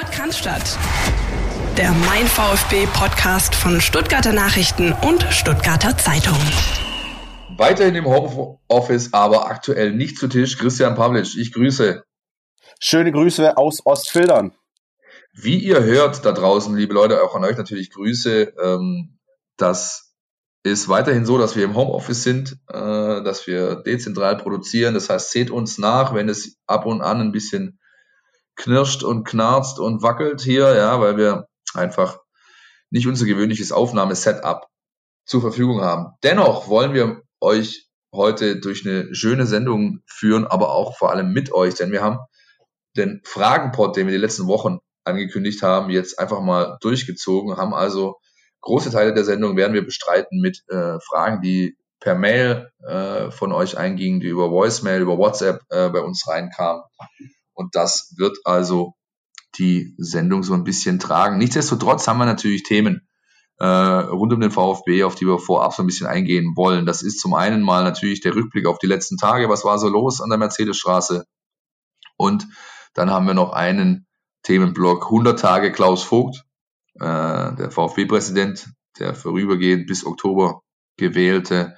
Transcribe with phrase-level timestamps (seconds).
[0.00, 0.78] Podcast.
[1.76, 6.38] Der Mein VfB Podcast von Stuttgarter Nachrichten und Stuttgarter Zeitung.
[7.58, 10.56] Weiterhin im Homeoffice, aber aktuell nicht zu Tisch.
[10.56, 12.02] Christian Pavlic, ich grüße.
[12.78, 14.52] Schöne Grüße aus Ostfildern.
[15.34, 18.54] Wie ihr hört da draußen, liebe Leute, auch an euch natürlich Grüße.
[18.58, 19.18] Ähm,
[19.58, 20.14] das
[20.62, 24.94] ist weiterhin so, dass wir im Homeoffice sind, äh, dass wir dezentral produzieren.
[24.94, 27.80] Das heißt, seht uns nach, wenn es ab und an ein bisschen
[28.60, 32.18] knirscht und knarzt und wackelt hier, ja, weil wir einfach
[32.90, 34.66] nicht unser gewöhnliches Aufnahmesetup
[35.24, 36.12] zur Verfügung haben.
[36.22, 41.52] Dennoch wollen wir euch heute durch eine schöne Sendung führen, aber auch vor allem mit
[41.52, 42.18] euch, denn wir haben
[42.96, 48.16] den Fragenpot, den wir die letzten Wochen angekündigt haben, jetzt einfach mal durchgezogen, haben also
[48.60, 53.52] große Teile der Sendung werden wir bestreiten mit äh, Fragen, die per Mail äh, von
[53.52, 56.82] euch eingingen, die über Voicemail, über WhatsApp äh, bei uns reinkamen.
[57.60, 58.94] Und das wird also
[59.58, 61.36] die Sendung so ein bisschen tragen.
[61.36, 63.06] Nichtsdestotrotz haben wir natürlich Themen
[63.58, 66.86] äh, rund um den VfB, auf die wir vorab so ein bisschen eingehen wollen.
[66.86, 69.50] Das ist zum einen mal natürlich der Rückblick auf die letzten Tage.
[69.50, 71.26] Was war so los an der Mercedesstraße?
[72.16, 72.48] Und
[72.94, 74.06] dann haben wir noch einen
[74.42, 76.42] Themenblock 100 Tage Klaus Vogt,
[76.94, 80.62] äh, der VfB-Präsident, der vorübergehend bis Oktober
[80.96, 81.76] gewählte,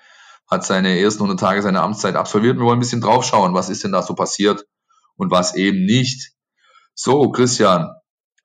[0.48, 2.56] hat seine ersten 100 Tage seiner Amtszeit absolviert.
[2.56, 4.64] Wir wollen ein bisschen draufschauen, was ist denn da so passiert
[5.16, 6.32] und was eben nicht.
[6.94, 7.90] So, Christian,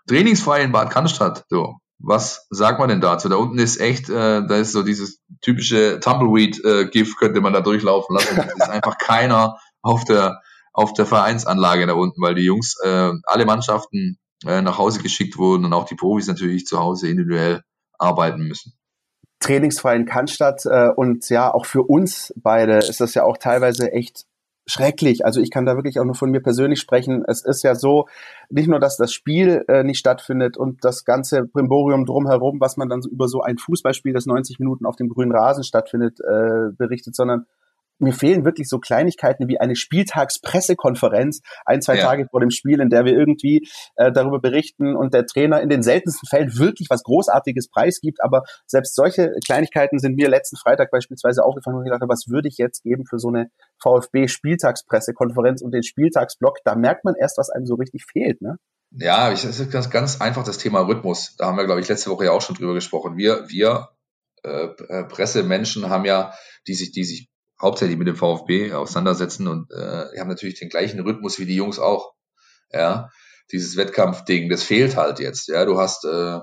[0.07, 1.75] trainingsfrei in Bad Cannstatt, so.
[1.99, 3.27] Was sagt man denn dazu?
[3.27, 7.61] Da unten ist echt, äh, da ist so dieses typische Tumbleweed-GIF, äh, könnte man da
[7.61, 8.37] durchlaufen lassen.
[8.39, 10.41] Es ist einfach keiner auf der,
[10.73, 15.39] auf der Vereinsanlage da unten, weil die Jungs, äh, alle Mannschaften äh, nach Hause geschickt
[15.39, 17.63] wurden und auch die Profis natürlich zu Hause individuell
[17.97, 18.77] arbeiten müssen
[19.39, 23.91] trainingsfrei in Cannstatt äh, und ja, auch für uns beide ist das ja auch teilweise
[23.91, 24.25] echt
[24.67, 25.25] schrecklich.
[25.25, 27.23] Also ich kann da wirklich auch nur von mir persönlich sprechen.
[27.25, 28.07] Es ist ja so,
[28.49, 32.89] nicht nur, dass das Spiel äh, nicht stattfindet und das ganze Brimborium drumherum, was man
[32.89, 36.71] dann so über so ein Fußballspiel, das 90 Minuten auf dem grünen Rasen stattfindet, äh,
[36.77, 37.45] berichtet, sondern
[37.99, 42.05] mir fehlen wirklich so Kleinigkeiten wie eine Spieltagspressekonferenz ein, zwei ja.
[42.05, 45.69] Tage vor dem Spiel, in der wir irgendwie äh, darüber berichten und der Trainer in
[45.69, 48.23] den seltensten Fällen wirklich was Großartiges preisgibt.
[48.23, 52.47] Aber selbst solche Kleinigkeiten sind mir letzten Freitag beispielsweise aufgefallen und ich dachte, was würde
[52.47, 53.49] ich jetzt geben für so eine
[53.81, 56.59] VfB-Spieltagspressekonferenz und den Spieltagsblock?
[56.63, 58.57] Da merkt man erst, was einem so richtig fehlt, ne?
[58.91, 61.35] Ja, ich, das ist ganz, ganz einfach das Thema Rhythmus.
[61.37, 63.17] Da haben wir, glaube ich, letzte Woche ja auch schon drüber gesprochen.
[63.17, 63.89] Wir, wir
[64.43, 66.33] äh, äh Pressemenschen haben ja,
[66.67, 67.29] die sich, die sich
[67.61, 71.55] hauptsächlich mit dem VfB auseinandersetzen und äh, die haben natürlich den gleichen Rhythmus wie die
[71.55, 72.13] Jungs auch.
[72.71, 73.09] Ja,
[73.51, 75.47] dieses Wettkampfding, das fehlt halt jetzt.
[75.47, 76.39] Ja, du hast äh,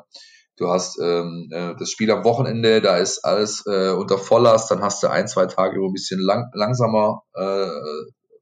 [0.57, 4.83] du hast ähm, äh, das Spiel am Wochenende, da ist alles äh, unter Volllast, dann
[4.83, 7.69] hast du ein, zwei Tage, wo ein bisschen lang, langsamer äh,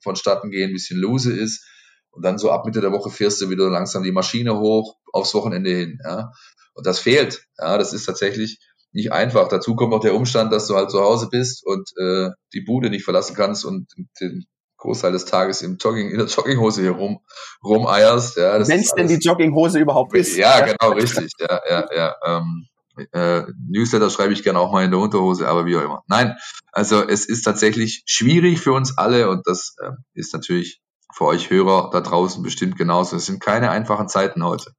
[0.01, 1.67] vonstatten gehen, ein bisschen lose ist.
[2.11, 5.35] Und dann so ab Mitte der Woche fährst du wieder langsam die Maschine hoch aufs
[5.35, 5.99] Wochenende hin.
[6.05, 6.31] Ja?
[6.75, 7.47] Und das fehlt.
[7.59, 8.59] Ja, das ist tatsächlich
[8.93, 9.49] nicht einfach.
[9.49, 12.91] Dazu kommt noch der Umstand, dass du halt zu Hause bist und äh, die Bude
[12.91, 13.89] nicht verlassen kannst und
[14.21, 17.21] den Großteil des Tages im Jogging, in der Jogginghose hier rum,
[17.65, 18.37] rumeierst.
[18.37, 20.37] Ja, Wenn es denn die Jogginghose überhaupt ist.
[20.37, 21.33] Ja, genau, richtig.
[21.39, 22.17] Ja, ja, ja.
[22.27, 22.67] Ähm,
[23.13, 26.03] äh, Newsletter schreibe ich gerne auch mal in der Unterhose, aber wie auch immer.
[26.09, 26.37] Nein,
[26.73, 30.83] also es ist tatsächlich schwierig für uns alle und das äh, ist natürlich
[31.15, 33.17] für euch Hörer da draußen bestimmt genauso.
[33.17, 34.73] Es sind keine einfachen Zeiten heute.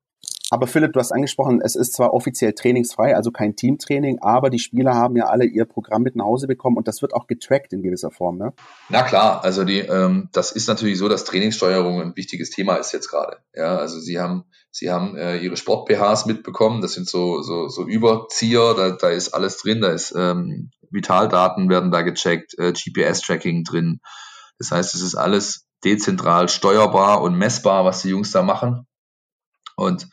[0.53, 4.59] Aber Philipp, du hast angesprochen, es ist zwar offiziell trainingsfrei, also kein Teamtraining, aber die
[4.59, 7.73] Spieler haben ja alle ihr Programm mit nach Hause bekommen und das wird auch getrackt
[7.73, 8.53] in gewisser Form, ne?
[8.87, 12.91] Na klar, also die, ähm, das ist natürlich so, dass Trainingssteuerung ein wichtiges Thema ist
[12.91, 13.37] jetzt gerade.
[13.55, 17.87] Ja, also sie haben, sie haben äh, ihre Sport-BHs mitbekommen, das sind so, so, so
[17.87, 23.63] Überzieher, da, da ist alles drin, da ist ähm, Vitaldaten werden da gecheckt, äh, GPS-Tracking
[23.63, 24.01] drin.
[24.59, 28.85] Das heißt, es ist alles dezentral steuerbar und messbar, was die Jungs da machen.
[29.75, 30.07] Und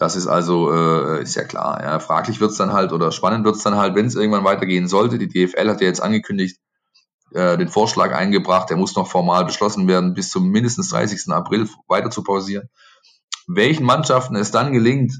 [0.00, 1.78] das ist also, äh, ist ja klar.
[1.82, 1.98] Ja.
[1.98, 5.18] Fraglich wird's dann halt oder spannend wird's dann halt, wenn es irgendwann weitergehen sollte.
[5.18, 6.58] Die DFL hat ja jetzt angekündigt,
[7.32, 11.30] äh, den Vorschlag eingebracht, der muss noch formal beschlossen werden, bis zum mindestens 30.
[11.32, 12.70] April weiter zu pausieren.
[13.46, 15.12] Welchen Mannschaften es dann gelingt,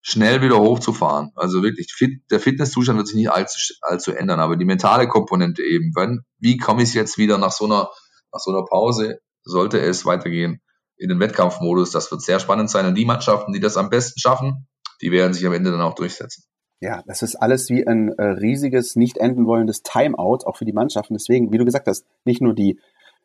[0.00, 1.32] schnell wieder hochzufahren.
[1.34, 5.62] Also wirklich, fit, der Fitnesszustand wird sich nicht allzu, allzu ändern, aber die mentale Komponente
[5.62, 5.92] eben.
[5.94, 7.90] Wenn, wie komme ich jetzt wieder nach so einer,
[8.32, 10.62] nach so einer Pause, sollte es weitergehen?
[10.96, 11.90] In den Wettkampfmodus.
[11.90, 12.86] Das wird sehr spannend sein.
[12.86, 14.66] Und die Mannschaften, die das am besten schaffen,
[15.00, 16.44] die werden sich am Ende dann auch durchsetzen.
[16.80, 20.74] Ja, das ist alles wie ein äh, riesiges, nicht enden wollendes Timeout, auch für die
[20.74, 21.14] Mannschaften.
[21.14, 22.78] Deswegen, wie du gesagt hast, nicht nur die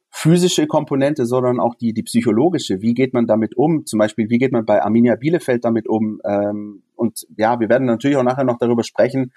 [0.09, 2.81] physische Komponente, sondern auch die, die psychologische.
[2.81, 3.85] Wie geht man damit um?
[3.85, 6.21] Zum Beispiel, wie geht man bei Arminia Bielefeld damit um?
[6.25, 9.33] Ähm, und ja, wir werden natürlich auch nachher noch darüber sprechen,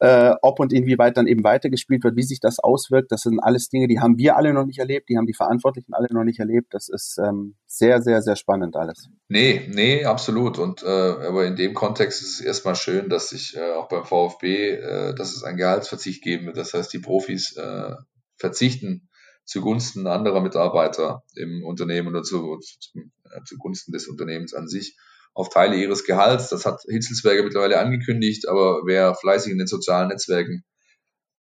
[0.00, 3.68] äh, ob und inwieweit dann eben weitergespielt wird, wie sich das auswirkt, das sind alles
[3.68, 6.38] Dinge, die haben wir alle noch nicht erlebt, die haben die Verantwortlichen alle noch nicht
[6.38, 6.72] erlebt.
[6.74, 9.08] Das ist ähm, sehr, sehr, sehr spannend alles.
[9.28, 10.58] Nee, nee, absolut.
[10.58, 14.04] Und äh, aber in dem Kontext ist es erstmal schön, dass sich äh, auch beim
[14.04, 16.56] VfB, äh, dass es einen Gehaltsverzicht geben wird.
[16.56, 17.94] Das heißt, die Profis äh,
[18.36, 19.08] verzichten
[19.44, 24.96] zugunsten anderer Mitarbeiter im Unternehmen oder zu, zu, äh, zugunsten des Unternehmens an sich
[25.38, 26.48] auf Teile ihres Gehalts.
[26.48, 30.64] Das hat Hitzelsberger mittlerweile angekündigt, aber wer fleißig in den sozialen Netzwerken,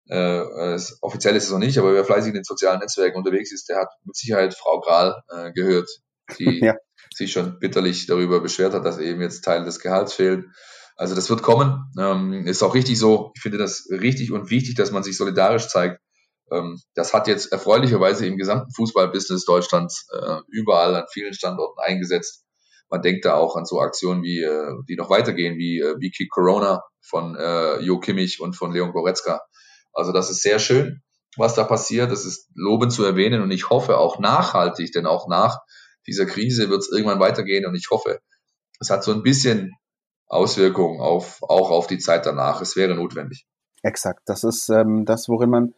[0.10, 3.54] äh, ist, offiziell ist es noch nicht, aber wer fleißig in den sozialen Netzwerken unterwegs
[3.54, 5.90] ist, der hat mit Sicherheit Frau Grahl äh, gehört,
[6.38, 6.76] die ja.
[7.16, 10.46] sich schon bitterlich darüber beschwert hat, dass eben jetzt Teil des Gehalts fehlt.
[10.98, 11.86] Also das wird kommen.
[11.98, 13.32] Ähm, ist auch richtig so.
[13.36, 16.02] Ich finde das richtig und wichtig, dass man sich solidarisch zeigt.
[16.52, 22.45] Ähm, das hat jetzt erfreulicherweise im gesamten Fußballbusiness Deutschlands äh, überall an vielen Standorten eingesetzt
[22.96, 26.30] man denkt da auch an so Aktionen wie, äh, die noch weitergehen, wie, äh, Kick
[26.30, 29.42] Corona von äh, Jo Kimmich und von Leon Goretzka.
[29.92, 31.02] Also das ist sehr schön,
[31.36, 32.10] was da passiert.
[32.10, 35.60] Das ist lobend zu erwähnen und ich hoffe auch nachhaltig, denn auch nach
[36.08, 38.20] dieser Krise wird es irgendwann weitergehen und ich hoffe,
[38.80, 39.74] es hat so ein bisschen
[40.28, 42.62] Auswirkungen auf, auch auf die Zeit danach.
[42.62, 43.46] Es wäre notwendig.
[43.84, 44.22] Exakt.
[44.26, 45.74] Das ist ähm, das, worin man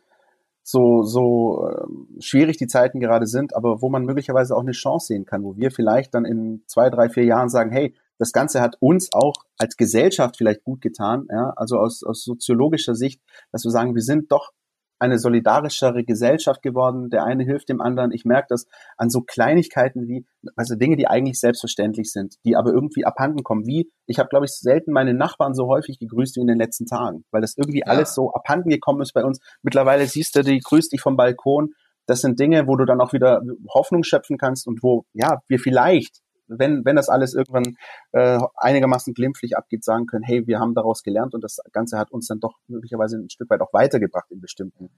[0.70, 5.08] so, so äh, schwierig die Zeiten gerade sind, aber wo man möglicherweise auch eine Chance
[5.08, 8.60] sehen kann, wo wir vielleicht dann in zwei, drei, vier Jahren sagen, hey, das Ganze
[8.60, 13.22] hat uns auch als Gesellschaft vielleicht gut getan, ja, also aus, aus soziologischer Sicht,
[13.54, 14.52] dass wir sagen, wir sind doch
[15.00, 17.10] eine solidarischere Gesellschaft geworden.
[17.10, 18.12] Der eine hilft dem anderen.
[18.12, 18.68] Ich merke das
[18.98, 23.66] an so Kleinigkeiten wie, also Dinge, die eigentlich selbstverständlich sind, die aber irgendwie abhanden kommen.
[23.66, 26.86] Wie, ich habe, glaube ich, selten meine Nachbarn so häufig gegrüßt wie in den letzten
[26.86, 27.88] Tagen, weil das irgendwie ja.
[27.88, 29.40] alles so abhanden gekommen ist bei uns.
[29.62, 31.74] Mittlerweile siehst du, die grüßt dich vom Balkon.
[32.06, 33.42] Das sind Dinge, wo du dann auch wieder
[33.74, 37.78] Hoffnung schöpfen kannst und wo, ja, wir vielleicht wenn, wenn das alles irgendwann
[38.12, 42.12] äh, einigermaßen glimpflich abgeht, sagen können, hey, wir haben daraus gelernt und das Ganze hat
[42.12, 44.90] uns dann doch möglicherweise ein Stück weit auch weitergebracht in bestimmten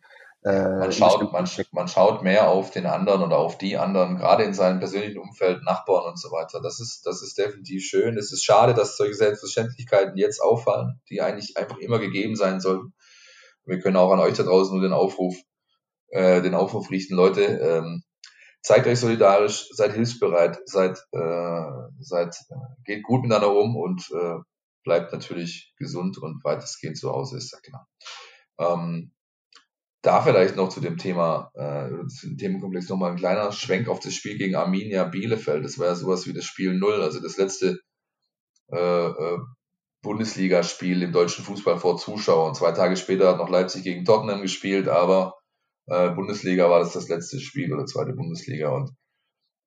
[0.43, 4.43] äh, man, schaut, man, man schaut mehr auf den anderen oder auf die anderen, gerade
[4.43, 6.61] in seinem persönlichen Umfeld, Nachbarn und so weiter.
[6.61, 8.17] Das ist, das ist definitiv schön.
[8.17, 12.93] Es ist schade, dass solche Selbstverständlichkeiten jetzt auffallen, die eigentlich einfach immer gegeben sein sollten.
[13.65, 15.35] Wir können auch an euch da draußen nur den Aufruf,
[16.07, 18.03] äh, den Aufruf richten, Leute, ähm,
[18.61, 24.39] zeigt euch solidarisch, seid hilfsbereit, seid, äh, seid, äh, geht gut miteinander um und äh,
[24.83, 27.87] bleibt natürlich gesund und weitestgehend zu Hause, ist ja klar.
[28.59, 29.11] Ähm,
[30.01, 33.99] da vielleicht noch zu dem Thema, äh, zu dem Themenkomplex nochmal ein kleiner Schwenk auf
[33.99, 35.65] das Spiel gegen Arminia Bielefeld.
[35.65, 37.79] Das war ja sowas wie das Spiel Null, also das letzte
[38.71, 39.37] äh, äh,
[40.01, 42.55] Bundesligaspiel im deutschen Fußball vor Zuschauern.
[42.55, 45.38] Zwei Tage später hat noch Leipzig gegen Tottenham gespielt, aber
[45.89, 48.91] äh, Bundesliga war das das letzte Spiel oder zweite Bundesliga und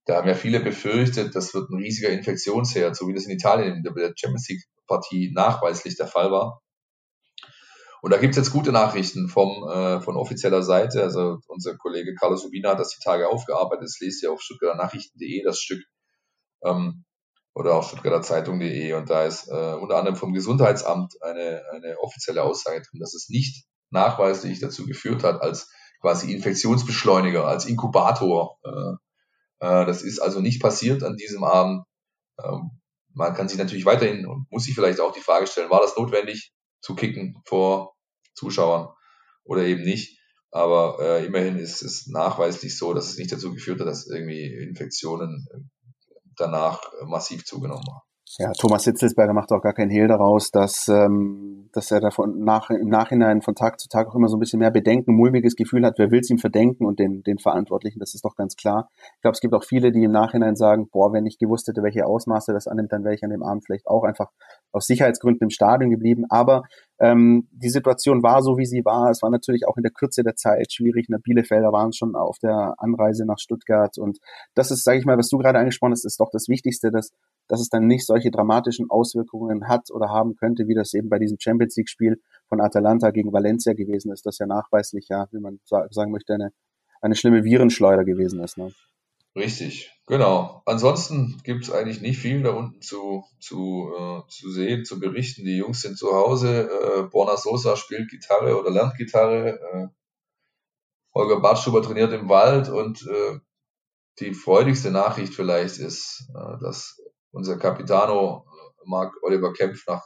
[0.04, 3.76] da haben ja viele befürchtet, das wird ein riesiger Infektionsherd, so wie das in Italien
[3.76, 6.60] in der Champions League Partie nachweislich der Fall war.
[8.02, 11.02] Und da gibt's jetzt gute Nachrichten vom, äh, von offizieller Seite.
[11.02, 13.84] Also unser Kollege Carlos Ubina hat das die Tage aufgearbeitet.
[13.84, 15.84] Das lest ihr auf stuttgarternachrichten.de das Stück
[16.64, 17.04] ähm,
[17.54, 18.94] oder auf stuttgarterzeitung.de.
[18.94, 23.28] Und da ist äh, unter anderem vom Gesundheitsamt eine, eine offizielle Aussage drin, dass es
[23.28, 25.70] nicht nachweislich dazu geführt hat, als
[26.02, 28.58] quasi Infektionsbeschleuniger, als Inkubator.
[28.64, 28.92] Äh,
[29.60, 31.84] äh, das ist also nicht passiert an diesem Abend.
[32.42, 32.82] Ähm,
[33.14, 35.96] man kann sich natürlich weiterhin und muss sich vielleicht auch die Frage stellen, war das
[35.96, 37.94] notwendig zu kicken vor
[38.34, 38.88] Zuschauern
[39.44, 40.18] oder eben nicht?
[40.50, 44.46] Aber äh, immerhin ist es nachweislich so, dass es nicht dazu geführt hat, dass irgendwie
[44.46, 45.46] Infektionen
[46.36, 48.11] danach massiv zugenommen haben.
[48.38, 52.70] Ja, Thomas Hitzelsberger macht auch gar keinen Hehl daraus, dass, ähm, dass er davon nach,
[52.70, 55.84] im Nachhinein von Tag zu Tag auch immer so ein bisschen mehr Bedenken, mulmiges Gefühl
[55.84, 58.88] hat, wer will es ihm verdenken und den, den Verantwortlichen, das ist doch ganz klar.
[59.16, 61.82] Ich glaube, es gibt auch viele, die im Nachhinein sagen, boah, wenn ich gewusst hätte,
[61.82, 64.30] welche Ausmaße das annimmt, dann wäre ich an dem Abend vielleicht auch einfach
[64.72, 66.24] aus Sicherheitsgründen im Stadion geblieben.
[66.30, 66.62] Aber
[66.98, 69.10] ähm, die Situation war so, wie sie war.
[69.10, 71.06] Es war natürlich auch in der Kürze der Zeit schwierig.
[71.08, 73.98] Der Bielefelder waren schon auf der Anreise nach Stuttgart.
[73.98, 74.18] Und
[74.54, 77.10] das ist, sage ich mal, was du gerade angesprochen hast, ist doch das Wichtigste, dass,
[77.52, 81.18] dass es dann nicht solche dramatischen Auswirkungen hat oder haben könnte, wie das eben bei
[81.18, 82.18] diesem Champions League-Spiel
[82.48, 86.54] von Atalanta gegen Valencia gewesen ist, das ja nachweislich, ja, wie man sagen möchte, eine,
[87.02, 88.56] eine schlimme Virenschleuder gewesen ist.
[88.56, 88.72] Ne?
[89.36, 90.62] Richtig, genau.
[90.64, 95.44] Ansonsten gibt es eigentlich nicht viel da unten zu, zu, äh, zu sehen, zu berichten.
[95.44, 96.70] Die Jungs sind zu Hause.
[96.70, 99.60] Äh, Borna Sosa spielt Gitarre oder lernt Gitarre.
[99.60, 99.88] Äh,
[101.14, 103.40] Holger Bartschuber trainiert im Wald und äh,
[104.20, 107.01] die freudigste Nachricht vielleicht ist, äh, dass
[107.32, 110.02] unser Capitano äh, Marc Oliver Kempf nach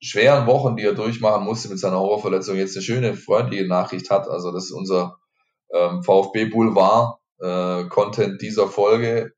[0.00, 4.28] schweren Wochen, die er durchmachen musste mit seiner Horrorverletzung, jetzt eine schöne, freundliche Nachricht hat.
[4.28, 5.18] Also das ist unser
[5.72, 9.32] ähm, VfB Boulevard äh, Content dieser Folge.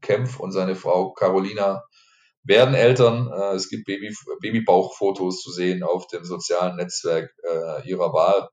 [0.00, 1.82] Kempf und seine Frau Carolina
[2.44, 3.30] werden Eltern.
[3.32, 8.48] Äh, es gibt Baby, Babybauchfotos zu sehen auf dem sozialen Netzwerk äh, ihrer Wahl.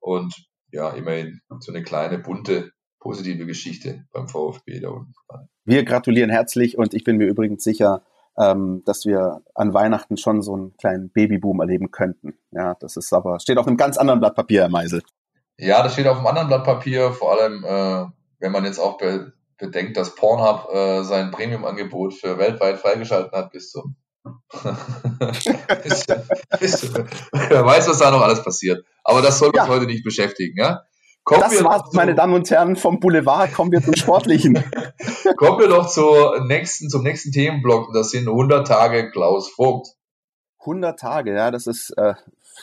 [0.00, 0.34] Und
[0.72, 2.72] ja, immerhin so eine kleine, bunte,
[3.06, 5.14] positive Geschichte beim VfB da unten.
[5.64, 8.02] Wir gratulieren herzlich und ich bin mir übrigens sicher,
[8.36, 12.34] ähm, dass wir an Weihnachten schon so einen kleinen Babyboom erleben könnten.
[12.50, 15.02] Ja, das ist aber, steht auf einem ganz anderen Blatt Papier, Herr Meisel.
[15.56, 18.06] Ja, das steht auf einem anderen Blatt Papier, vor allem, äh,
[18.40, 23.52] wenn man jetzt auch be bedenkt, dass Pornhub äh, sein Premium-Angebot für weltweit freigeschalten hat
[23.52, 23.96] bis zum
[27.32, 28.84] Wer weiß, was da noch alles passiert.
[29.02, 29.68] Aber das soll uns ja.
[29.68, 30.82] heute nicht beschäftigen, ja?
[31.26, 34.54] Kommen das war's, meine Damen und Herren, vom Boulevard kommen wir zum Sportlichen.
[35.36, 37.92] kommen wir doch zur nächsten, zum nächsten Themenblock.
[37.92, 39.88] Das sind 100 Tage Klaus Vogt.
[40.60, 42.14] 100 Tage, ja, das ist äh,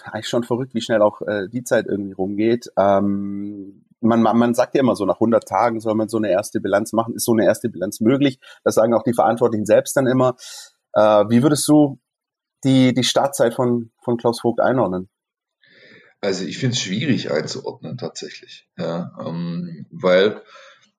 [0.06, 2.72] eigentlich schon verrückt, wie schnell auch äh, die Zeit irgendwie rumgeht.
[2.78, 6.32] Ähm, man, man, man sagt ja immer so, nach 100 Tagen soll man so eine
[6.32, 7.16] erste Bilanz machen.
[7.16, 8.40] Ist so eine erste Bilanz möglich?
[8.64, 10.38] Das sagen auch die Verantwortlichen selbst dann immer.
[10.94, 12.00] Äh, wie würdest du
[12.64, 15.10] die, die Startzeit von, von Klaus Vogt einordnen?
[16.24, 20.42] Also ich finde es schwierig einzuordnen tatsächlich, ja, ähm, weil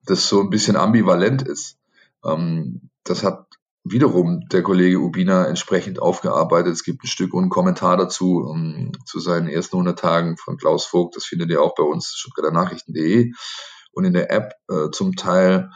[0.04, 1.78] das so ein bisschen ambivalent ist.
[2.22, 3.46] Ähm, das hat
[3.84, 6.74] wiederum der Kollege Ubina entsprechend aufgearbeitet.
[6.74, 10.36] Es gibt ein Stück und einen Kommentar dazu um, ähm, zu seinen ersten 100 Tagen
[10.36, 11.16] von Klaus Vogt.
[11.16, 13.32] Das findet ihr auch bei uns Stuttgarter Nachrichten.de
[13.92, 15.70] und in der App äh, zum Teil.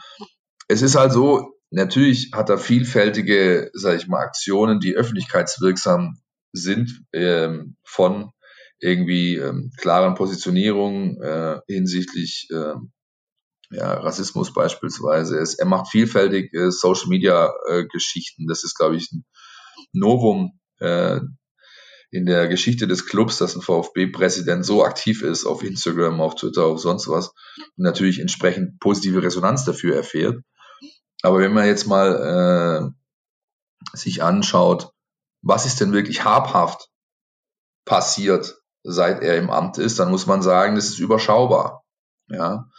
[0.67, 6.19] Es ist halt so, natürlich hat er vielfältige, sage ich mal, Aktionen, die öffentlichkeitswirksam
[6.53, 8.31] sind ähm, von
[8.79, 12.75] irgendwie ähm, klaren Positionierungen äh, hinsichtlich äh,
[13.71, 15.37] ja, Rassismus beispielsweise.
[15.37, 18.47] Es, er macht vielfältig äh, Social Media äh, Geschichten.
[18.47, 19.25] Das ist, glaube ich, ein
[19.93, 21.19] Novum äh,
[22.11, 26.65] in der Geschichte des Clubs, dass ein VfB-Präsident so aktiv ist auf Instagram, auf Twitter,
[26.65, 27.29] auf sonst was
[27.77, 30.37] und natürlich entsprechend positive Resonanz dafür erfährt.
[31.21, 32.93] Aber wenn man jetzt mal
[33.93, 34.91] äh, sich anschaut,
[35.41, 36.89] was ist denn wirklich habhaft
[37.85, 38.58] passiert
[38.89, 41.83] seit er im Amt ist, dann muss man sagen, das ist überschaubar.
[42.27, 42.69] Ja,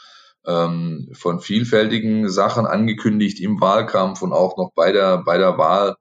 [0.47, 5.97] ähm, von vielfältigen Sachen angekündigt im Wahlkampf und auch noch bei der bei der Wahl.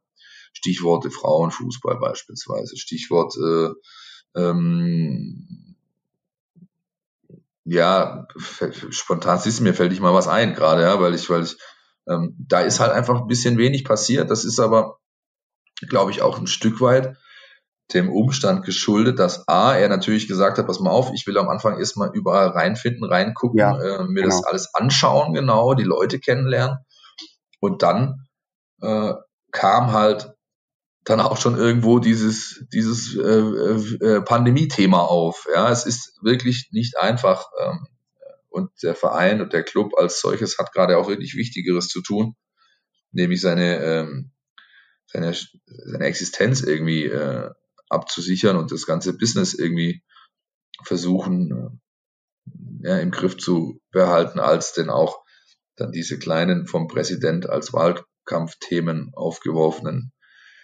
[0.51, 3.69] Stichworte Frauenfußball beispielsweise, Stichwort äh,
[4.35, 5.75] ähm,
[7.65, 8.27] ja,
[8.89, 11.57] spontan ist mir fällt ich mal was ein gerade, ja, weil ich, weil ich,
[12.07, 14.31] ähm, da ist halt einfach ein bisschen wenig passiert.
[14.31, 14.97] Das ist aber,
[15.87, 17.15] glaube ich, auch ein Stück weit
[17.93, 21.49] dem Umstand geschuldet, dass A, er natürlich gesagt hat, pass mal auf, ich will am
[21.49, 24.35] Anfang erstmal überall reinfinden, reingucken, ja, äh, mir genau.
[24.35, 26.77] das alles anschauen, genau, die Leute kennenlernen.
[27.59, 28.27] Und dann
[28.81, 29.13] äh,
[29.51, 30.33] kam halt
[31.03, 35.47] dann auch schon irgendwo dieses, dieses äh, äh, Pandemie-Thema auf.
[35.51, 37.47] Ja, es ist wirklich nicht einfach.
[37.59, 37.87] Ähm,
[38.49, 42.35] und der Verein und der Club als solches hat gerade auch wirklich Wichtigeres zu tun,
[43.11, 44.31] nämlich seine, ähm,
[45.07, 45.33] seine,
[45.65, 47.51] seine Existenz irgendwie äh,
[47.89, 50.03] abzusichern und das ganze Business irgendwie
[50.83, 51.79] versuchen
[52.83, 55.23] äh, ja, im Griff zu behalten, als denn auch
[55.75, 60.11] dann diese kleinen vom Präsident als Wahlkampfthemen aufgeworfenen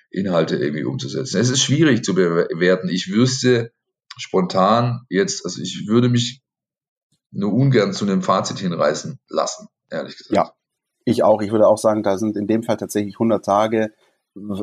[0.10, 1.38] Inhalte irgendwie umzusetzen.
[1.39, 2.89] Es ist schwierig zu bewerten.
[2.89, 3.72] Ich wüsste
[4.17, 6.41] spontan jetzt, also ich würde mich
[7.32, 10.36] nur ungern zu einem Fazit hinreißen lassen, ehrlich gesagt.
[10.36, 10.53] Ja,
[11.03, 11.41] ich auch.
[11.41, 13.94] Ich würde auch sagen, da sind in dem Fall tatsächlich 100 Tage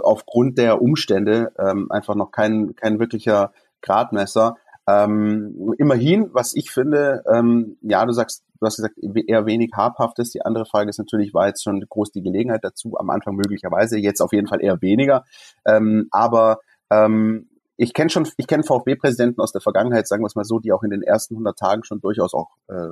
[0.02, 4.57] aufgrund der Umstände ähm, einfach noch kein, kein wirklicher Gradmesser.
[4.88, 8.95] Ähm, immerhin, was ich finde, ähm, ja, du sagst, du hast gesagt,
[9.26, 10.31] eher wenig habhaftes.
[10.31, 13.99] Die andere Frage ist natürlich, war jetzt schon groß die Gelegenheit dazu, am Anfang möglicherweise,
[13.99, 15.25] jetzt auf jeden Fall eher weniger.
[15.67, 16.59] Ähm, aber
[16.91, 20.59] ähm, ich kenne schon, ich kenne VfB-Präsidenten aus der Vergangenheit, sagen wir es mal so,
[20.59, 22.91] die auch in den ersten 100 Tagen schon durchaus auch äh,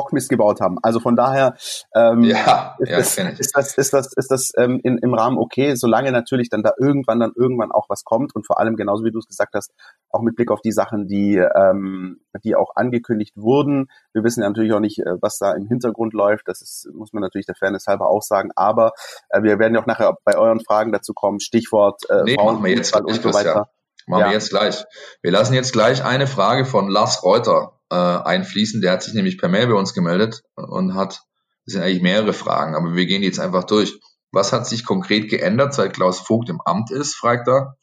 [0.00, 0.78] Bockmist gebaut haben.
[0.82, 1.56] Also von daher
[1.94, 5.36] ähm, ja, ist, ja, das, ist, das, ist das ist das ähm, in, im Rahmen
[5.36, 9.04] okay, solange natürlich dann da irgendwann dann irgendwann auch was kommt und vor allem genauso
[9.04, 9.72] wie du es gesagt hast,
[10.08, 13.90] auch mit Blick auf die Sachen, die ähm, die auch angekündigt wurden.
[14.14, 16.48] Wir wissen ja natürlich auch nicht, äh, was da im Hintergrund läuft.
[16.48, 18.50] Das ist, muss man natürlich der Fairness halber auch sagen.
[18.56, 18.92] Aber
[19.28, 21.40] äh, wir werden ja auch nachher bei euren Fragen dazu kommen.
[21.40, 23.54] Stichwort äh, nee, machen wir jetzt und so weiter.
[23.54, 23.70] Ja.
[24.06, 24.26] Machen ja.
[24.28, 24.84] wir jetzt gleich.
[25.22, 28.80] Wir lassen jetzt gleich eine Frage von Lars Reuter äh, einfließen.
[28.80, 31.22] Der hat sich nämlich per Mail bei uns gemeldet und hat,
[31.64, 33.98] das sind eigentlich mehrere Fragen, aber wir gehen jetzt einfach durch.
[34.32, 37.76] Was hat sich konkret geändert, seit Klaus Vogt im Amt ist, fragt er.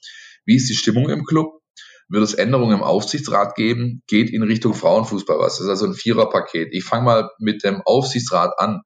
[0.45, 1.61] Wie ist die Stimmung im Club?
[2.09, 4.01] Wird es Änderungen im Aufsichtsrat geben?
[4.07, 5.57] Geht in Richtung Frauenfußball was?
[5.57, 6.69] Das ist also ein Viererpaket.
[6.71, 8.81] Ich fange mal mit dem Aufsichtsrat an.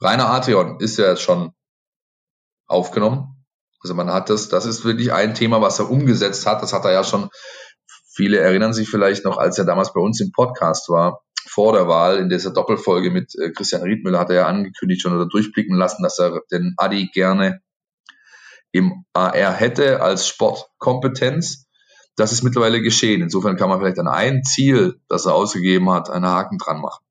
[0.00, 1.52] Rainer Adrian ist ja jetzt schon
[2.66, 3.44] aufgenommen.
[3.82, 6.62] Also man hat das, das ist wirklich ein Thema, was er umgesetzt hat.
[6.62, 7.28] Das hat er ja schon
[8.20, 11.88] Viele erinnern sich vielleicht noch, als er damals bei uns im Podcast war, vor der
[11.88, 15.74] Wahl, in dieser Doppelfolge mit äh, Christian Riedmüller, hat er ja angekündigt schon oder durchblicken
[15.74, 17.62] lassen, dass er den Adi gerne
[18.72, 21.66] im AR hätte als Sportkompetenz,
[22.14, 23.22] das ist mittlerweile geschehen.
[23.22, 27.02] Insofern kann man vielleicht an ein Ziel, das er ausgegeben hat, einen Haken dran machen.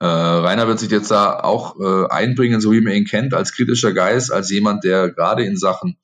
[0.00, 3.52] Äh, Rainer wird sich jetzt da auch äh, einbringen, so wie man ihn kennt, als
[3.52, 5.96] kritischer Geist, als jemand, der gerade in Sachen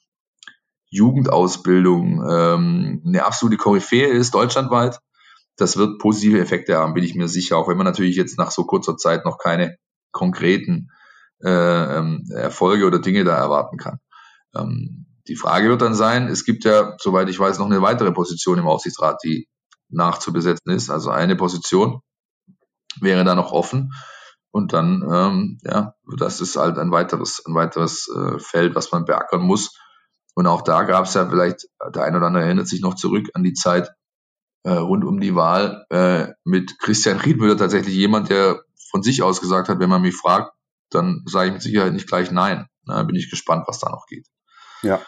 [0.91, 4.99] Jugendausbildung ähm, eine absolute Koryphäe ist, deutschlandweit.
[5.57, 8.51] Das wird positive Effekte haben, bin ich mir sicher, auch wenn man natürlich jetzt nach
[8.51, 9.77] so kurzer Zeit noch keine
[10.11, 10.89] konkreten
[11.43, 11.49] äh,
[11.99, 13.99] ähm, Erfolge oder Dinge da erwarten kann.
[14.55, 18.13] Ähm, die Frage wird dann sein, es gibt ja, soweit ich weiß, noch eine weitere
[18.13, 19.49] Position im Aufsichtsrat, die
[19.89, 20.91] nachzubesetzen ist.
[20.91, 22.01] Also eine Position
[23.01, 23.93] wäre da noch offen.
[24.51, 29.05] Und dann, ähm, ja, das ist halt ein weiteres, ein weiteres äh, Feld, was man
[29.05, 29.79] beackern muss.
[30.41, 33.29] Und auch da gab es ja vielleicht, der eine oder andere erinnert sich noch zurück
[33.35, 33.93] an die Zeit
[34.65, 39.43] äh, rund um die Wahl äh, mit Christian Riedmüller tatsächlich jemand, der von sich aus
[39.43, 40.55] gesagt hat, wenn man mich fragt,
[40.89, 42.69] dann sage ich mit Sicherheit nicht gleich nein.
[42.87, 44.29] Da bin ich gespannt, was da noch geht.
[44.81, 45.03] Ja.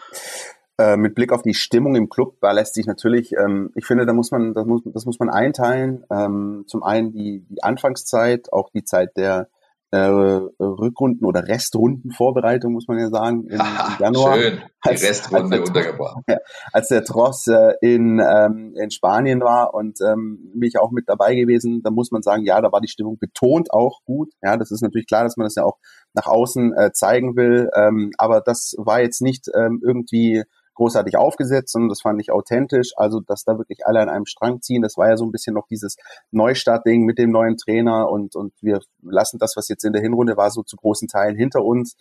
[0.77, 4.05] Äh, mit Blick auf die Stimmung im Club, da lässt sich natürlich, ähm, ich finde,
[4.05, 6.05] da muss man, das muss, das muss man einteilen.
[6.11, 9.49] Ähm, zum einen die, die Anfangszeit, auch die Zeit der
[9.93, 14.37] äh, Rückrunden oder Restrundenvorbereitung, muss man ja sagen, im, im Januar.
[14.37, 16.23] Schön, die als, Restrunde als untergebracht.
[16.73, 21.07] Als der Tross äh, in, ähm, in Spanien war und ähm, bin ich auch mit
[21.07, 24.31] dabei gewesen, da muss man sagen, ja, da war die Stimmung betont auch gut.
[24.41, 25.77] Ja, das ist natürlich klar, dass man das ja auch
[26.13, 30.43] nach außen äh, zeigen will, ähm, aber das war jetzt nicht ähm, irgendwie
[30.75, 32.91] großartig aufgesetzt, sondern das fand ich authentisch.
[32.95, 35.53] Also, dass da wirklich alle an einem Strang ziehen, das war ja so ein bisschen
[35.53, 35.97] noch dieses
[36.31, 40.37] Neustartding mit dem neuen Trainer und, und wir lassen das, was jetzt in der Hinrunde
[40.37, 41.95] war, so zu großen Teilen hinter uns.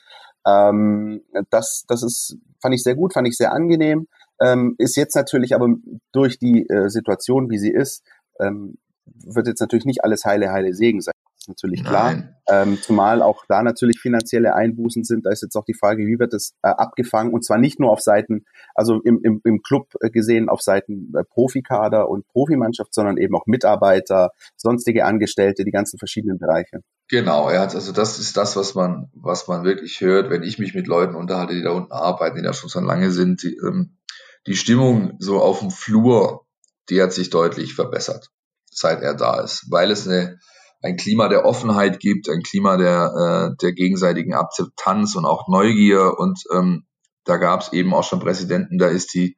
[0.47, 4.09] Ähm, das, das ist, fand ich sehr gut, fand ich sehr angenehm.
[4.41, 5.69] Ähm, ist jetzt natürlich aber
[6.12, 8.02] durch die äh, Situation, wie sie ist,
[8.41, 11.12] ähm, wird jetzt natürlich nicht alles heile, heile Segen sein
[11.49, 12.29] natürlich klar.
[12.49, 15.27] Ähm, zumal auch da natürlich finanzielle Einbußen sind.
[15.27, 17.33] Da ist jetzt auch die Frage, wie wird das äh, abgefangen?
[17.33, 18.45] Und zwar nicht nur auf Seiten,
[18.75, 23.35] also im, im, im Club äh, gesehen, auf Seiten äh, Profikader und Profimannschaft, sondern eben
[23.37, 26.83] auch Mitarbeiter, sonstige Angestellte, die ganzen verschiedenen Bereiche.
[27.09, 30.75] Genau, hat, also das ist das, was man, was man wirklich hört, wenn ich mich
[30.75, 33.43] mit Leuten unterhalte, die da unten arbeiten, die da schon so lange sind.
[33.43, 33.99] Die, ähm,
[34.47, 36.47] die Stimmung so auf dem Flur,
[36.88, 38.31] die hat sich deutlich verbessert,
[38.71, 40.38] seit er da ist, weil es eine
[40.83, 46.18] ein Klima der Offenheit gibt, ein Klima der, äh, der gegenseitigen Akzeptanz und auch Neugier.
[46.18, 46.85] Und ähm,
[47.25, 49.37] da gab es eben auch schon Präsidenten, da ist die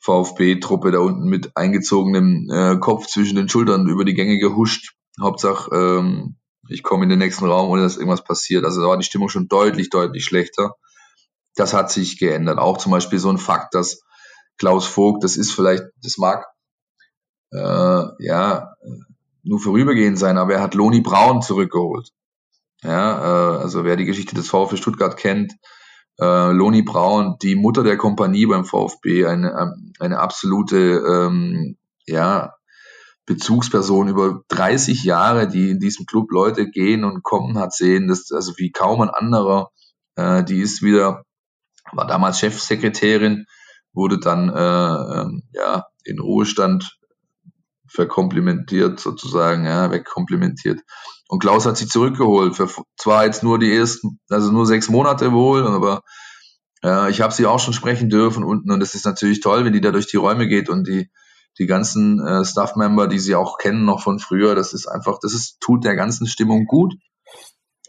[0.00, 4.94] VfB-Truppe da unten mit eingezogenem äh, Kopf zwischen den Schultern über die Gänge gehuscht.
[5.20, 6.36] Hauptsache, ähm,
[6.68, 8.64] ich komme in den nächsten Raum, ohne dass irgendwas passiert.
[8.64, 10.74] Also da war die Stimmung schon deutlich, deutlich schlechter.
[11.54, 12.58] Das hat sich geändert.
[12.58, 14.00] Auch zum Beispiel so ein Fakt, dass
[14.58, 16.46] Klaus Vogt, das ist vielleicht, das mag
[17.52, 18.74] äh, ja
[19.42, 22.10] nur vorübergehend sein, aber er hat Loni Braun zurückgeholt.
[22.82, 25.52] Ja, äh, also wer die Geschichte des VfB Stuttgart kennt,
[26.20, 31.76] äh, Loni Braun, die Mutter der Kompanie beim VfB, eine, ähm, eine absolute ähm,
[32.06, 32.54] ja,
[33.26, 38.30] Bezugsperson über 30 Jahre, die in diesem Club Leute gehen und kommen hat sehen, das
[38.32, 39.70] also wie kaum ein anderer.
[40.16, 41.24] Äh, die ist wieder,
[41.92, 43.46] war damals Chefsekretärin,
[43.92, 46.98] wurde dann äh, ähm, ja in Ruhestand
[47.92, 50.80] verkomplimentiert sozusagen, ja, wegkomplimentiert.
[51.28, 52.56] Und Klaus hat sie zurückgeholt.
[52.56, 56.02] Für zwar jetzt nur die ersten, also nur sechs Monate wohl, aber
[56.84, 59.72] äh, ich habe sie auch schon sprechen dürfen unten und es ist natürlich toll, wenn
[59.72, 61.10] die da durch die Räume geht und die
[61.58, 65.34] die ganzen äh, Staff-Member, die sie auch kennen noch von früher, das ist einfach, das
[65.34, 66.94] ist tut der ganzen Stimmung gut.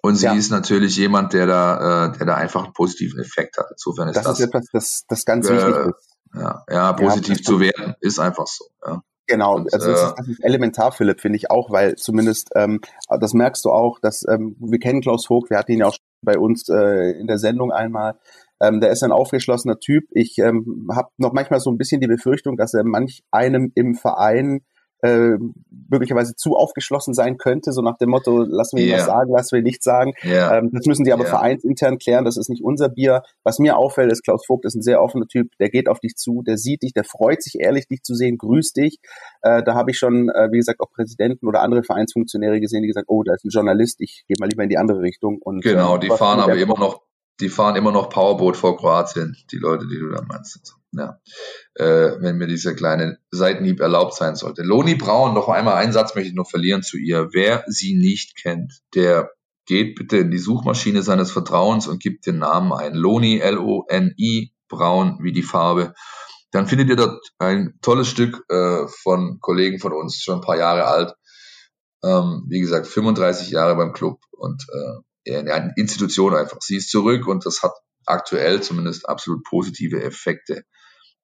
[0.02, 0.34] Und sie ja.
[0.34, 3.68] ist natürlich jemand, der da, äh, der da einfach einen positiven Effekt hat.
[3.72, 6.10] Insofern ist das, das ist etwas, das, das ganz äh, wichtig ist.
[6.36, 8.66] Ja, ja positiv ja, zu werden, ist einfach so.
[8.86, 9.02] Ja.
[9.28, 12.50] Genau, und, also das, ist, äh, das ist elementar, Philipp, finde ich auch, weil zumindest,
[12.56, 12.82] ähm,
[13.20, 15.98] das merkst du auch, dass ähm, wir kennen Klaus Vogt, wir hatten ihn ja auch
[16.22, 18.16] bei uns äh, in der Sendung einmal.
[18.62, 20.06] Ähm, der ist ein aufgeschlossener Typ.
[20.12, 23.96] Ich ähm, habe noch manchmal so ein bisschen die Befürchtung, dass er manch einem im
[23.96, 24.62] Verein
[25.04, 25.38] äh,
[25.89, 28.98] möglicherweise zu aufgeschlossen sein könnte, so nach dem Motto, lassen wir yeah.
[28.98, 30.13] was sagen, lassen wir nichts sagen.
[30.24, 30.58] Yeah.
[30.58, 31.32] Ähm, das müssen die aber yeah.
[31.32, 33.22] vereinsintern klären, das ist nicht unser Bier.
[33.44, 36.16] Was mir auffällt, ist, Klaus Vogt ist ein sehr offener Typ, der geht auf dich
[36.16, 39.00] zu, der sieht dich, der freut sich ehrlich, dich zu sehen, grüßt dich.
[39.42, 42.88] Äh, da habe ich schon, äh, wie gesagt, auch Präsidenten oder andere Vereinsfunktionäre gesehen, die
[42.88, 45.39] gesagt, oh, da ist ein Journalist, ich gehe mal lieber in die andere Richtung.
[45.42, 47.02] Und, genau, äh, die fahren aber immer noch
[47.39, 50.78] die fahren immer noch Powerboot vor Kroatien, die Leute, die du da meinst.
[50.95, 51.19] Ja.
[51.73, 54.62] Äh, wenn mir dieser kleine Seitenhieb erlaubt sein sollte.
[54.62, 57.29] Loni Braun, noch einmal einen Satz möchte ich noch verlieren zu ihr.
[57.32, 59.32] Wer sie nicht kennt, der
[59.65, 62.93] geht bitte in die Suchmaschine seines Vertrauens und gibt den Namen ein.
[62.93, 65.93] Loni, L-O-N-I, Braun wie die Farbe.
[66.51, 70.58] Dann findet ihr dort ein tolles Stück äh, von Kollegen von uns, schon ein paar
[70.58, 71.15] Jahre alt.
[72.03, 74.63] Ähm, wie gesagt, 35 Jahre beim Club und
[75.25, 76.58] äh, eine Institution einfach.
[76.62, 77.71] Sie ist zurück und das hat
[78.06, 80.63] aktuell zumindest absolut positive Effekte.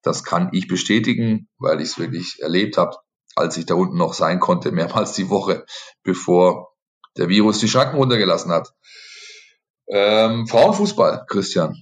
[0.02, 2.96] Das kann ich bestätigen, weil ich es wirklich erlebt habe,
[3.36, 5.64] als ich da unten noch sein konnte, mehrmals die Woche,
[6.02, 6.74] bevor
[7.16, 8.72] der Virus die Schranken runtergelassen hat.
[9.88, 11.76] Ähm, Frauenfußball, Christian.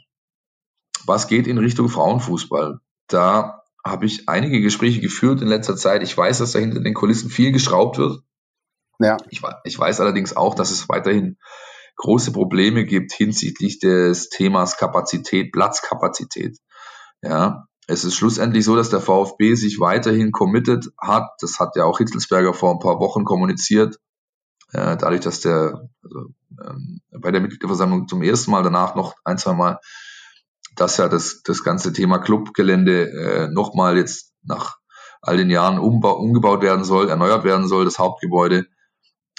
[1.05, 2.81] Was geht in Richtung Frauenfußball?
[3.07, 6.03] Da habe ich einige Gespräche geführt in letzter Zeit.
[6.03, 8.21] Ich weiß, dass da hinter den Kulissen viel geschraubt wird.
[8.99, 9.17] Ja.
[9.31, 11.39] Ich, ich weiß allerdings auch, dass es weiterhin
[11.97, 16.59] große Probleme gibt hinsichtlich des Themas Kapazität, Platzkapazität.
[17.23, 21.25] Ja, es ist schlussendlich so, dass der VfB sich weiterhin committed hat.
[21.41, 23.97] Das hat ja auch Hitzelsberger vor ein paar Wochen kommuniziert.
[24.73, 26.27] Äh, dadurch, dass der also,
[26.63, 29.81] ähm, bei der Mitgliederversammlung zum ersten Mal danach noch ein, zwei Mal,
[30.77, 34.77] dass ja das, das ganze Thema Clubgelände äh, nochmal jetzt nach
[35.23, 38.67] all den Jahren umbau, umgebaut werden soll, erneuert werden soll, das Hauptgebäude.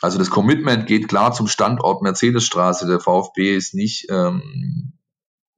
[0.02, 2.88] Also das Commitment geht klar zum Standort Mercedesstraße.
[2.88, 4.94] Der VfB ist nicht ähm,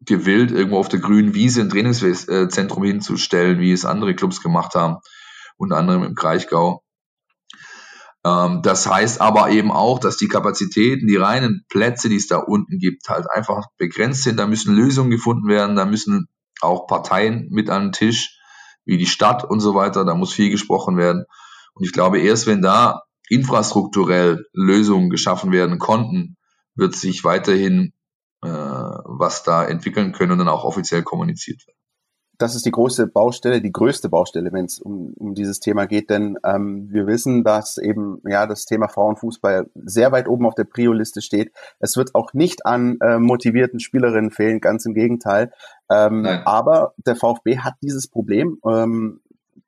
[0.06, 4.98] gewillt, irgendwo auf der grünen Wiese ein Trainingszentrum hinzustellen, wie es andere Clubs gemacht haben,
[5.58, 6.84] unter anderem im Kraichgau.
[8.26, 12.38] Ähm, das heißt aber eben auch, dass die Kapazitäten, die reinen Plätze, die es da
[12.38, 14.38] unten gibt, halt einfach begrenzt sind.
[14.38, 16.28] Da müssen Lösungen gefunden werden, da müssen
[16.62, 18.38] auch Parteien mit an den Tisch,
[18.86, 20.06] wie die Stadt und so weiter.
[20.06, 21.26] Da muss viel gesprochen werden.
[21.74, 26.36] Und ich glaube, erst wenn da infrastrukturell Lösungen geschaffen werden konnten,
[26.76, 27.94] wird sich weiterhin
[28.44, 31.78] äh, was da entwickeln können und dann auch offiziell kommuniziert werden.
[32.38, 36.10] Das ist die große Baustelle, die größte Baustelle, wenn es um, um dieses Thema geht,
[36.10, 40.64] denn ähm, wir wissen, dass eben ja das Thema Frauenfußball sehr weit oben auf der
[40.64, 41.54] Prio-Liste steht.
[41.80, 45.52] Es wird auch nicht an äh, motivierten Spielerinnen fehlen, ganz im Gegenteil.
[45.92, 49.22] Ähm, aber der VfB hat dieses Problem, ähm,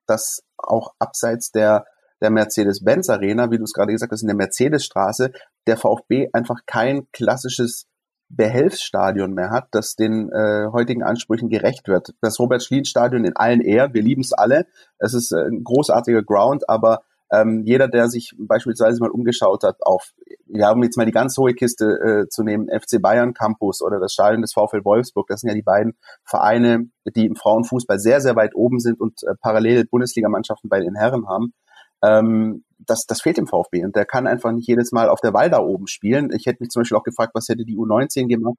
[0.08, 1.86] dass auch abseits der
[2.24, 5.34] der Mercedes-Benz Arena, wie du es gerade gesagt hast, in der Mercedesstraße,
[5.68, 7.86] der VfB einfach kein klassisches
[8.30, 12.14] Behelfsstadion mehr hat, das den äh, heutigen Ansprüchen gerecht wird.
[12.22, 14.66] Das Robert-Schlien-Stadion in allen Ehren, wir lieben es alle.
[14.98, 17.02] Es ist äh, ein großartiger Ground, aber
[17.34, 20.14] ähm, jeder, der sich beispielsweise mal umgeschaut hat auf,
[20.48, 21.86] ja, um jetzt mal die ganz hohe Kiste
[22.26, 25.56] äh, zu nehmen, FC Bayern Campus oder das Stadion des VfL Wolfsburg, das sind ja
[25.56, 30.70] die beiden Vereine, die im Frauenfußball sehr, sehr weit oben sind und äh, parallel Bundesligamannschaften
[30.70, 31.54] bei den Herren haben.
[32.04, 35.34] Ähm, das, das fehlt dem VfB und der kann einfach nicht jedes Mal auf der
[35.34, 36.30] Wahl da oben spielen.
[36.34, 38.58] Ich hätte mich zum Beispiel auch gefragt, was hätte die U19 gemacht,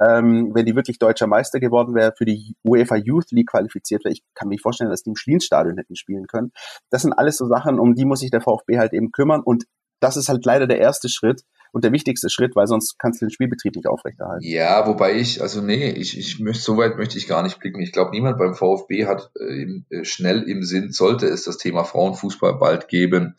[0.00, 4.12] ähm, wenn die wirklich deutscher Meister geworden wäre, für die UEFA Youth League qualifiziert wäre.
[4.12, 6.52] Ich kann mir vorstellen, dass die im Schlienstadion hätten spielen können.
[6.90, 9.64] Das sind alles so Sachen, um die muss sich der VfB halt eben kümmern und
[10.00, 11.42] das ist halt leider der erste Schritt,
[11.74, 14.44] und der wichtigste Schritt, weil sonst kannst du den Spielbetrieb nicht aufrechterhalten.
[14.46, 17.80] Ja, wobei ich, also nee, ich, ich möchte, so weit möchte ich gar nicht blicken.
[17.80, 21.82] Ich glaube, niemand beim VfB hat äh, äh, schnell im Sinn, sollte es das Thema
[21.82, 23.34] Frauenfußball bald geben,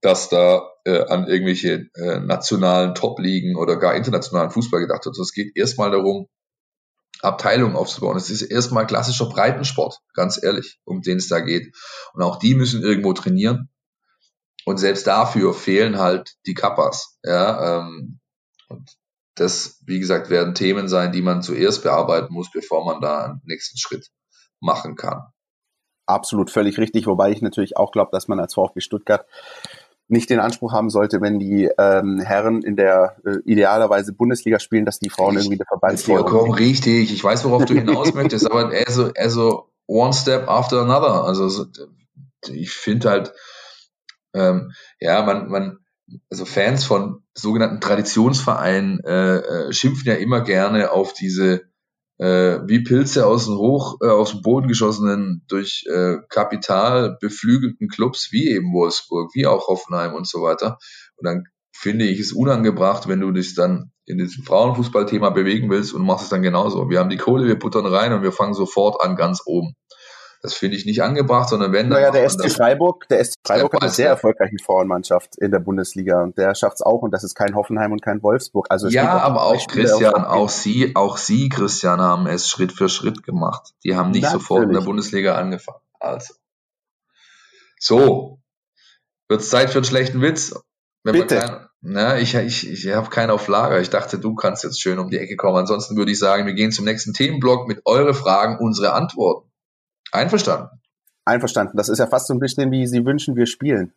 [0.00, 5.18] dass da äh, an irgendwelche äh, nationalen Top-Ligen oder gar internationalen Fußball gedacht wird.
[5.18, 6.28] Es geht erstmal darum,
[7.20, 8.16] Abteilungen aufzubauen.
[8.16, 11.74] Es ist erstmal klassischer Breitensport, ganz ehrlich, um den es da geht.
[12.14, 13.68] Und auch die müssen irgendwo trainieren.
[14.66, 17.18] Und selbst dafür fehlen halt die Kappas.
[17.22, 18.20] Ja, ähm,
[18.68, 18.96] und
[19.34, 23.40] das, wie gesagt, werden Themen sein, die man zuerst bearbeiten muss, bevor man da einen
[23.44, 24.08] nächsten Schritt
[24.60, 25.22] machen kann.
[26.06, 29.26] Absolut völlig richtig, wobei ich natürlich auch glaube, dass man als VfB Stuttgart
[30.06, 34.84] nicht den Anspruch haben sollte, wenn die ähm, Herren in der äh, idealerweise Bundesliga spielen,
[34.84, 36.20] dass die Frauen irgendwie der Verbandsliga.
[36.20, 37.12] Vollkommen richtig.
[37.12, 41.24] Ich weiß, worauf du hinaus möchtest, aber also, also one step after another.
[41.24, 41.66] Also
[42.48, 43.32] ich finde halt,
[44.34, 45.78] ähm, ja, man, man,
[46.30, 51.62] also Fans von sogenannten Traditionsvereinen äh, äh, schimpfen ja immer gerne auf diese
[52.18, 57.88] äh, wie Pilze aus dem Hoch, äh, aus dem Boden geschossenen, durch äh, Kapital beflügelten
[57.88, 60.78] Clubs wie eben Wolfsburg, wie auch Hoffenheim und so weiter.
[61.16, 65.92] Und dann finde ich es unangebracht, wenn du dich dann in diesem Frauenfußballthema bewegen willst
[65.92, 66.88] und machst es dann genauso.
[66.88, 69.74] Wir haben die Kohle, wir buttern rein und wir fangen sofort an ganz oben.
[70.44, 73.80] Das finde ich nicht angebracht, sondern wenn Naja, der SC Freiburg, der SC Freiburg hat
[73.80, 77.34] eine sehr erfolgreiche Frauenmannschaft in der Bundesliga und der schafft es auch und das ist
[77.34, 78.66] kein Hoffenheim und kein Wolfsburg.
[78.68, 83.22] Also ja, aber auch Christian, auch Sie, auch Sie, Christian, haben es Schritt für Schritt
[83.22, 83.72] gemacht.
[83.84, 84.42] Die haben nicht Natürlich.
[84.42, 85.80] sofort in der Bundesliga angefangen.
[85.98, 86.34] Also.
[87.80, 88.38] So.
[89.28, 90.54] Wird's Zeit für einen schlechten Witz?
[91.04, 91.38] Wenn Bitte.
[91.38, 93.80] Kein, na, ich, ich, ich habe keinen auf Lager.
[93.80, 95.56] Ich dachte, du kannst jetzt schön um die Ecke kommen.
[95.56, 99.43] Ansonsten würde ich sagen, wir gehen zum nächsten Themenblock mit eure Fragen, unsere Antworten.
[100.14, 100.80] Einverstanden.
[101.24, 101.76] Einverstanden.
[101.76, 103.92] Das ist ja fast so ein bisschen wie Sie wünschen, wir spielen.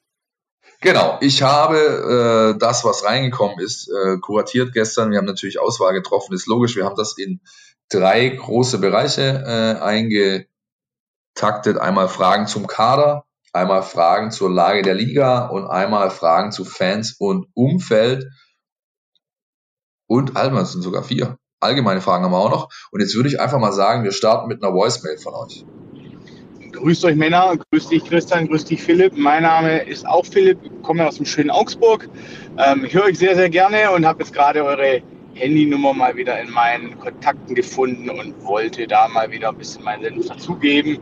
[0.82, 5.12] Genau, ich habe äh, das, was reingekommen ist, äh, kuratiert gestern.
[5.12, 6.76] Wir haben natürlich Auswahl getroffen, ist logisch.
[6.76, 7.42] Wir haben das in
[7.90, 11.78] drei große Bereiche äh, eingetaktet.
[11.78, 17.16] Einmal Fragen zum Kader, einmal Fragen zur Lage der Liga und einmal Fragen zu Fans
[17.18, 18.26] und Umfeld.
[20.08, 21.38] Und Alman sind sogar vier.
[21.60, 22.70] allgemeine Fragen haben wir auch noch.
[22.92, 25.66] Und jetzt würde ich einfach mal sagen, wir starten mit einer Voicemail von euch.
[26.78, 29.18] Grüßt euch Männer, grüß dich Christian, grüß dich Philipp.
[29.18, 32.08] Mein Name ist auch Philipp, komme aus dem schönen Augsburg.
[32.60, 35.02] Ähm, ich höre euch sehr, sehr gerne und habe jetzt gerade eure
[35.34, 40.04] Handynummer mal wieder in meinen Kontakten gefunden und wollte da mal wieder ein bisschen meinen
[40.04, 41.00] Senf dazugeben,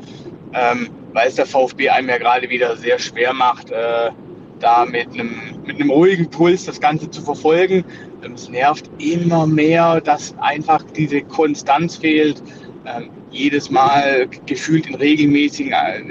[0.54, 4.12] ähm, weil es der VfB einem ja gerade wieder sehr schwer macht, äh,
[4.60, 7.84] da mit einem, mit einem ruhigen Puls das Ganze zu verfolgen.
[8.24, 12.42] Ähm, es nervt immer mehr, dass einfach diese Konstanz fehlt.
[12.86, 16.02] Ähm, jedes Mal gefühlt in regelmäßigen, äh,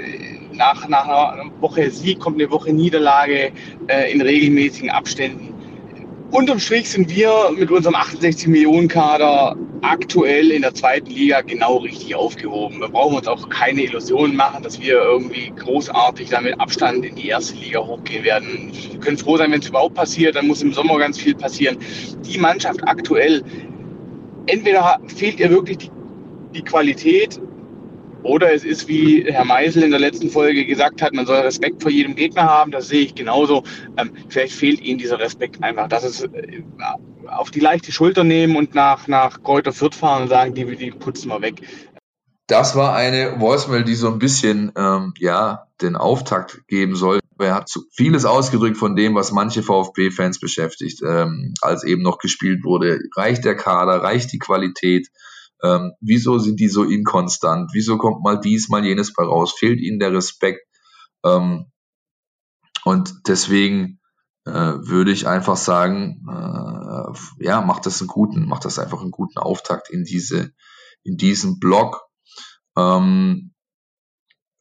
[0.53, 3.51] nach, nach einer Woche Sieg kommt eine Woche Niederlage
[3.87, 5.55] äh, in regelmäßigen Abständen
[6.35, 11.77] Unterm Strich sind wir mit unserem 68 Millionen Kader aktuell in der zweiten Liga genau
[11.77, 12.81] richtig aufgehoben.
[12.81, 17.29] Wir brauchen uns auch keine Illusionen machen, dass wir irgendwie großartig damit Abstand in die
[17.29, 18.71] erste Liga hochgehen werden.
[18.91, 20.35] Wir können froh sein, wenn es überhaupt passiert.
[20.35, 21.77] Dann muss im Sommer ganz viel passieren.
[22.25, 23.41] Die Mannschaft aktuell,
[24.47, 25.91] entweder fehlt ihr wirklich die,
[26.55, 27.39] die Qualität
[28.25, 31.83] oder es ist, wie Herr Meisel in der letzten Folge gesagt hat, man soll Respekt
[31.83, 32.71] vor jedem Gegner haben.
[32.71, 33.63] Das sehe ich genauso.
[33.97, 36.63] Ähm, vielleicht fehlt Ihnen dieser Respekt einfach, dass es äh,
[37.27, 40.89] auf die leichte Schulter nehmen und nach, nach Kräuter Fürth fahren und sagen, die, die
[40.89, 41.61] putzen wir weg.
[42.47, 47.19] Das war eine Voicemail, die so ein bisschen ähm, ja den Auftakt geben soll.
[47.37, 52.63] Er hat vieles ausgedrückt von dem, was manche VfB-Fans beschäftigt, ähm, als eben noch gespielt
[52.63, 53.01] wurde.
[53.15, 55.09] Reicht der Kader, reicht die Qualität?
[55.63, 57.71] Ähm, wieso sind die so inkonstant?
[57.73, 59.53] Wieso kommt mal dies, mal jenes bei raus?
[59.57, 60.67] Fehlt ihnen der Respekt?
[61.23, 61.71] Ähm,
[62.83, 63.99] und deswegen
[64.45, 69.11] äh, würde ich einfach sagen, äh, ja, macht das einen guten, macht das einfach einen
[69.11, 70.51] guten Auftakt in diese,
[71.03, 72.05] in diesen Blog.
[72.77, 73.53] Ähm,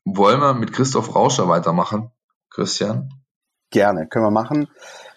[0.04, 2.10] wollen wir mit Christoph Rauscher weitermachen,
[2.50, 3.10] Christian?
[3.70, 4.68] Gerne, können wir machen.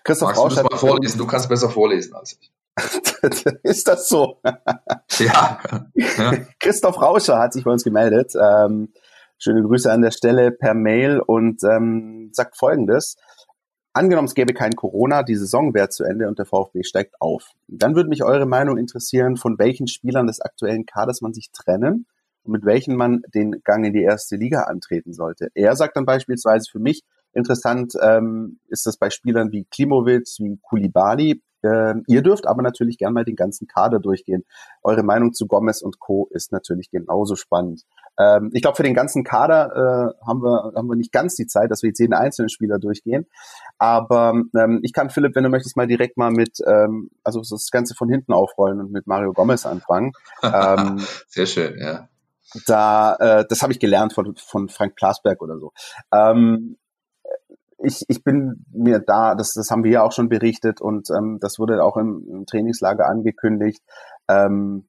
[0.04, 0.64] Christoph Magst Rauscher.
[0.64, 1.18] Du, mal vorlesen?
[1.18, 2.52] du kannst besser vorlesen als ich.
[3.64, 4.40] ist das so?
[4.44, 5.60] ja,
[5.94, 6.32] ja.
[6.60, 8.34] Christoph Rauscher hat sich bei uns gemeldet.
[8.36, 8.94] Ähm,
[9.38, 13.18] schöne Grüße an der Stelle per Mail und ähm, sagt folgendes.
[13.94, 17.54] Angenommen, es gäbe kein Corona, die Saison wäre zu Ende und der VfB steigt auf.
[17.68, 22.06] Dann würde mich eure Meinung interessieren, von welchen Spielern des aktuellen Kaders man sich trennen
[22.44, 25.50] und mit welchen man den Gang in die erste Liga antreten sollte.
[25.56, 27.02] Er sagt dann beispielsweise für mich,
[27.34, 32.98] interessant ähm, ist das bei Spielern wie Klimovic, wie Kulibali, ähm, ihr dürft aber natürlich
[32.98, 34.46] gern mal den ganzen Kader durchgehen.
[34.84, 36.28] Eure Meinung zu Gomez und Co.
[36.32, 37.84] ist natürlich genauso spannend.
[38.20, 41.48] Ähm, ich glaube, für den ganzen Kader äh, haben, wir, haben wir nicht ganz die
[41.48, 43.28] Zeit, dass wir jetzt jeden einzelnen Spieler durchgehen.
[43.78, 47.70] Aber ähm, ich kann, Philipp, wenn du möchtest, mal direkt mal mit, ähm, also das
[47.72, 50.14] Ganze von hinten aufrollen und mit Mario Gomez anfangen.
[50.44, 52.10] Ähm, Sehr schön, ja.
[52.66, 55.74] Da, äh, das habe ich gelernt von, von Frank Plasberg oder so.
[56.14, 56.78] Ähm,
[57.80, 61.38] ich, ich bin mir da, das, das haben wir ja auch schon berichtet und ähm,
[61.40, 63.84] das wurde auch im, im Trainingslager angekündigt.
[64.28, 64.88] Ähm,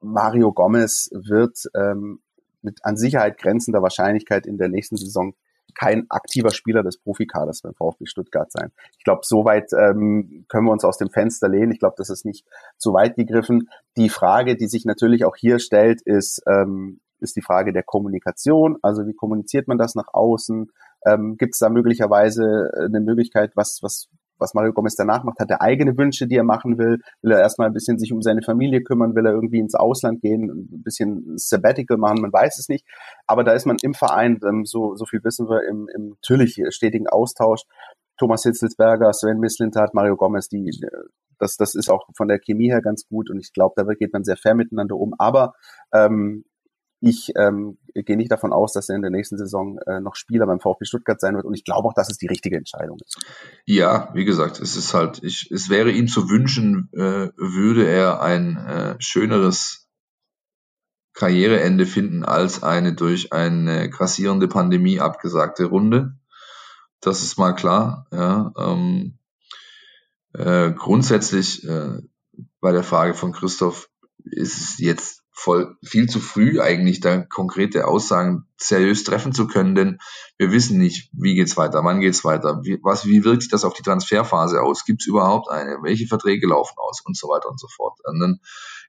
[0.00, 2.20] Mario Gomez wird ähm,
[2.60, 5.34] mit an Sicherheit grenzender Wahrscheinlichkeit in der nächsten Saison
[5.74, 8.72] kein aktiver Spieler des Profikaders beim VfB Stuttgart sein.
[8.98, 11.72] Ich glaube, soweit ähm, können wir uns aus dem Fenster lehnen.
[11.72, 13.70] Ich glaube, das ist nicht zu weit gegriffen.
[13.96, 18.76] Die Frage, die sich natürlich auch hier stellt, ist, ähm, ist die Frage der Kommunikation.
[18.82, 20.70] Also wie kommuniziert man das nach außen?
[21.06, 25.38] Ähm, Gibt es da möglicherweise äh, eine Möglichkeit, was, was, was Mario Gomez danach macht?
[25.40, 27.00] Hat er eigene Wünsche, die er machen will?
[27.22, 29.14] Will er erstmal ein bisschen sich um seine Familie kümmern?
[29.14, 30.50] Will er irgendwie ins Ausland gehen?
[30.50, 32.20] Ein bisschen Sabbatical machen?
[32.20, 32.86] Man weiß es nicht.
[33.26, 36.60] Aber da ist man im Verein, ähm, so, so viel wissen wir, im, im natürlich
[36.70, 37.62] stetigen Austausch.
[38.18, 40.70] Thomas Hitzelsberger, Sven Mislintat, Mario Gomez, die,
[41.38, 44.12] das, das ist auch von der Chemie her ganz gut und ich glaube, da geht
[44.12, 45.14] man sehr fair miteinander um.
[45.18, 45.54] Aber
[45.92, 46.44] ähm,
[47.02, 50.46] ich ähm, gehe nicht davon aus, dass er in der nächsten Saison äh, noch Spieler
[50.46, 53.18] beim VfB Stuttgart sein wird und ich glaube auch, dass es die richtige Entscheidung ist.
[53.66, 58.22] Ja, wie gesagt, es ist halt, ich, es wäre ihm zu wünschen, äh, würde er
[58.22, 59.88] ein äh, schöneres
[61.12, 66.14] Karriereende finden als eine durch eine grassierende Pandemie abgesagte Runde.
[67.00, 68.06] Das ist mal klar.
[68.12, 69.18] Ja, ähm,
[70.34, 71.98] äh, grundsätzlich äh,
[72.60, 73.90] bei der Frage von Christoph
[74.24, 79.74] ist es jetzt voll viel zu früh eigentlich da konkrete Aussagen seriös treffen zu können,
[79.74, 79.98] denn
[80.36, 83.64] wir wissen nicht, wie geht's weiter, wann geht's weiter, wie, was, wie wirkt sich das
[83.64, 87.58] auf die Transferphase aus, gibt's überhaupt eine, welche Verträge laufen aus und so weiter und
[87.58, 87.98] so fort.
[88.04, 88.40] Und dann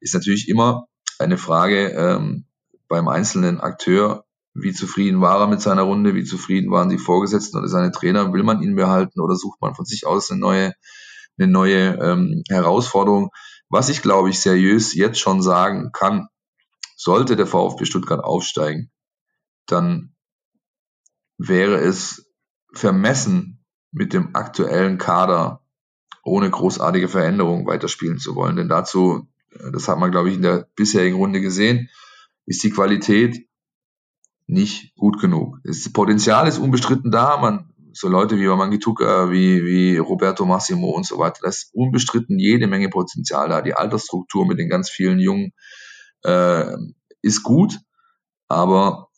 [0.01, 2.45] ist natürlich immer eine Frage ähm,
[2.89, 7.57] beim einzelnen Akteur, wie zufrieden war er mit seiner Runde, wie zufrieden waren die Vorgesetzten
[7.57, 10.73] oder seine Trainer, will man ihn behalten oder sucht man von sich aus eine neue,
[11.39, 13.31] eine neue ähm, Herausforderung.
[13.69, 16.27] Was ich, glaube ich, seriös jetzt schon sagen kann,
[16.95, 18.91] sollte der VfB Stuttgart aufsteigen,
[19.65, 20.15] dann
[21.37, 22.29] wäre es
[22.73, 25.63] vermessen, mit dem aktuellen Kader
[26.23, 28.55] ohne großartige Veränderung weiterspielen zu wollen.
[28.55, 29.27] Denn dazu
[29.71, 31.89] das hat man, glaube ich, in der bisherigen Runde gesehen,
[32.45, 33.47] ist die Qualität
[34.47, 35.59] nicht gut genug.
[35.63, 37.37] Das Potenzial ist unbestritten da.
[37.37, 42.39] Man, so Leute wie Mangituka, wie, wie Roberto Massimo und so weiter, das ist unbestritten
[42.39, 43.61] jede Menge Potenzial da.
[43.61, 45.53] Die Altersstruktur mit den ganz vielen Jungen
[46.23, 46.75] äh,
[47.21, 47.79] ist gut,
[48.47, 49.09] aber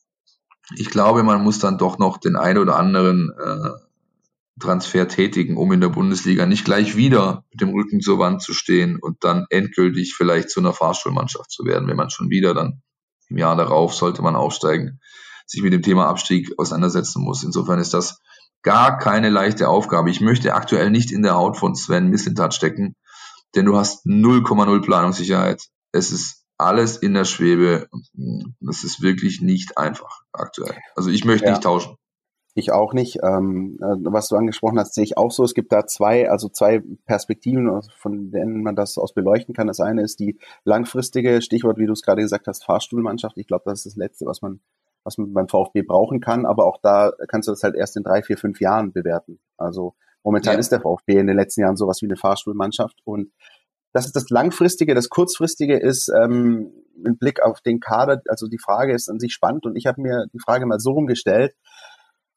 [0.75, 3.69] ich glaube, man muss dann doch noch den ein oder anderen äh,
[4.59, 8.53] Transfer tätigen, um in der Bundesliga nicht gleich wieder mit dem Rücken zur Wand zu
[8.53, 12.81] stehen und dann endgültig vielleicht zu einer Fahrstuhlmannschaft zu werden, wenn man schon wieder dann
[13.27, 14.99] im Jahr darauf sollte man aufsteigen,
[15.45, 17.43] sich mit dem Thema Abstieg auseinandersetzen muss.
[17.43, 18.19] Insofern ist das
[18.61, 20.09] gar keine leichte Aufgabe.
[20.09, 22.95] Ich möchte aktuell nicht in der Haut von Sven Mislintat stecken,
[23.55, 25.63] denn du hast 0,0 Planungssicherheit.
[25.91, 27.87] Es ist alles in der Schwebe.
[28.59, 30.77] Das ist wirklich nicht einfach aktuell.
[30.95, 31.51] Also ich möchte ja.
[31.51, 31.97] nicht tauschen.
[32.57, 33.19] Ich auch nicht.
[33.21, 35.43] Ähm, äh, was du angesprochen hast, sehe ich auch so.
[35.43, 39.67] Es gibt da zwei, also zwei Perspektiven, von denen man das aus beleuchten kann.
[39.67, 43.37] Das eine ist die langfristige, Stichwort, wie du es gerade gesagt hast, Fahrstuhlmannschaft.
[43.37, 44.61] Ich glaube, das ist das Letzte, was man,
[45.03, 46.45] was man beim VfB brauchen kann.
[46.45, 49.39] Aber auch da kannst du das halt erst in drei, vier, fünf Jahren bewerten.
[49.57, 50.59] Also momentan ja.
[50.59, 53.33] ist der VfB in den letzten Jahren sowas wie eine Fahrstuhlmannschaft und
[53.95, 54.93] das ist das Langfristige.
[54.93, 59.31] Das Kurzfristige ist ähm, mit Blick auf den Kader, also die Frage ist an sich
[59.31, 61.55] spannend und ich habe mir die Frage mal so rumgestellt.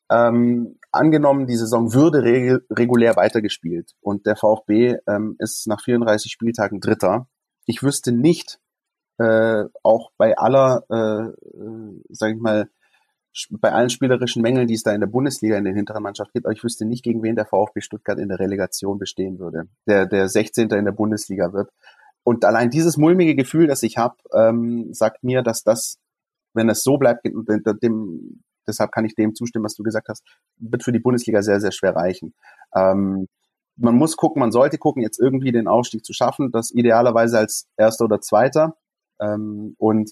[0.08, 6.30] Ähm, angenommen, die Saison würde reg regulär weitergespielt und der VfB ähm, ist nach 34
[6.30, 7.26] Spieltagen Dritter.
[7.66, 8.60] Ich wüsste nicht,
[9.18, 12.70] äh, auch bei aller, äh, äh, sag ich mal,
[13.50, 16.46] bei allen spielerischen Mängeln, die es da in der Bundesliga in der hinteren Mannschaft gibt,
[16.46, 20.06] aber ich wüsste nicht, gegen wen der VfB Stuttgart in der Relegation bestehen würde, der
[20.06, 20.70] der 16.
[20.70, 21.70] in der Bundesliga wird.
[22.24, 25.98] Und allein dieses mulmige Gefühl, das ich habe, ähm, sagt mir, dass das,
[26.52, 30.22] wenn es so bleibt, dem, deshalb kann ich dem zustimmen, was du gesagt hast,
[30.58, 32.34] wird für die Bundesliga sehr, sehr schwer reichen.
[32.74, 33.28] Ähm,
[33.76, 37.66] man muss gucken, man sollte gucken, jetzt irgendwie den Ausstieg zu schaffen, das idealerweise als
[37.76, 38.76] Erster oder Zweiter.
[39.20, 40.10] Ähm, und,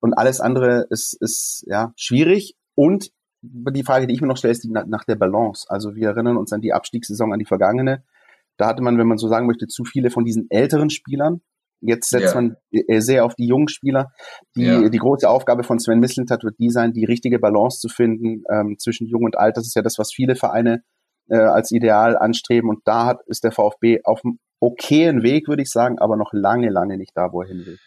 [0.00, 2.56] und alles andere ist, ist ja schwierig.
[2.74, 3.10] Und
[3.42, 5.66] die Frage, die ich mir noch stelle, ist die nach der Balance.
[5.68, 8.04] Also wir erinnern uns an die Abstiegssaison, an die vergangene.
[8.56, 11.40] Da hatte man, wenn man so sagen möchte, zu viele von diesen älteren Spielern,
[11.80, 12.40] Jetzt setzt ja.
[12.40, 14.12] man äh, sehr auf die jungen Spieler.
[14.54, 14.88] Die, ja.
[14.88, 18.76] die große Aufgabe von Sven Mislintat wird die sein, die richtige Balance zu finden ähm,
[18.78, 19.56] zwischen Jung und Alt.
[19.56, 20.82] Das ist ja das, was viele Vereine
[21.28, 22.68] äh, als Ideal anstreben.
[22.68, 26.32] Und da hat, ist der VfB auf einem okayen Weg, würde ich sagen, aber noch
[26.32, 27.78] lange, lange nicht da, wo er hin will.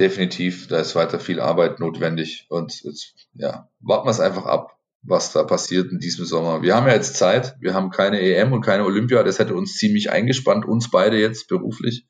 [0.00, 2.46] Definitiv, da ist weiter viel Arbeit notwendig.
[2.48, 6.62] Und jetzt, ja, warten wir es einfach ab, was da passiert in diesem Sommer.
[6.62, 9.74] Wir haben ja jetzt Zeit, wir haben keine EM und keine Olympia, das hätte uns
[9.74, 12.06] ziemlich eingespannt, uns beide jetzt beruflich.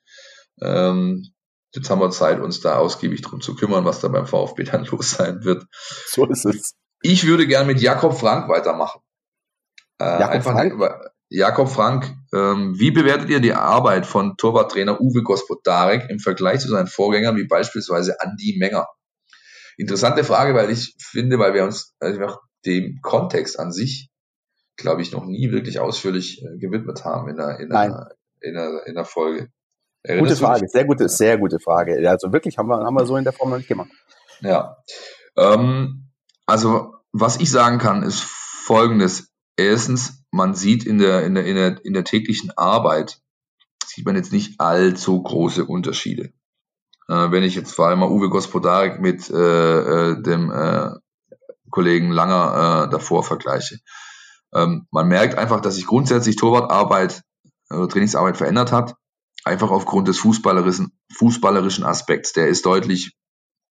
[0.62, 1.32] Ähm,
[1.74, 4.84] jetzt haben wir Zeit, uns da ausgiebig drum zu kümmern, was da beim VfB dann
[4.84, 5.66] los sein wird.
[6.06, 6.74] So ist es.
[7.02, 9.00] Ich würde gern mit Jakob Frank weitermachen.
[9.98, 10.80] Äh, Jakob einfach Frank?
[11.30, 16.68] Jakob Frank, ähm, wie bewertet ihr die Arbeit von Torwarttrainer Uwe Gospodarek im Vergleich zu
[16.68, 18.88] seinen Vorgängern wie beispielsweise Andy Menger?
[19.76, 24.10] Interessante Frage, weil ich finde, weil wir uns einfach dem Kontext an sich,
[24.76, 28.86] glaube ich, noch nie wirklich ausführlich äh, gewidmet haben in der, in der, in der,
[28.86, 29.50] in der Folge.
[30.04, 32.08] Gute Frage, sehr gute, sehr gute Frage.
[32.10, 33.90] Also wirklich haben wir, haben wir so in der Form noch nicht gemacht.
[34.40, 34.78] Ja.
[35.36, 36.10] Ähm,
[36.46, 39.28] also, was ich sagen kann, ist folgendes.
[39.56, 43.20] Erstens, man sieht in der, in der, in der, in der täglichen Arbeit,
[43.84, 46.32] sieht man jetzt nicht allzu große Unterschiede.
[47.08, 50.90] Äh, wenn ich jetzt vor allem mal Uwe Gospodarik mit äh, äh, dem äh,
[51.70, 53.78] Kollegen Langer äh, davor vergleiche.
[54.52, 57.22] Ähm, man merkt einfach, dass sich grundsätzlich Torwartarbeit,
[57.70, 58.96] äh, Trainingsarbeit verändert hat
[59.44, 62.32] einfach aufgrund des fußballerischen, fußballerischen Aspekts.
[62.32, 63.16] Der ist deutlich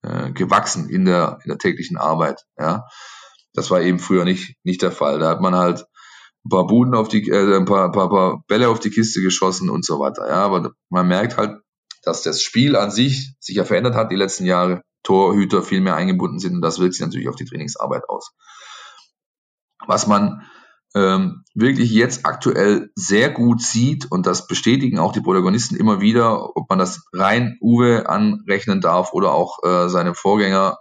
[0.02, 2.46] äh, gewachsen in der, in der täglichen Arbeit.
[2.58, 2.88] Ja,
[3.54, 5.20] das war eben früher nicht nicht der Fall.
[5.20, 5.86] Da hat man halt
[6.46, 9.70] ein paar Buden auf die, äh, ein paar, paar, paar Bälle auf die Kiste geschossen
[9.70, 10.28] und so weiter.
[10.28, 11.62] Ja, aber man merkt halt,
[12.04, 14.82] dass das Spiel an sich sich ja verändert hat die letzten Jahre.
[15.04, 18.32] Torhüter viel mehr eingebunden sind und das wirkt sich natürlich auf die Trainingsarbeit aus.
[19.88, 20.46] Was man
[20.96, 26.56] ähm, wirklich jetzt aktuell sehr gut sieht und das bestätigen auch die Protagonisten immer wieder,
[26.58, 30.80] ob man das rein Uwe anrechnen darf oder auch äh, seinem Vorgänger.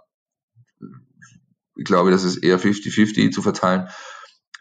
[1.75, 3.87] Ich glaube, das ist eher 50-50 zu verteilen.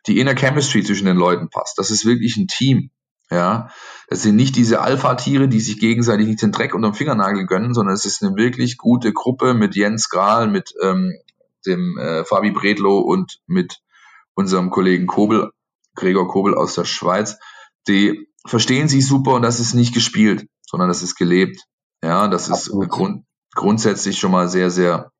[0.08, 1.78] Die Inner Chemistry zwischen den Leuten passt.
[1.78, 2.90] Das ist wirklich ein Team.
[3.30, 3.68] Ja,
[4.08, 7.74] das sind nicht diese Alpha-Tiere, die sich gegenseitig nicht den Dreck unter dem Fingernagel gönnen,
[7.74, 11.12] sondern es ist eine wirklich gute Gruppe mit Jens Grahl, mit ähm,
[11.66, 13.80] dem äh, Fabi Bredlow und mit
[14.34, 15.50] unserem Kollegen Kobel,
[15.94, 17.36] Gregor Kobel aus der Schweiz,
[17.86, 21.64] die verstehen sich super und das ist nicht gespielt, sondern das ist gelebt.
[22.02, 25.10] Ja, das ist grund, grundsätzlich schon mal sehr, sehr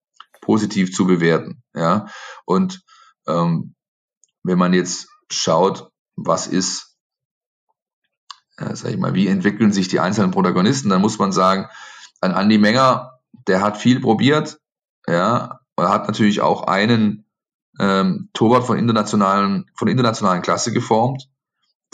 [0.41, 1.63] positiv zu bewerten.
[1.75, 2.07] Ja,
[2.47, 2.81] und
[3.27, 3.75] ähm,
[4.49, 6.97] wenn man jetzt schaut, was ist,
[8.57, 11.69] äh, sag ich mal, wie entwickeln sich die einzelnen Protagonisten, dann muss man sagen,
[12.21, 14.59] ein Andi Menger, der hat viel probiert,
[15.07, 17.25] ja, er hat natürlich auch einen
[17.79, 21.29] ähm, Torwart von internationalen, von internationalen Klasse geformt.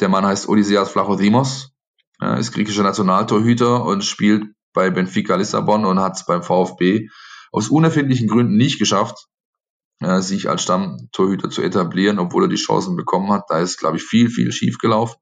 [0.00, 1.72] Der Mann heißt Odysseas Flachodimos,
[2.20, 7.08] äh, ist griechischer Nationaltorhüter und spielt bei Benfica Lissabon und hat es beim VfB
[7.52, 9.28] aus unerfindlichen Gründen nicht geschafft,
[10.00, 13.44] äh, sich als Stammtorhüter zu etablieren, obwohl er die Chancen bekommen hat.
[13.48, 15.16] Da ist, glaube ich, viel, viel schief gelaufen.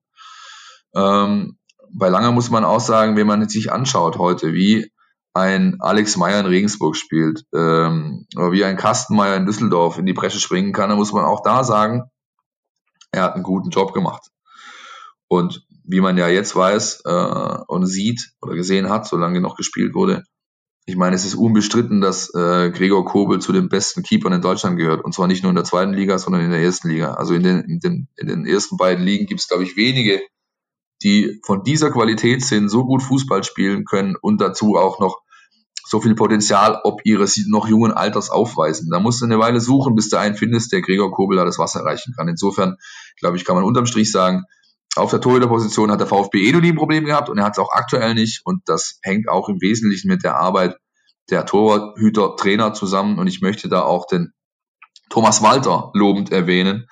[0.94, 1.58] Ähm,
[1.92, 4.90] bei Langer muss man auch sagen, wenn man sich anschaut heute, wie
[5.34, 10.12] ein Alex Meyer in Regensburg spielt ähm, oder wie ein Kastenmeier in Düsseldorf in die
[10.12, 12.04] Bresche springen kann, dann muss man auch da sagen,
[13.12, 14.28] er hat einen guten Job gemacht.
[15.28, 19.94] Und wie man ja jetzt weiß äh, und sieht oder gesehen hat, solange noch gespielt
[19.94, 20.22] wurde,
[20.84, 24.78] ich meine, es ist unbestritten, dass äh, Gregor Kobel zu den besten Keepern in Deutschland
[24.78, 25.04] gehört.
[25.04, 27.14] Und zwar nicht nur in der zweiten Liga, sondern in der ersten Liga.
[27.14, 30.20] Also in den, in den, in den ersten beiden Ligen gibt es, glaube ich, wenige,
[31.02, 35.22] die von dieser Qualität sind, so gut Fußball spielen können und dazu auch noch
[35.84, 38.88] so viel Potenzial ob ihres noch jungen Alters aufweisen.
[38.90, 41.58] Da musst du eine Weile suchen, bis du einen findest, der Gregor Kobel da das
[41.58, 42.28] Wasser erreichen kann.
[42.28, 42.76] Insofern,
[43.18, 44.44] glaube ich, kann man unterm Strich sagen,
[44.96, 47.52] auf der Torhüterposition hat der VfB eh noch nie ein Problem gehabt und er hat
[47.52, 48.42] es auch aktuell nicht.
[48.44, 50.76] Und das hängt auch im Wesentlichen mit der Arbeit
[51.30, 53.18] der Torhüter-Trainer zusammen.
[53.18, 54.32] Und ich möchte da auch den
[55.08, 56.86] Thomas Walter lobend erwähnen,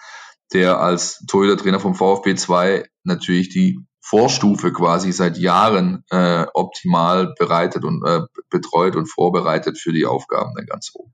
[0.53, 7.85] der als Torhüter-Trainer vom VfB 2 natürlich die Vorstufe quasi seit Jahren äh, optimal bereitet
[7.85, 11.13] und äh, betreut und vorbereitet für die Aufgaben dann ganz oben.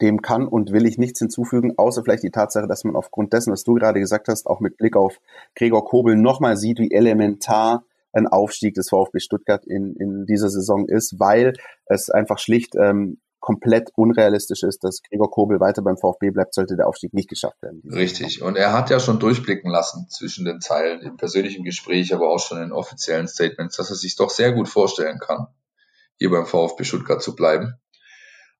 [0.00, 3.52] Dem kann und will ich nichts hinzufügen, außer vielleicht die Tatsache, dass man aufgrund dessen,
[3.52, 5.20] was du gerade gesagt hast, auch mit Blick auf
[5.54, 10.86] Gregor Kobel nochmal sieht, wie elementar ein Aufstieg des VfB Stuttgart in, in dieser Saison
[10.88, 11.52] ist, weil
[11.86, 16.76] es einfach schlicht ähm, komplett unrealistisch ist, dass Gregor Kobel weiter beim VfB bleibt, sollte
[16.76, 17.82] der Aufstieg nicht geschafft werden.
[17.90, 18.42] Richtig.
[18.42, 22.38] Und er hat ja schon durchblicken lassen zwischen den Zeilen im persönlichen Gespräch, aber auch
[22.38, 25.46] schon in offiziellen Statements, dass er sich doch sehr gut vorstellen kann,
[26.18, 27.74] hier beim VfB Stuttgart zu bleiben.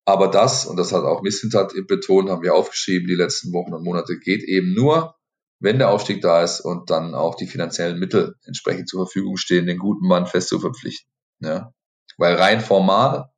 [0.05, 3.85] Aber das, und das hat auch Missentat betont, haben wir aufgeschrieben die letzten Wochen und
[3.85, 5.15] Monate, geht eben nur,
[5.61, 9.67] wenn der Aufstieg da ist und dann auch die finanziellen Mittel entsprechend zur Verfügung stehen,
[9.67, 11.11] den guten Mann fest zu verpflichten.
[11.41, 11.73] Ja.
[12.17, 13.31] Weil rein formal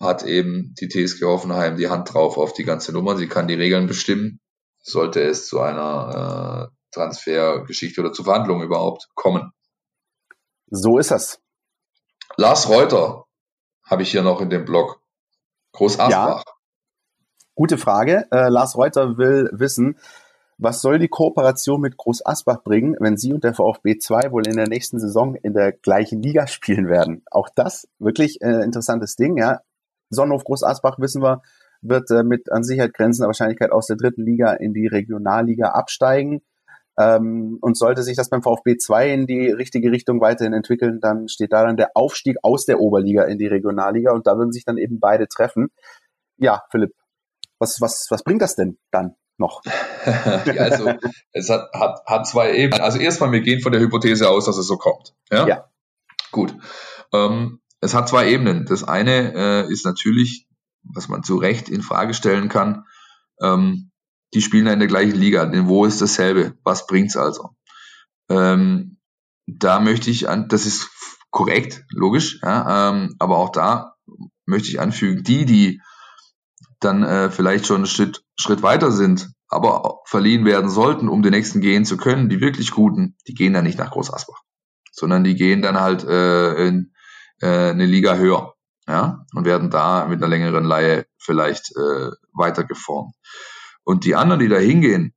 [0.00, 3.16] hat eben die TSG Hoffenheim die Hand drauf auf die ganze Nummer.
[3.16, 4.40] Sie kann die Regeln bestimmen,
[4.80, 9.52] sollte es zu einer äh, Transfergeschichte oder zu Verhandlungen überhaupt kommen.
[10.70, 11.40] So ist das.
[12.36, 13.24] Lars Reuter
[13.84, 14.97] habe ich hier noch in dem Blog.
[15.78, 16.10] Groß Asbach.
[16.10, 16.42] Ja.
[17.54, 18.26] Gute Frage.
[18.32, 19.96] Äh, Lars Reuter will wissen,
[20.58, 24.44] was soll die Kooperation mit Groß Asbach bringen, wenn Sie und der VfB 2 wohl
[24.48, 27.22] in der nächsten Saison in der gleichen Liga spielen werden?
[27.30, 29.60] Auch das wirklich äh, interessantes Ding, ja.
[30.10, 31.42] Sonnenhof Groß Asbach, wissen wir,
[31.80, 36.42] wird äh, mit an Sicherheit grenzender Wahrscheinlichkeit aus der dritten Liga in die Regionalliga absteigen.
[36.98, 41.28] Ähm, und sollte sich das beim VfB 2 in die richtige Richtung weiterhin entwickeln, dann
[41.28, 44.64] steht da dann der Aufstieg aus der Oberliga in die Regionalliga und da würden sich
[44.64, 45.68] dann eben beide treffen.
[46.38, 46.92] Ja, Philipp,
[47.60, 49.62] was, was, was bringt das denn dann noch?
[50.58, 50.92] also,
[51.32, 52.82] es hat, hat, hat zwei Ebenen.
[52.82, 55.14] Also erstmal, wir gehen von der Hypothese aus, dass es so kommt.
[55.30, 55.46] Ja.
[55.46, 55.64] ja.
[56.32, 56.54] Gut.
[57.12, 58.66] Ähm, es hat zwei Ebenen.
[58.66, 60.48] Das eine äh, ist natürlich,
[60.82, 62.84] was man zu Recht in Frage stellen kann,
[63.40, 63.87] ähm,
[64.34, 65.44] die spielen ja in der gleichen Liga.
[65.46, 66.54] Denn wo ist dasselbe?
[66.64, 67.50] Was bringt's also?
[68.28, 68.98] Ähm,
[69.46, 70.90] da möchte ich an, das ist
[71.30, 73.96] korrekt, logisch, ja, ähm, aber auch da
[74.46, 75.82] möchte ich anfügen, die, die
[76.80, 81.32] dann äh, vielleicht schon einen Schritt, Schritt weiter sind, aber verliehen werden sollten, um den
[81.32, 84.42] nächsten gehen zu können, die wirklich guten, die gehen dann nicht nach Groß Asbach,
[84.92, 86.92] sondern die gehen dann halt äh, in
[87.40, 88.54] äh, eine Liga höher,
[88.86, 93.14] ja, und werden da mit einer längeren Leihe vielleicht äh, weiter geformt.
[93.88, 95.14] Und die anderen, die da hingehen,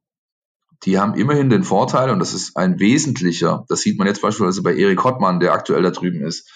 [0.84, 4.64] die haben immerhin den Vorteil, und das ist ein wesentlicher, das sieht man jetzt beispielsweise
[4.64, 6.50] bei Erik Hottmann, der aktuell da drüben ist.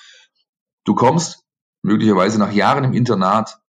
[0.85, 1.43] Du kommst
[1.81, 3.59] möglicherweise nach Jahren im Internat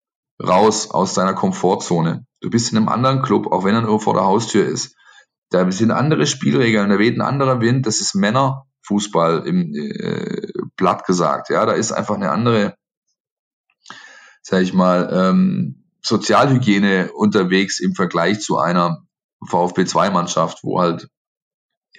[0.40, 2.24] raus aus deiner Komfortzone.
[2.40, 4.94] Du bist in einem anderen Club, auch wenn er nur vor der Haustür ist.
[5.50, 11.04] Da sind andere Spielregeln, da weht ein anderer Wind, das ist Männerfußball im äh, Blatt
[11.04, 11.50] gesagt.
[11.50, 12.76] Ja, da ist einfach eine andere,
[14.40, 19.02] sag ich mal, ähm, Sozialhygiene unterwegs im Vergleich zu einer
[19.44, 21.08] VfB-2-Mannschaft, wo halt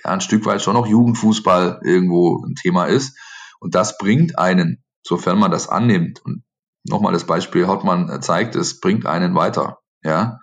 [0.01, 3.17] ja ein Stück weit schon noch Jugendfußball irgendwo ein Thema ist.
[3.59, 6.21] Und das bringt einen, sofern man das annimmt.
[6.23, 6.43] Und
[6.85, 9.79] nochmal das Beispiel Hottmann zeigt, es bringt einen weiter.
[10.03, 10.39] Ja.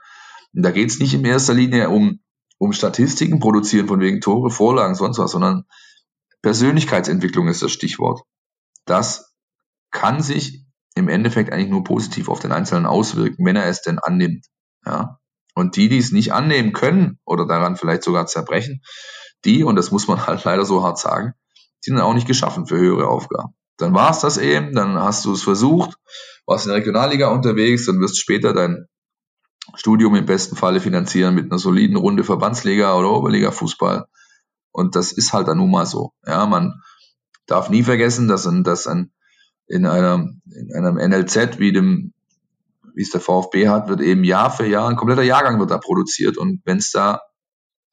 [0.55, 2.21] Und da geht es nicht in erster Linie um,
[2.59, 5.65] um Statistiken produzieren, von wegen Tore, Vorlagen, sonst was, sondern
[6.43, 8.21] Persönlichkeitsentwicklung ist das Stichwort.
[8.85, 9.35] Das
[9.91, 10.64] kann sich
[10.95, 14.47] im Endeffekt eigentlich nur positiv auf den Einzelnen auswirken, wenn er es denn annimmt.
[14.87, 15.19] Ja.
[15.55, 18.83] Und die, die es nicht annehmen können oder daran vielleicht sogar zerbrechen,
[19.45, 21.35] die, und das muss man halt leider so hart sagen,
[21.85, 23.55] die sind auch nicht geschaffen für höhere Aufgaben.
[23.77, 25.97] dann war es das eben, dann hast du es versucht,
[26.47, 28.87] warst in der Regionalliga unterwegs und wirst später dein
[29.75, 34.07] Studium im besten Falle finanzieren mit einer soliden Runde Verbandsliga oder Oberliga Fußball.
[34.73, 36.13] Und das ist halt dann nun mal so.
[36.27, 36.83] Ja, man
[37.47, 39.13] darf nie vergessen, dass ein, dass ein,
[39.67, 42.13] in einem, in einem NLZ wie dem,
[42.95, 45.79] wie es der VfB hat, wird eben Jahr für Jahr, ein kompletter Jahrgang wird da
[45.79, 46.37] produziert.
[46.37, 47.21] Und wenn es da,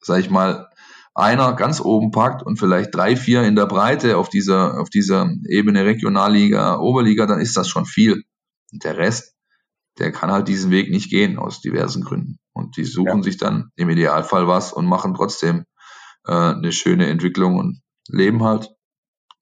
[0.00, 0.68] sag ich mal,
[1.14, 5.30] einer ganz oben packt und vielleicht drei, vier in der Breite auf dieser, auf dieser
[5.46, 8.22] Ebene Regionalliga, Oberliga, dann ist das schon viel.
[8.72, 9.34] Und der Rest,
[9.98, 12.38] der kann halt diesen Weg nicht gehen aus diversen Gründen.
[12.54, 13.22] Und die suchen ja.
[13.22, 15.64] sich dann im Idealfall was und machen trotzdem
[16.26, 18.70] äh, eine schöne Entwicklung und leben halt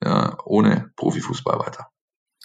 [0.02, 1.89] ja, ohne Profifußball weiter.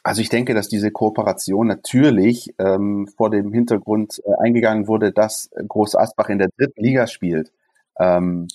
[0.06, 5.49] Also ich denke, dass diese Kooperation natürlich ähm, vor dem Hintergrund äh, eingegangen wurde, dass
[5.68, 7.51] Groß Asbach in der dritten Liga spielt.
[7.99, 8.47] Ähm,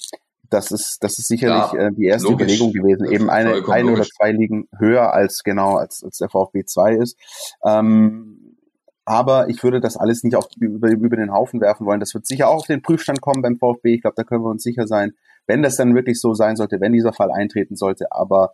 [0.48, 2.44] das ist, das ist sicherlich ja, äh, die erste logisch.
[2.44, 6.66] Überlegung gewesen, eben eine, eine oder zwei Ligen höher als genau als, als der VfB
[6.66, 7.18] 2 ist.
[7.64, 8.56] Ähm,
[9.04, 11.98] aber ich würde das alles nicht auch über, über den Haufen werfen wollen.
[11.98, 13.94] Das wird sicher auch auf den Prüfstand kommen beim VfB.
[13.94, 15.14] Ich glaube, da können wir uns sicher sein,
[15.48, 18.06] wenn das dann wirklich so sein sollte, wenn dieser Fall eintreten sollte.
[18.12, 18.52] Aber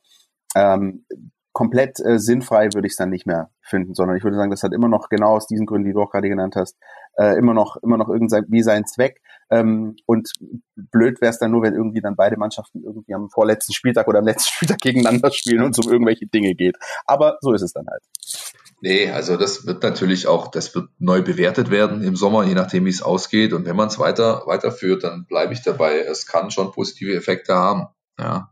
[0.55, 1.05] ähm,
[1.57, 4.63] komplett äh, sinnfrei würde ich es dann nicht mehr finden, sondern ich würde sagen, das
[4.63, 6.77] hat immer noch genau aus diesen Gründen, die du auch gerade genannt hast,
[7.17, 9.23] äh, immer noch immer noch irgendwie seinen Zweck.
[9.49, 10.31] Ähm, und
[10.77, 14.19] blöd wäre es dann nur, wenn irgendwie dann beide Mannschaften irgendwie am vorletzten Spieltag oder
[14.19, 16.77] am letzten Spieltag gegeneinander spielen und es um irgendwelche Dinge geht.
[17.07, 18.03] Aber so ist es dann halt.
[18.83, 22.85] Nee, also das wird natürlich auch, das wird neu bewertet werden im Sommer, je nachdem
[22.85, 23.55] wie es ausgeht.
[23.55, 26.01] Und wenn man es weiter weiterführt, dann bleibe ich dabei.
[26.01, 27.87] Es kann schon positive Effekte haben.
[28.19, 28.51] Ja,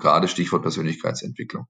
[0.00, 1.68] gerade Stichwort Persönlichkeitsentwicklung.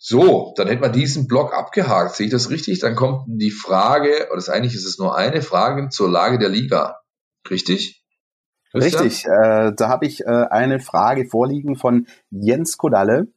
[0.00, 2.14] So, dann hätten wir diesen Block abgehakt.
[2.14, 2.78] Sehe ich das richtig?
[2.78, 7.00] Dann kommt die Frage, oder eigentlich ist es nur eine Frage zur Lage der Liga.
[7.50, 8.04] Richtig?
[8.70, 9.02] Christian?
[9.02, 9.24] Richtig.
[9.24, 13.28] Äh, da habe ich äh, eine Frage vorliegen von Jens Kodalle.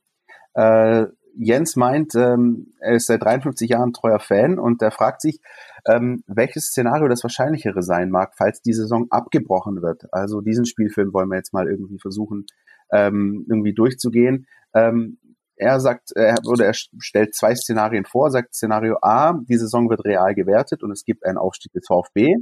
[0.54, 1.06] Äh,
[1.38, 5.40] Jens meint, ähm, er ist seit 53 Jahren treuer Fan und er fragt sich,
[5.88, 10.04] ähm, welches Szenario das wahrscheinlichere sein mag, falls die Saison abgebrochen wird.
[10.12, 12.46] Also diesen Spielfilm wollen wir jetzt mal irgendwie versuchen,
[12.92, 14.46] ähm, irgendwie durchzugehen.
[14.74, 15.18] Ähm,
[15.62, 20.04] er sagt, er, oder er stellt zwei Szenarien vor, sagt Szenario A, die Saison wird
[20.06, 22.36] real gewertet und es gibt einen Aufstieg des VfB.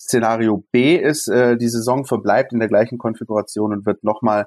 [0.00, 4.46] Szenario B ist, äh, die Saison verbleibt in der gleichen Konfiguration und wird nochmal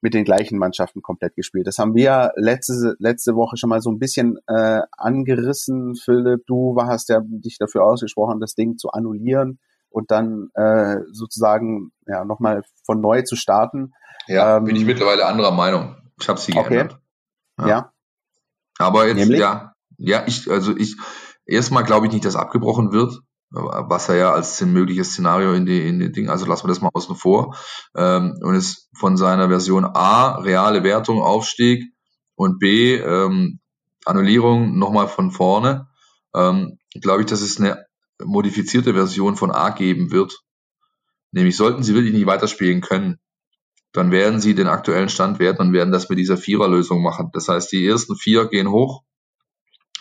[0.00, 1.66] mit den gleichen Mannschaften komplett gespielt.
[1.66, 5.96] Das haben wir letzte, letzte Woche schon mal so ein bisschen äh, angerissen.
[5.96, 9.58] Philipp, du hast ja dich dafür ausgesprochen, das Ding zu annullieren
[9.90, 13.92] und dann äh, sozusagen ja nochmal von neu zu starten.
[14.28, 15.96] Ja, ähm, bin ich mittlerweile anderer Meinung.
[16.20, 16.74] Ich habe sie okay.
[16.74, 16.99] geändert.
[17.60, 17.68] Ja.
[17.68, 17.92] ja.
[18.78, 19.40] Aber jetzt, Nämlich?
[19.40, 20.96] ja, ja, ich, also ich,
[21.44, 25.86] erstmal glaube ich nicht, dass abgebrochen wird, was er ja als mögliches Szenario in die,
[25.86, 27.56] in die Dinge, also lassen wir das mal außen vor.
[27.96, 31.92] Ähm, und es von seiner Version A, reale Wertung, Aufstieg
[32.36, 33.60] und B, ähm,
[34.04, 35.88] Annullierung nochmal von vorne,
[36.34, 37.84] ähm, glaube ich, dass es eine
[38.24, 40.40] modifizierte Version von A geben wird.
[41.32, 43.19] Nämlich sollten sie wirklich nicht weiterspielen können,
[43.92, 47.30] dann werden sie den aktuellen Stand werten und werden das mit dieser Viererlösung machen.
[47.32, 49.02] Das heißt, die ersten vier gehen hoch.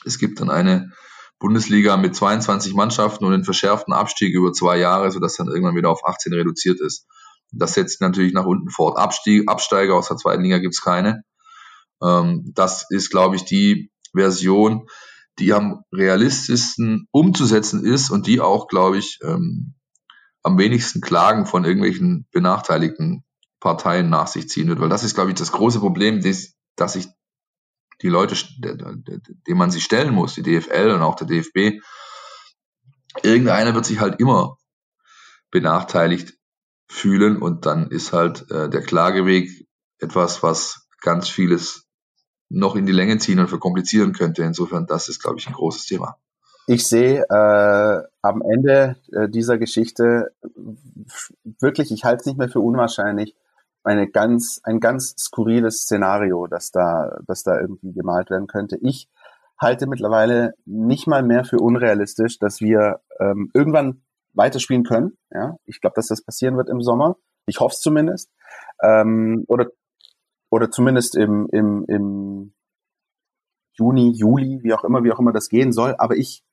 [0.06, 0.92] Es gibt dann eine
[1.40, 5.90] Bundesliga mit 22 Mannschaften und einen verschärften Abstieg über zwei Jahre, sodass dann irgendwann wieder
[5.90, 7.08] auf 18 reduziert ist.
[7.52, 8.98] Das setzt natürlich nach unten fort.
[8.98, 11.24] Abstieg, Absteiger aus der zweiten Liga gibt's keine.
[12.02, 14.88] Ähm, das ist, glaube ich, die Version,
[15.40, 19.74] die am realistischsten umzusetzen ist und die auch, glaube ich, ähm,
[20.44, 23.24] am wenigsten Klagen von irgendwelchen benachteiligten
[23.60, 24.80] Parteien nach sich ziehen wird.
[24.80, 27.08] Weil das ist, glaube ich, das große Problem, das, dass sich
[28.02, 31.82] die Leute, dem man sich stellen muss, die DFL und auch der DFB,
[33.24, 34.58] irgendeiner wird sich halt immer
[35.52, 36.38] benachteiligt
[36.88, 39.68] fühlen und dann ist halt äh, der Klageweg
[40.00, 41.86] etwas, was ganz vieles
[42.50, 44.44] noch in die Länge ziehen und verkomplizieren könnte.
[44.44, 46.18] Insofern, das ist, glaube ich, ein großes Thema.
[46.66, 50.32] Ich sehe äh, am Ende äh, dieser Geschichte
[51.60, 53.36] wirklich, ich halte es nicht mehr für unwahrscheinlich,
[53.84, 58.78] eine ganz, ein ganz skurriles Szenario, das da, das da irgendwie gemalt werden könnte.
[58.82, 59.08] Ich
[59.60, 64.02] halte mittlerweile nicht mal mehr für unrealistisch, dass wir ähm, irgendwann
[64.34, 65.18] weiterspielen können.
[65.32, 67.16] Ja, ich glaube, dass das passieren wird im Sommer.
[67.46, 68.30] Ich hoffe es zumindest.
[68.82, 69.68] Ähm, oder
[70.50, 72.54] oder zumindest im, im, im
[73.74, 75.96] Juni, Juli, wie auch immer, wie auch immer das gehen soll.
[75.98, 76.44] Aber ich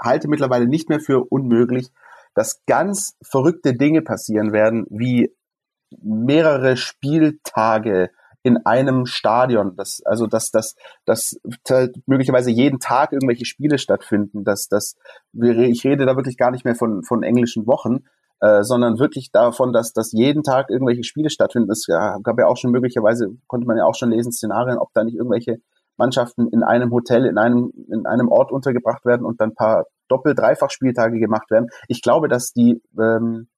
[0.00, 1.90] halte mittlerweile nicht mehr für unmöglich,
[2.34, 5.34] dass ganz verrückte Dinge passieren werden, wie
[6.02, 8.10] mehrere Spieltage
[8.42, 10.74] in einem Stadion, dass also dass dass
[11.04, 11.38] dass
[12.06, 14.96] möglicherweise jeden Tag irgendwelche Spiele stattfinden, dass dass
[15.34, 18.04] ich rede da wirklich gar nicht mehr von von englischen Wochen,
[18.40, 21.70] äh, sondern wirklich davon, dass dass jeden Tag irgendwelche Spiele stattfinden.
[21.70, 25.04] Es gab ja auch schon möglicherweise konnte man ja auch schon lesen Szenarien, ob da
[25.04, 25.58] nicht irgendwelche
[26.00, 30.34] Mannschaften in einem Hotel, in einem, in einem Ort untergebracht werden und dann paar Doppel-,
[30.34, 31.68] Dreifach-Spieltage gemacht werden.
[31.88, 33.48] Ich glaube, dass die ähm,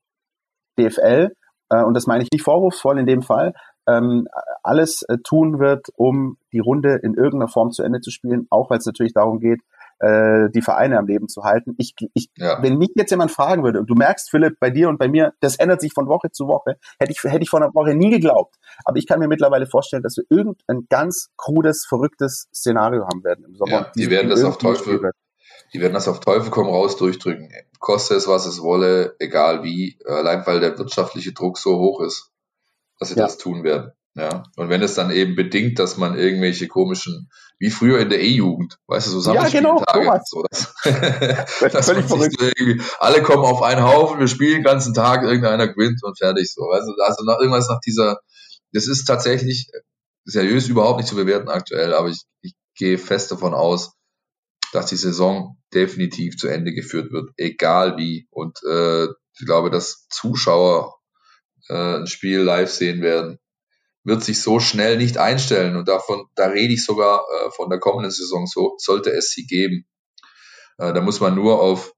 [0.77, 1.33] DFL,
[1.73, 3.55] äh, und das meine ich nicht vorwurfsvoll in dem Fall,
[3.89, 4.29] ähm,
[4.63, 8.71] alles äh, tun wird, um die Runde in irgendeiner Form zu Ende zu spielen, auch
[8.71, 9.61] weil es natürlich darum geht,
[9.99, 11.75] äh, die Vereine am Leben zu halten.
[11.79, 12.63] Ich, ich, ja.
[12.63, 15.33] Wenn mich jetzt jemand fragen würde, und du merkst, Philipp, bei dir und bei mir,
[15.41, 18.11] das ändert sich von Woche zu Woche, hätte ich, hätte ich vor einer Woche nie
[18.11, 18.57] geglaubt.
[18.85, 23.45] Aber ich kann mir mittlerweile vorstellen, dass wir irgendein ganz krudes, verrücktes Szenario haben werden
[23.45, 23.73] im Sommer.
[23.73, 25.13] Ja, die werden das auf Teufel,
[25.73, 27.51] die werden das auf Teufel komm raus durchdrücken.
[27.79, 32.31] Koste es, was es wolle, egal wie, allein weil der wirtschaftliche Druck so hoch ist,
[32.99, 33.25] dass sie ja.
[33.25, 33.93] das tun werden.
[34.15, 38.21] Ja, und wenn es dann eben bedingt, dass man irgendwelche komischen, wie früher in der
[38.21, 39.83] E-Jugend, weißt du, so ja, genau,
[40.27, 40.75] so, dass,
[41.73, 42.37] dass völlig verrückt.
[42.39, 46.53] So alle kommen auf einen Haufen, wir spielen den ganzen Tag, irgendeiner gewinnt und fertig
[46.53, 46.61] so.
[46.61, 48.19] Weißt du, also nach, irgendwas nach dieser,
[48.73, 49.71] das ist tatsächlich
[50.27, 53.95] seriös überhaupt nicht zu bewerten aktuell, aber ich, ich gehe fest davon aus,
[54.73, 58.27] dass die Saison definitiv zu Ende geführt wird, egal wie.
[58.31, 60.99] Und äh, ich glaube, dass Zuschauer
[61.69, 63.39] äh, ein Spiel live sehen werden
[64.05, 65.77] wird sich so schnell nicht einstellen.
[65.77, 69.47] Und davon, da rede ich sogar äh, von der kommenden Saison, so sollte es sie
[69.47, 69.87] geben.
[70.79, 71.93] Äh, da muss man nur auf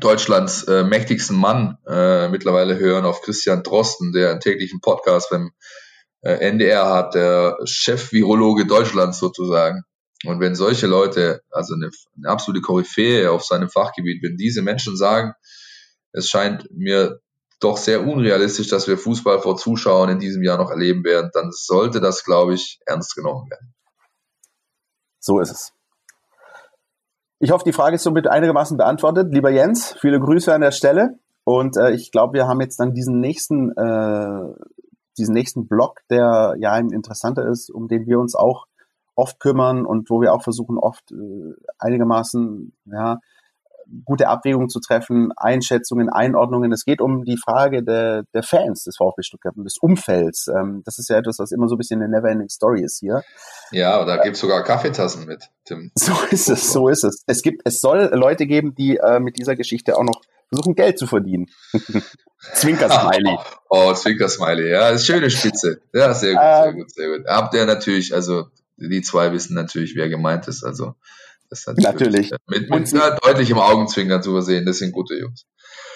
[0.00, 5.52] Deutschlands äh, mächtigsten Mann äh, mittlerweile hören, auf Christian Drosten, der einen täglichen Podcast beim
[6.22, 9.84] äh, NDR hat, der Chef-Virologe Deutschlands sozusagen.
[10.24, 14.96] Und wenn solche Leute, also eine, eine absolute Koryphäe auf seinem Fachgebiet, wenn diese Menschen
[14.96, 15.34] sagen,
[16.12, 17.20] es scheint mir
[17.60, 21.50] doch sehr unrealistisch, dass wir Fußball vor Zuschauern in diesem Jahr noch erleben werden, dann
[21.52, 23.74] sollte das, glaube ich, ernst genommen werden.
[25.20, 25.72] So ist es.
[27.38, 29.32] Ich hoffe, die Frage ist somit einigermaßen beantwortet.
[29.32, 31.18] Lieber Jens, viele Grüße an der Stelle.
[31.44, 34.54] Und äh, ich glaube, wir haben jetzt dann diesen nächsten, äh,
[35.18, 38.66] diesen nächsten Block, der ja ein interessanter ist, um den wir uns auch
[39.14, 43.18] oft kümmern und wo wir auch versuchen, oft äh, einigermaßen ja,
[44.04, 46.72] gute Abwägungen zu treffen, Einschätzungen, Einordnungen.
[46.72, 50.48] Es geht um die Frage der, der Fans des VfB Stuttgart und des Umfelds.
[50.48, 53.22] Ähm, das ist ja etwas, was immer so ein bisschen eine never-ending Story ist hier.
[53.70, 55.90] Ja, da gibt's sogar Kaffeetassen mit, Tim.
[55.98, 57.22] So ist es, so ist es.
[57.26, 60.98] Es gibt, es soll Leute geben, die äh, mit dieser Geschichte auch noch versuchen, Geld
[60.98, 61.46] zu verdienen.
[62.54, 63.38] Zwinker-Smiley.
[63.70, 65.80] oh, Zwinker-Smiley, ja, ist schöne Spitze.
[65.92, 67.26] Ja, sehr gut, sehr ähm, gut, sehr gut.
[67.26, 68.46] Habt ihr natürlich, also
[68.76, 70.64] die zwei wissen natürlich, wer gemeint ist.
[70.64, 70.94] Also
[71.50, 72.30] das ist natürlich.
[72.48, 72.92] Mit, mit und,
[73.22, 75.44] deutlichem Augenzwinkern zu übersehen, das sind gute Jungs.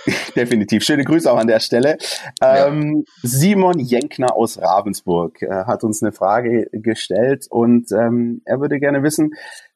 [0.36, 0.84] Definitiv.
[0.84, 1.98] Schöne Grüße auch an der Stelle.
[2.40, 2.68] Ja.
[2.68, 8.78] Ähm, Simon Jenkner aus Ravensburg äh, hat uns eine Frage gestellt und ähm, er würde
[8.78, 9.30] gerne wissen,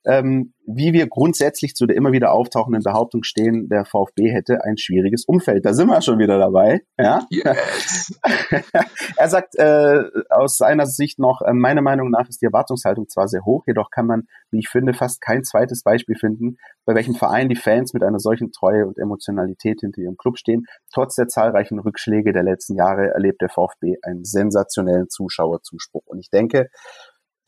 [0.06, 4.76] ähm, wie wir grundsätzlich zu der immer wieder auftauchenden Behauptung stehen, der VfB hätte ein
[4.76, 5.64] schwieriges Umfeld.
[5.66, 6.80] Da sind wir schon wieder dabei.
[6.98, 7.26] Ja?
[7.30, 8.18] Yes.
[9.16, 13.28] er sagt äh, aus seiner Sicht noch, äh, meiner Meinung nach ist die Erwartungshaltung zwar
[13.28, 17.14] sehr hoch, jedoch kann man, wie ich finde, fast kein zweites Beispiel finden, bei welchem
[17.14, 20.66] Verein die Fans mit einer solchen Treue und Emotionalität hinter ihrem Club stehen.
[20.92, 26.06] Trotz der zahlreichen Rückschläge der letzten Jahre erlebt der VfB einen sensationellen Zuschauerzuspruch.
[26.06, 26.70] Und ich denke,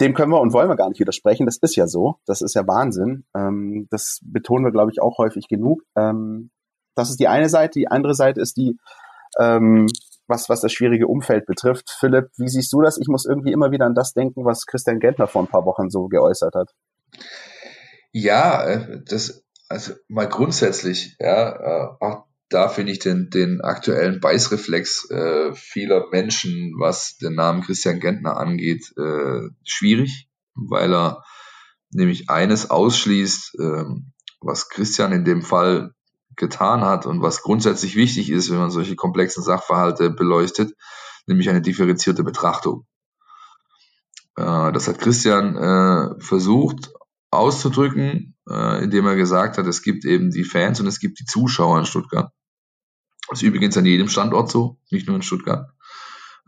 [0.02, 1.46] dem können wir und wollen wir gar nicht widersprechen.
[1.46, 2.16] Das ist ja so.
[2.26, 3.24] Das ist ja Wahnsinn.
[3.34, 5.82] Ähm, das betonen wir, glaube ich, auch häufig genug.
[5.96, 6.50] Ähm,
[6.94, 7.78] das ist die eine Seite.
[7.78, 8.76] Die andere Seite ist die,
[9.40, 9.86] ähm,
[10.26, 11.90] was, was das schwierige Umfeld betrifft.
[11.98, 12.98] Philipp, wie siehst du das?
[12.98, 15.88] Ich muss irgendwie immer wieder an das denken, was Christian Gentner vor ein paar Wochen
[15.88, 16.70] so geäußert hat.
[18.12, 24.20] Ja, äh, das, also mal grundsätzlich, ja, äh, auch da finde ich den, den aktuellen
[24.20, 31.24] Beißreflex äh, vieler Menschen, was den Namen Christian Gentner angeht, äh, schwierig, weil er
[31.90, 33.84] nämlich eines ausschließt, äh,
[34.40, 35.94] was Christian in dem Fall
[36.36, 40.74] getan hat und was grundsätzlich wichtig ist, wenn man solche komplexen Sachverhalte beleuchtet,
[41.26, 42.86] nämlich eine differenzierte Betrachtung.
[44.36, 46.92] Äh, das hat Christian äh, versucht
[47.30, 51.24] auszudrücken, äh, indem er gesagt hat, es gibt eben die Fans und es gibt die
[51.24, 52.32] Zuschauer in Stuttgart.
[53.32, 55.70] Das ist übrigens an jedem Standort so, nicht nur in Stuttgart.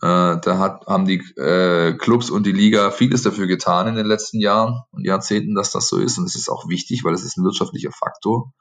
[0.02, 4.04] Äh, da hat, haben die äh, Clubs und die Liga vieles dafür getan in den
[4.04, 6.18] letzten Jahren und Jahrzehnten, dass das so ist.
[6.18, 8.52] Und es ist auch wichtig, weil es ist ein wirtschaftlicher Faktor.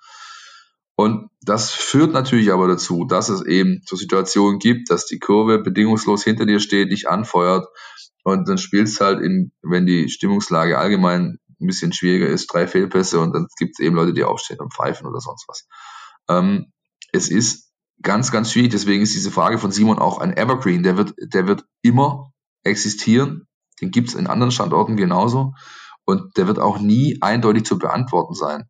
[0.95, 5.59] Und das führt natürlich aber dazu, dass es eben so Situationen gibt, dass die Kurve
[5.59, 7.67] bedingungslos hinter dir steht, dich anfeuert
[8.23, 13.19] und dann spielst halt in, wenn die Stimmungslage allgemein ein bisschen schwieriger ist, drei Fehlpässe
[13.19, 15.67] und dann gibt es eben Leute, die aufstehen und pfeifen oder sonst was.
[16.29, 16.71] Ähm,
[17.11, 17.72] es ist
[18.03, 18.71] ganz, ganz schwierig.
[18.71, 20.83] Deswegen ist diese Frage von Simon auch ein Evergreen.
[20.83, 22.31] Der wird, der wird immer
[22.63, 23.47] existieren.
[23.81, 25.53] Den gibt es in anderen Standorten genauso.
[26.05, 28.65] Und der wird auch nie eindeutig zu beantworten sein.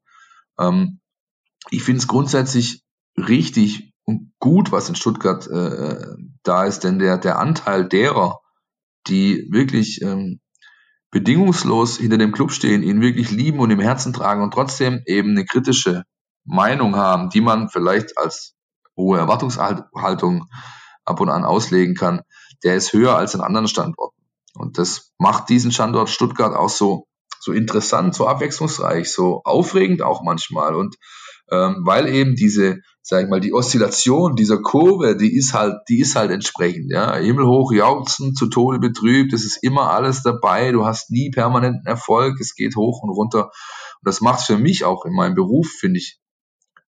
[0.59, 0.99] Ähm,
[1.71, 2.83] ich finde es grundsätzlich
[3.17, 8.39] richtig und gut, was in Stuttgart äh, da ist, denn der, der Anteil derer,
[9.07, 10.39] die wirklich ähm,
[11.09, 15.31] bedingungslos hinter dem Club stehen, ihn wirklich lieben und im Herzen tragen und trotzdem eben
[15.31, 16.03] eine kritische
[16.43, 18.55] Meinung haben, die man vielleicht als
[18.95, 20.47] hohe Erwartungshaltung
[21.05, 22.21] ab und an auslegen kann,
[22.63, 24.23] der ist höher als in anderen Standorten.
[24.55, 27.07] Und das macht diesen Standort Stuttgart auch so,
[27.39, 30.75] so interessant, so abwechslungsreich, so aufregend auch manchmal.
[30.75, 30.95] Und
[31.51, 35.99] ähm, weil eben diese, sag ich mal, die Oszillation dieser Kurve, die ist halt, die
[35.99, 37.15] ist halt entsprechend, ja.
[37.15, 42.39] Himmelhoch jauchzen, zu Tode betrübt, es ist immer alles dabei, du hast nie permanenten Erfolg,
[42.39, 43.45] es geht hoch und runter.
[43.45, 46.19] Und das macht es für mich auch in meinem Beruf, finde ich,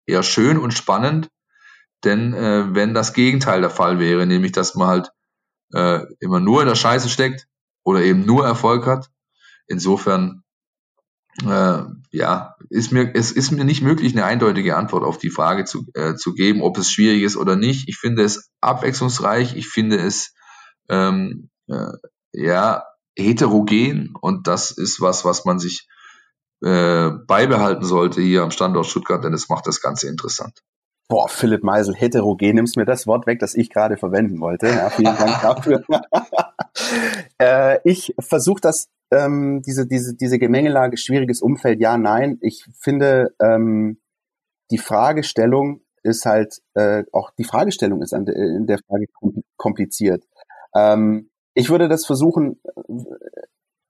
[0.06, 1.30] eher schön und spannend,
[2.04, 5.12] denn äh, wenn das Gegenteil der Fall wäre, nämlich dass man halt
[5.74, 7.48] äh, immer nur in der Scheiße steckt
[7.84, 9.10] oder eben nur Erfolg hat,
[9.68, 10.44] insofern
[11.44, 15.66] äh, ja, ist mir, es ist mir nicht möglich, eine eindeutige Antwort auf die Frage
[15.66, 17.90] zu, äh, zu geben, ob es schwierig ist oder nicht.
[17.90, 20.34] Ich finde es abwechslungsreich, ich finde es
[20.88, 21.92] ähm, äh,
[22.32, 22.86] ja
[23.18, 25.88] heterogen und das ist was, was man sich
[26.62, 30.62] äh, beibehalten sollte hier am Standort Stuttgart, denn es macht das Ganze interessant.
[31.08, 34.68] Boah, Philipp Meisel, heterogen, nimmst mir das Wort weg, das ich gerade verwenden wollte.
[34.68, 35.84] Ja, vielen Dank dafür.
[37.40, 42.40] äh, ich versuche das, ähm, diese, diese, diese Gemengelage, schwieriges Umfeld, ja, nein.
[42.42, 44.00] Ich finde, ähm,
[44.72, 49.06] die Fragestellung ist halt, äh, auch die Fragestellung ist an de, in der Frage
[49.58, 50.24] kompliziert.
[50.76, 52.60] Ähm, ich würde das versuchen,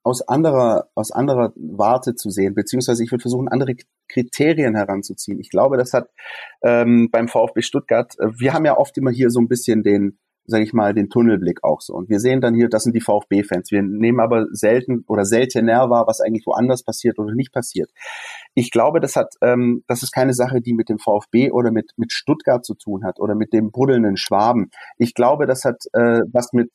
[0.06, 3.74] aus anderer, aus anderer Warte zu sehen, beziehungsweise ich würde versuchen, andere
[4.08, 5.40] Kriterien heranzuziehen.
[5.40, 6.10] Ich glaube, das hat
[6.62, 10.16] ähm, beim VfB Stuttgart, äh, wir haben ja oft immer hier so ein bisschen den,
[10.44, 11.94] sage ich mal, den Tunnelblick auch so.
[11.94, 13.72] Und wir sehen dann hier, das sind die VfB-Fans.
[13.72, 17.90] Wir nehmen aber selten oder seltener wahr, was eigentlich woanders passiert oder nicht passiert.
[18.54, 21.90] Ich glaube, das hat, ähm, das ist keine Sache, die mit dem VfB oder mit
[21.96, 24.70] mit Stuttgart zu tun hat oder mit dem buddelnden Schwaben.
[24.98, 26.70] Ich glaube, das hat äh, was mit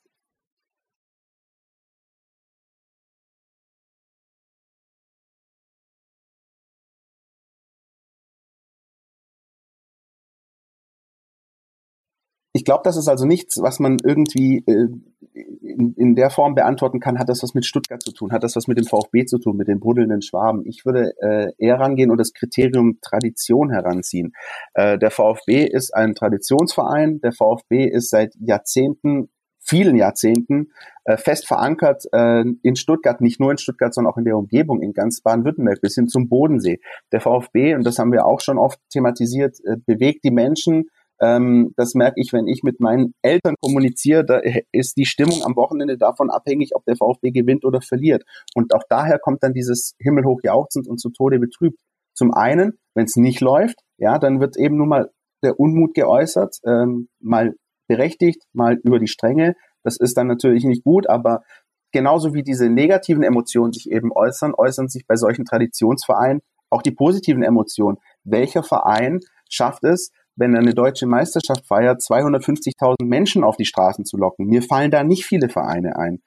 [12.62, 14.88] Ich glaube, das ist also nichts, was man irgendwie äh,
[15.34, 18.56] in, in der Form beantworten kann, hat das was mit Stuttgart zu tun, hat das
[18.56, 20.64] was mit dem VfB zu tun, mit den buddelnden Schwaben.
[20.68, 24.34] Ich würde äh, eher rangehen und das Kriterium Tradition heranziehen.
[24.76, 29.30] Äh, der VfB ist ein Traditionsverein, der VfB ist seit Jahrzehnten
[29.64, 30.72] vielen Jahrzehnten
[31.06, 34.84] äh, fest verankert äh, in Stuttgart, nicht nur in Stuttgart, sondern auch in der Umgebung,
[34.84, 36.80] in ganz Baden-Württemberg bis hin zum Bodensee.
[37.12, 40.90] Der VfB, und das haben wir auch schon oft thematisiert, äh, bewegt die Menschen,
[41.22, 44.42] ähm, das merke ich, wenn ich mit meinen Eltern kommuniziere, da
[44.72, 48.24] ist die Stimmung am Wochenende davon abhängig, ob der VfB gewinnt oder verliert.
[48.56, 51.80] Und auch daher kommt dann dieses himmelhoch jauchzend und zu Tode betrübt.
[52.14, 55.12] Zum einen, wenn es nicht läuft, ja, dann wird eben nun mal
[55.44, 57.56] der Unmut geäußert, ähm, mal
[57.88, 59.56] berechtigt, mal über die Stränge.
[59.84, 61.44] Das ist dann natürlich nicht gut, aber
[61.92, 66.42] genauso wie diese negativen Emotionen sich eben äußern, äußern sich bei solchen Traditionsvereinen
[66.72, 67.98] auch die positiven Emotionen.
[68.24, 69.20] Welcher Verein
[69.50, 74.48] schafft es, wenn er eine deutsche Meisterschaft feiert, 250.000 Menschen auf die Straßen zu locken.
[74.48, 76.22] Mir fallen da nicht viele Vereine ein.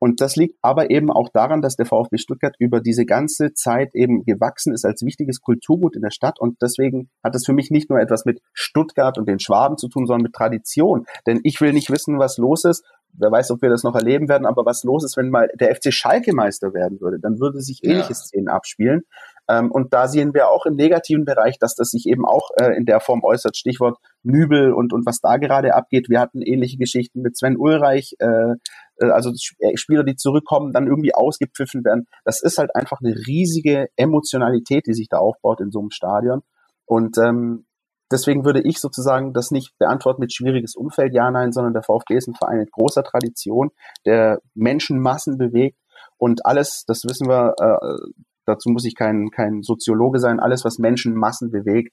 [0.00, 3.94] Und das liegt aber eben auch daran, dass der VfB Stuttgart über diese ganze Zeit
[3.94, 6.38] eben gewachsen ist als wichtiges Kulturgut in der Stadt.
[6.38, 9.88] Und deswegen hat es für mich nicht nur etwas mit Stuttgart und den Schwaben zu
[9.88, 11.04] tun, sondern mit Tradition.
[11.26, 12.84] Denn ich will nicht wissen, was los ist.
[13.12, 15.74] Wer weiß, ob wir das noch erleben werden, aber was los ist, wenn mal der
[15.74, 18.14] FC Schalke Meister werden würde, dann würde sich ähnliche ja.
[18.14, 19.02] Szenen abspielen.
[19.48, 22.76] Ähm, und da sehen wir auch im negativen Bereich, dass das sich eben auch äh,
[22.76, 23.56] in der Form äußert.
[23.56, 26.08] Stichwort Nübel und, und was da gerade abgeht.
[26.08, 28.54] Wir hatten ähnliche Geschichten mit Sven Ulreich, äh,
[29.00, 32.06] äh also äh, Spieler, die zurückkommen, dann irgendwie ausgepfiffen werden.
[32.24, 36.42] Das ist halt einfach eine riesige Emotionalität, die sich da aufbaut in so einem Stadion.
[36.84, 37.64] Und ähm,
[38.12, 42.16] deswegen würde ich sozusagen das nicht beantworten mit schwieriges Umfeld, ja, nein, sondern der VfB
[42.16, 43.70] ist ein Verein mit großer Tradition,
[44.04, 45.78] der Menschenmassen bewegt
[46.18, 48.10] und alles, das wissen wir, äh,
[48.48, 51.92] dazu muss ich kein, kein Soziologe sein, alles, was Menschenmassen bewegt,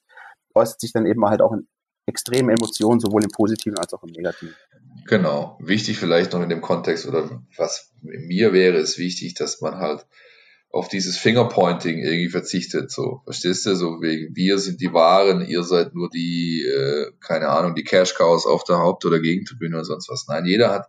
[0.53, 1.67] äußert sich dann eben halt auch in
[2.07, 4.55] extremen Emotionen, sowohl im Positiven als auch im Negativen.
[5.07, 5.57] Genau.
[5.61, 10.05] Wichtig vielleicht noch in dem Kontext oder was mir wäre, ist wichtig, dass man halt
[10.69, 12.91] auf dieses Fingerpointing irgendwie verzichtet.
[12.91, 13.75] So, verstehst du?
[13.75, 18.13] So wegen wir sind die Wahren, ihr seid nur die, äh, keine Ahnung, die Cash
[18.15, 20.27] Cows auf der Haupt- oder Gegentribüne oder sonst was.
[20.27, 20.87] Nein, jeder hat,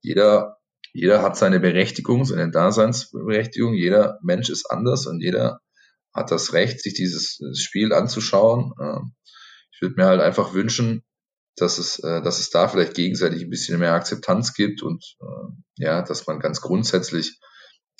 [0.00, 0.55] jeder
[0.96, 3.74] jeder hat seine Berechtigung, seine Daseinsberechtigung.
[3.74, 5.60] Jeder Mensch ist anders und jeder
[6.14, 8.72] hat das Recht, sich dieses Spiel anzuschauen.
[8.80, 9.14] Ähm,
[9.72, 11.04] ich würde mir halt einfach wünschen,
[11.56, 15.84] dass es, äh, dass es da vielleicht gegenseitig ein bisschen mehr Akzeptanz gibt und äh,
[15.84, 17.38] ja, dass man ganz grundsätzlich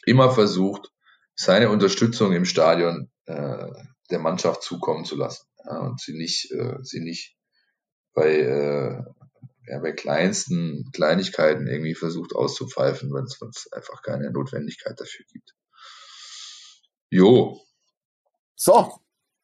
[0.07, 0.91] immer versucht,
[1.35, 3.67] seine Unterstützung im Stadion äh,
[4.11, 7.37] der Mannschaft zukommen zu lassen und sie nicht, sie nicht
[8.15, 9.03] bei
[9.67, 15.55] ja, bei kleinsten Kleinigkeiten irgendwie versucht auszupfeifen, wenn es einfach keine Notwendigkeit dafür gibt.
[17.11, 17.61] Jo.
[18.55, 18.93] So,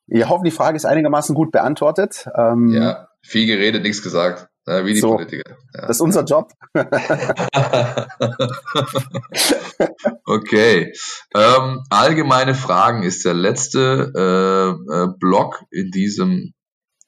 [0.07, 2.29] ich hoffe, die Frage ist einigermaßen gut beantwortet.
[2.37, 4.49] Ähm, ja, viel geredet, nichts gesagt.
[4.67, 5.57] Ja, wie die so, Politiker.
[5.75, 5.87] Ja.
[5.87, 6.53] Das ist unser Job.
[10.25, 10.93] okay.
[11.35, 16.53] Ähm, allgemeine Fragen ist der letzte äh, äh, Block in diesem,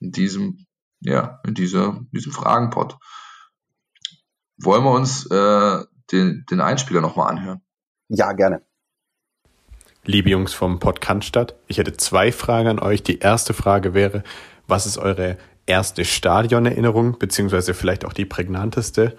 [0.00, 0.66] in diesem,
[1.04, 2.96] ja, in dieser, diesem Fragenpot.
[4.56, 7.60] Wollen wir uns äh, den, den Einspieler nochmal anhören?
[8.08, 8.62] Ja, gerne.
[10.04, 13.02] Liebe Jungs vom Podcast, ich hätte zwei Fragen an euch.
[13.02, 14.22] Die erste Frage wäre,
[14.66, 19.16] was ist eure erste Stadionerinnerung, beziehungsweise vielleicht auch die prägnanteste?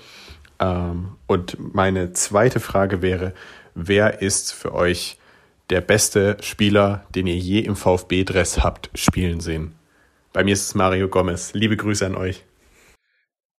[0.60, 3.34] Ähm, und meine zweite Frage wäre,
[3.74, 5.18] wer ist für euch
[5.72, 9.74] der beste Spieler, den ihr je im VfB-Dress habt spielen sehen?
[10.36, 11.54] Bei mir ist es Mario Gomez.
[11.54, 12.44] Liebe Grüße an euch.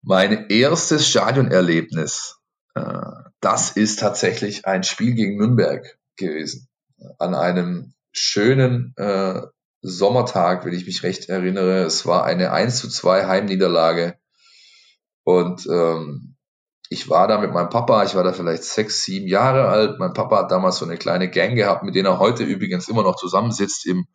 [0.02, 2.36] Mein erstes Stadionerlebnis,
[2.74, 2.82] äh,
[3.40, 6.68] das ist tatsächlich ein Spiel gegen Nürnberg gewesen
[7.18, 9.40] an einem schönen äh,
[9.80, 11.84] Sommertag, wenn ich mich recht erinnere.
[11.84, 14.18] Es war eine 1 zu 2 Heimniederlage.
[15.24, 16.36] Und ähm,
[16.90, 19.98] ich war da mit meinem Papa, ich war da vielleicht sechs, sieben Jahre alt.
[19.98, 23.02] Mein Papa hat damals so eine kleine Gang gehabt, mit denen er heute übrigens immer
[23.02, 24.06] noch zusammensitzt im,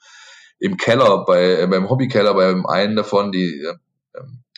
[0.62, 3.74] im Keller, bei, äh, beim Hobbykeller, beim einen davon, die äh,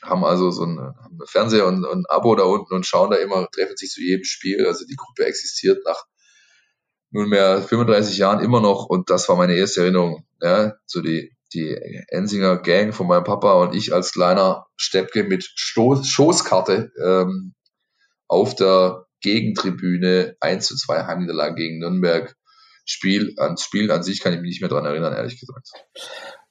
[0.03, 3.17] haben also so ein, einen Fernseher und, und ein Abo da unten und schauen da
[3.17, 4.67] immer, treffen sich zu jedem Spiel.
[4.67, 6.03] Also die Gruppe existiert nach
[7.11, 10.25] nunmehr 35 Jahren immer noch und das war meine erste Erinnerung.
[10.41, 11.73] Ja, so die, die
[12.09, 17.53] Ensinger Gang von meinem Papa und ich als kleiner Steppke mit Stoß, Schoßkarte ähm,
[18.27, 22.35] auf der Gegentribüne 1 zu 2 Heimniederlage gegen Nürnberg.
[22.85, 25.69] Spiel, ans Spiel an sich kann ich mich nicht mehr dran erinnern, ehrlich gesagt.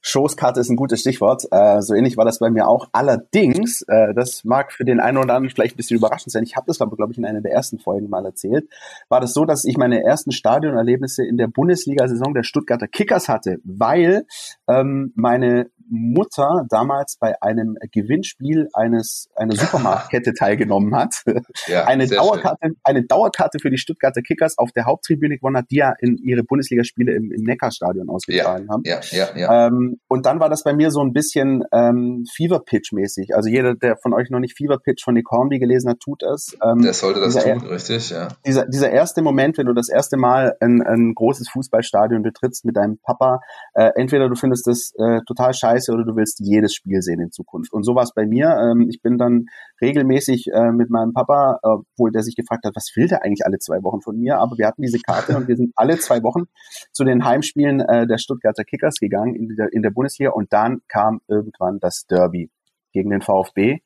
[0.05, 1.45] Schoßkarte ist ein gutes Stichwort.
[1.53, 2.89] Äh, so ähnlich war das bei mir auch.
[2.93, 6.43] Allerdings, äh, das mag für den einen oder anderen vielleicht ein bisschen überraschend sein.
[6.43, 8.69] Ich habe das aber, glaube ich, in einer der ersten Folgen mal erzählt.
[9.09, 13.59] War das so, dass ich meine ersten Stadionerlebnisse in der Bundesliga-Saison der Stuttgarter Kickers hatte,
[13.63, 14.27] weil
[14.67, 21.23] ähm, meine Mutter damals bei einem Gewinnspiel eines einer Supermarktkette teilgenommen hat,
[21.67, 22.77] ja, eine Dauerkarte, schön.
[22.85, 26.43] eine Dauerkarte für die Stuttgarter Kickers auf der Haupttribüne gewonnen hat, die ja in ihre
[26.43, 28.83] Bundesligaspiele im, im Neckarstadion ausgetragen ja, haben.
[28.85, 29.67] Ja, ja, ja.
[29.67, 33.35] Ähm, und dann war das bei mir so ein bisschen ähm, Fever Pitch mäßig.
[33.35, 36.23] Also jeder, der von euch noch nicht Fever Pitch von Nick Hornby gelesen hat, tut
[36.23, 36.57] es.
[36.65, 38.29] Ähm, der sollte das tun, richtig, ja.
[38.47, 42.77] Dieser, dieser erste Moment, wenn du das erste Mal ein, ein großes Fußballstadion betrittst mit
[42.77, 43.41] deinem Papa,
[43.75, 47.21] äh, entweder du findest das äh, total scheiße scheiße oder du willst jedes Spiel sehen
[47.21, 47.73] in Zukunft.
[47.73, 48.57] Und so war es bei mir.
[48.61, 49.47] Ähm, ich bin dann
[49.81, 53.59] regelmäßig äh, mit meinem Papa, obwohl der sich gefragt hat, was will der eigentlich alle
[53.59, 54.39] zwei Wochen von mir?
[54.39, 56.45] Aber wir hatten diese Karte und wir sind alle zwei Wochen
[56.93, 60.81] zu den Heimspielen äh, der Stuttgarter Kickers gegangen in der, in der Bundesliga und dann
[60.89, 62.51] kam irgendwann das Derby
[62.93, 63.81] gegen den VfB.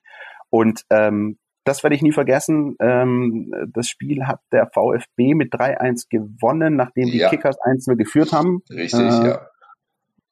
[0.51, 2.77] Und ähm, das werde ich nie vergessen.
[2.81, 7.29] Ähm, das Spiel hat der VfB mit 3-1 gewonnen, nachdem die ja.
[7.29, 8.63] Kickers 1-0 geführt haben.
[8.71, 9.41] Richtig, äh, ja.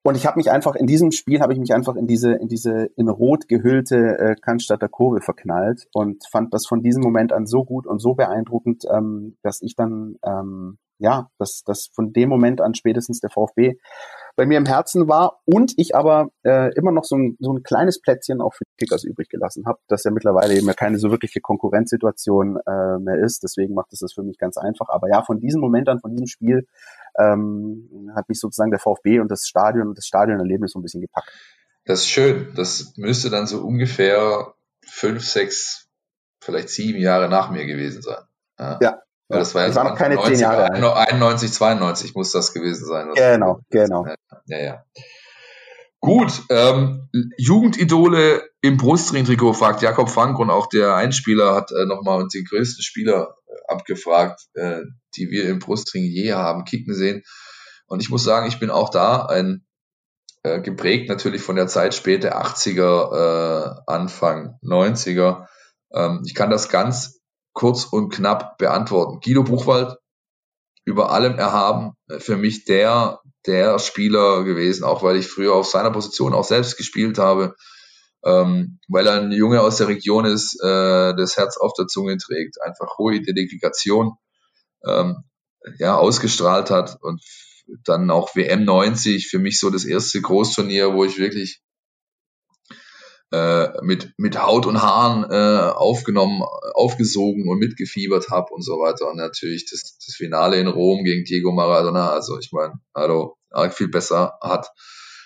[0.06, 2.46] Und ich habe mich einfach in diesem Spiel habe ich mich einfach in diese in
[2.46, 7.46] diese in rot gehüllte äh, Cannstatter Kurve verknallt und fand das von diesem Moment an
[7.46, 12.30] so gut und so beeindruckend, ähm, dass ich dann ähm, ja, dass das von dem
[12.30, 13.74] Moment an spätestens der VfB
[14.36, 17.62] bei mir im Herzen war und ich aber äh, immer noch so ein, so ein
[17.62, 20.98] kleines Plätzchen auch für die Kickers übrig gelassen habe, dass ja mittlerweile eben ja keine
[20.98, 23.42] so wirkliche Konkurrenzsituation äh, mehr ist.
[23.44, 24.88] Deswegen macht es das für mich ganz einfach.
[24.88, 26.66] Aber ja, von diesem Moment an, von diesem Spiel
[27.18, 31.02] ähm, hat mich sozusagen der VfB und das Stadion und das Stadionerlebnis so ein bisschen
[31.02, 31.30] gepackt.
[31.84, 32.52] Das ist schön.
[32.56, 35.86] Das müsste dann so ungefähr fünf, sechs,
[36.40, 38.24] vielleicht sieben Jahre nach mir gewesen sein.
[38.58, 38.78] Ja.
[38.80, 39.03] ja.
[39.28, 40.72] Weil das war ja so war noch keine 90, zehn Jahre.
[40.72, 43.10] 91, 92 muss das gewesen sein.
[43.14, 44.06] Genau, genau.
[44.46, 44.84] Ja, ja.
[46.00, 47.08] Gut, ähm,
[47.38, 52.44] Jugendidole im Brustring-Trikot fragt Jakob Frank und auch der Einspieler hat äh, nochmal uns die
[52.44, 54.82] größten Spieler äh, abgefragt, äh,
[55.16, 57.22] die wir im Brustring je haben kicken sehen.
[57.86, 59.64] Und ich muss sagen, ich bin auch da ein
[60.42, 65.46] äh, geprägt natürlich von der Zeit späte 80er, äh, Anfang 90er.
[65.94, 67.22] Ähm, ich kann das ganz
[67.54, 69.20] kurz und knapp beantworten.
[69.24, 69.96] Guido Buchwald
[70.84, 75.66] über allem erhaben, äh, für mich der, der Spieler gewesen, auch weil ich früher auf
[75.66, 77.54] seiner Position auch selbst gespielt habe,
[78.24, 82.16] ähm, weil er ein Junge aus der Region ist, äh, das Herz auf der Zunge
[82.18, 84.12] trägt, einfach hohe Identifikation
[84.86, 85.16] ähm,
[85.78, 87.22] ja, ausgestrahlt hat und
[87.84, 91.62] dann auch WM 90 für mich so das erste Großturnier, wo ich wirklich
[93.82, 96.42] mit, mit Haut und Haaren äh, aufgenommen,
[96.74, 99.10] aufgesogen und mitgefiebert habe und so weiter.
[99.10, 102.10] Und natürlich das, das Finale in Rom gegen Diego Maradona.
[102.10, 104.68] Also ich meine, hallo, arg viel besser hat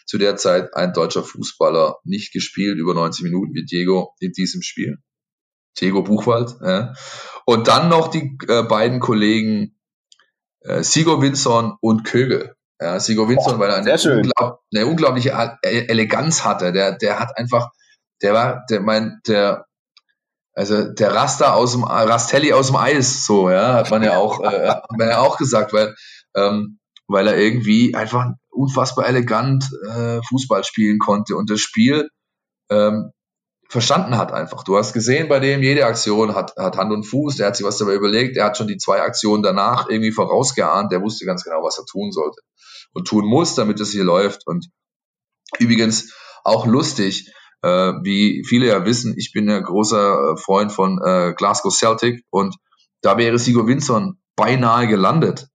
[0.06, 4.62] zu der Zeit ein deutscher Fußballer nicht gespielt über 90 Minuten wie Diego in diesem
[4.62, 4.98] Spiel.
[5.80, 6.56] Diego Buchwald.
[6.62, 6.94] Ja.
[7.44, 9.78] Und dann noch die äh, beiden Kollegen
[10.61, 12.54] äh, Sigo Winson und Kögel.
[12.80, 16.72] Ja, Sigo Winson, weil er eine, unglaub, eine unglaubliche Eleganz hatte.
[16.72, 17.70] Der, der hat einfach,
[18.23, 19.66] der war, der mein, der,
[20.53, 24.41] also der Raster aus dem Rastelli aus dem Eis, so, ja, hat man ja auch,
[24.41, 25.95] äh, hat man ja auch gesagt, weil,
[26.35, 32.09] ähm, weil er irgendwie einfach unfassbar elegant äh, Fußball spielen konnte und das Spiel
[32.71, 33.12] ähm,
[33.69, 34.64] verstanden hat einfach.
[34.64, 37.66] Du hast gesehen, bei dem jede Aktion hat, hat Hand und Fuß, der hat sich
[37.66, 41.45] was dabei überlegt, er hat schon die zwei Aktionen danach irgendwie vorausgeahnt, der wusste ganz
[41.45, 42.41] genau, was er tun sollte
[42.95, 44.47] und tun muss, damit es hier läuft.
[44.47, 44.69] Und
[45.59, 46.14] übrigens
[46.45, 51.34] auch lustig, äh, wie viele ja wissen, ich bin ja großer äh, Freund von äh,
[51.36, 52.56] Glasgow Celtic und
[53.02, 55.48] da wäre Sigur Winson beinahe gelandet.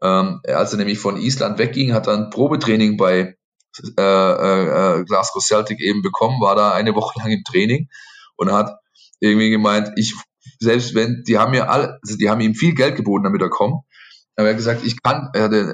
[0.00, 3.36] Ähm, als er nämlich von Island wegging, hat er ein Probetraining bei
[3.96, 7.88] äh, äh, Glasgow Celtic eben bekommen, war da eine Woche lang im Training
[8.36, 8.78] und hat
[9.20, 10.14] irgendwie gemeint, ich
[10.60, 13.50] selbst wenn die haben mir alle, also die haben ihm viel Geld geboten, damit er
[13.50, 13.82] kommt.
[14.38, 15.32] Aber er hat gesagt, ich kann,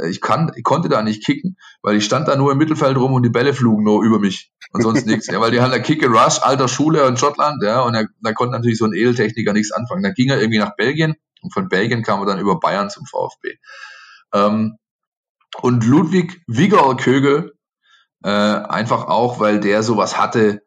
[0.09, 3.13] ich kann, ich konnte da nicht kicken, weil ich stand da nur im Mittelfeld rum
[3.13, 5.27] und die Bälle flogen nur über mich und sonst nichts.
[5.27, 8.33] Ja, weil die haben da Kick Rush, alter Schule in Schottland, ja, und er, da
[8.33, 10.03] konnte natürlich so ein Edeltechniker nichts anfangen.
[10.03, 13.05] Dann ging er irgendwie nach Belgien und von Belgien kam er dann über Bayern zum
[13.05, 13.59] VfB.
[14.33, 14.79] Ähm,
[15.61, 17.53] und Ludwig Wiggerl Kögel
[18.23, 20.63] äh, einfach auch, weil der sowas hatte,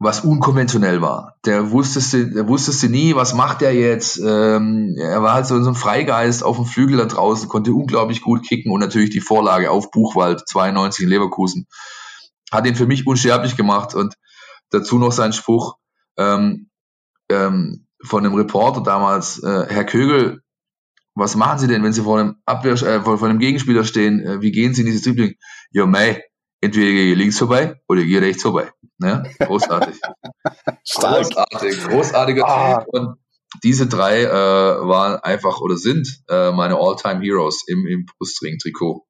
[0.00, 1.36] was unkonventionell war.
[1.44, 4.18] Der wusste, der wusste nie, was macht er jetzt.
[4.18, 8.22] Ähm, er war halt so, so ein Freigeist auf dem Flügel da draußen, konnte unglaublich
[8.22, 11.66] gut kicken und natürlich die Vorlage auf Buchwald 92 in Leverkusen
[12.50, 14.14] hat ihn für mich unsterblich gemacht und
[14.70, 15.76] dazu noch sein Spruch
[16.16, 16.70] ähm,
[17.30, 20.42] ähm, von einem Reporter damals, äh, Herr Kögel,
[21.14, 24.20] was machen Sie denn, wenn Sie vor einem Abwehr, äh, vor, vor einem Gegenspieler stehen?
[24.20, 25.34] Äh, wie gehen Sie in dieses Dribbling?
[25.70, 26.22] Ja, mei,
[26.60, 28.70] entweder gehe ich links vorbei oder ich gehe rechts vorbei.
[28.98, 29.30] Ne?
[29.38, 30.00] Großartig.
[30.94, 32.78] Großartig, großartiger ah.
[32.80, 32.88] Typ.
[32.92, 33.16] Und
[33.62, 39.06] diese drei äh, waren einfach oder sind äh, meine All-Time Heroes im, im Brustring-Trikot.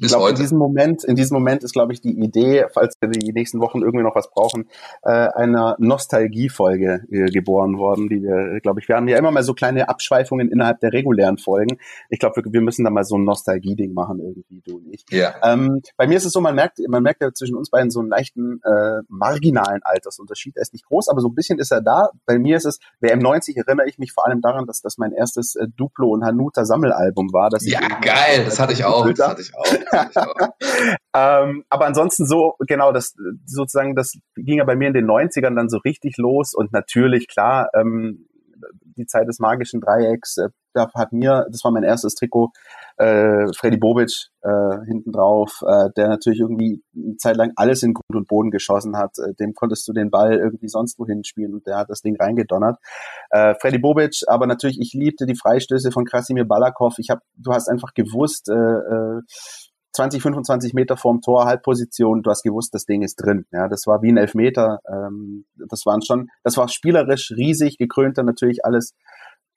[0.00, 2.94] Bis ich glaube, in diesem Moment, in diesem Moment ist, glaube ich, die Idee, falls
[3.00, 4.68] wir die nächsten Wochen irgendwie noch was brauchen,
[5.02, 9.42] äh, einer Nostalgiefolge äh, geboren worden, die wir, glaube ich, wir haben ja immer mal
[9.42, 11.78] so kleine Abschweifungen innerhalb der regulären Folgen.
[12.10, 15.04] Ich glaube, wir, wir, müssen da mal so ein Nostalgie-Ding machen, irgendwie, du und ich.
[15.10, 15.34] Ja.
[15.42, 18.00] Ähm, bei mir ist es so, man merkt, man merkt ja zwischen uns beiden so
[18.00, 20.56] einen leichten äh, marginalen Altersunterschied.
[20.56, 22.10] Er ist nicht groß, aber so ein bisschen ist er da.
[22.26, 24.98] Bei mir ist es, wer im 90 erinnere ich mich vor allem daran, dass das
[24.98, 27.50] mein erstes äh, Duplo und Hanuta Sammelalbum war.
[27.62, 29.06] ja, geil, das hatte ich auch.
[29.08, 29.64] Das hatte ich auch.
[31.14, 33.14] ähm, aber ansonsten so, genau, das
[33.44, 37.28] sozusagen, das ging ja bei mir in den 90ern dann so richtig los und natürlich,
[37.28, 38.26] klar, ähm,
[38.96, 42.50] die Zeit des magischen Dreiecks, äh, da hat mir, das war mein erstes Trikot,
[42.98, 47.94] äh, Freddy Bobic äh, hinten drauf, äh, der natürlich irgendwie eine Zeit lang alles in
[47.94, 49.12] Grund und Boden geschossen hat.
[49.18, 52.16] Äh, dem konntest du den Ball irgendwie sonst wohin spielen und der hat das Ding
[52.16, 52.78] reingedonnert.
[53.30, 56.98] Äh, Freddy Bobic, aber natürlich, ich liebte die Freistöße von Krasimir Balakov.
[56.98, 59.22] Ich habe, du hast einfach gewusst, äh, äh,
[59.96, 63.46] 20, 25 Meter vorm Tor, Halbposition, du hast gewusst, das Ding ist drin.
[63.50, 64.80] Ja, das war wie ein Elfmeter.
[64.86, 68.94] Ähm, das waren schon, das war spielerisch riesig, gekrönter natürlich alles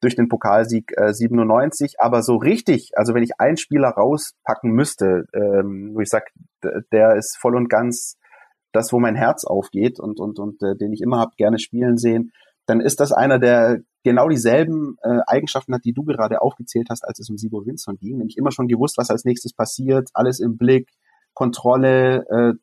[0.01, 5.25] durch den Pokalsieg äh, 97, aber so richtig, also wenn ich einen Spieler rauspacken müsste,
[5.33, 6.23] ähm, wo ich sag,
[6.93, 8.15] der ist voll und ganz
[8.71, 11.97] das, wo mein Herz aufgeht und und und äh, den ich immer hab gerne spielen
[11.97, 12.31] sehen,
[12.65, 17.03] dann ist das einer, der genau dieselben äh, Eigenschaften hat, die du gerade aufgezählt hast,
[17.03, 18.17] als es um Sibo Winson ging.
[18.17, 20.89] Nämlich immer schon gewusst, was als nächstes passiert, alles im Blick,
[21.33, 22.53] Kontrolle, äh,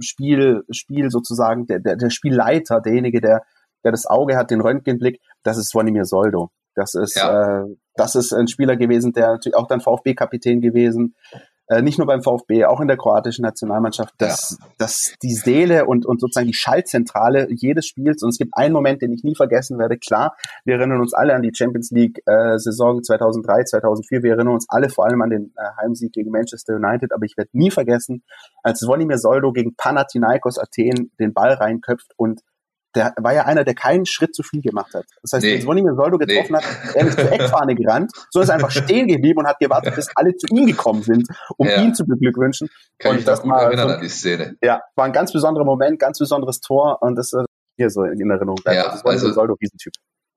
[0.00, 3.42] Spiel, Spiel sozusagen, der, der, der Spielleiter, derjenige, der,
[3.84, 6.50] der das Auge hat, den Röntgenblick, das ist Svonimir Soldo.
[6.74, 7.62] Das ist, ja.
[7.62, 11.14] äh, das ist ein Spieler gewesen, der natürlich auch dann VfB-Kapitän gewesen,
[11.80, 14.66] nicht nur beim VfB, auch in der kroatischen Nationalmannschaft, dass, ja.
[14.78, 19.00] dass die Seele und, und sozusagen die Schaltzentrale jedes Spiels, und es gibt einen Moment,
[19.00, 22.58] den ich nie vergessen werde, klar, wir erinnern uns alle an die Champions League äh,
[22.58, 26.74] Saison 2003, 2004, wir erinnern uns alle vor allem an den äh, Heimsieg gegen Manchester
[26.74, 28.22] United, aber ich werde nie vergessen,
[28.62, 32.40] als Zvonimir Soldo gegen Panathinaikos Athen den Ball reinköpft und
[32.94, 35.04] der war ja einer, der keinen Schritt zu viel gemacht hat.
[35.22, 35.54] Das heißt, nee.
[35.54, 36.58] wenn Svonimir Soldo getroffen nee.
[36.58, 40.10] hat, er ist zur Eckfahne gerannt, sondern ist einfach stehen geblieben und hat gewartet, bis
[40.14, 41.82] alle zu ihm gekommen sind, um ja.
[41.82, 42.68] ihn zu beglückwünschen.
[42.98, 44.56] Kann und ich das gut erinnern so, an die Szene.
[44.62, 48.30] Ja, war ein ganz besonderer Moment, ganz besonderes Tor und das ist hier so in
[48.30, 48.58] Erinnerung.
[48.66, 49.92] Ja, also, also Soldo, Riesentyp.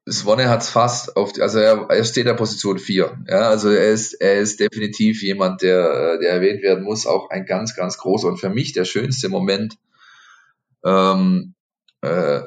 [0.08, 3.24] Svonne hat's fast auf, die, also er, er steht in der Position 4.
[3.28, 7.46] Ja, also er ist, er ist definitiv jemand, der, der erwähnt werden muss, auch ein
[7.46, 9.78] ganz, ganz großer und für mich der schönste Moment,
[10.86, 11.55] ähm,
[12.06, 12.44] äh,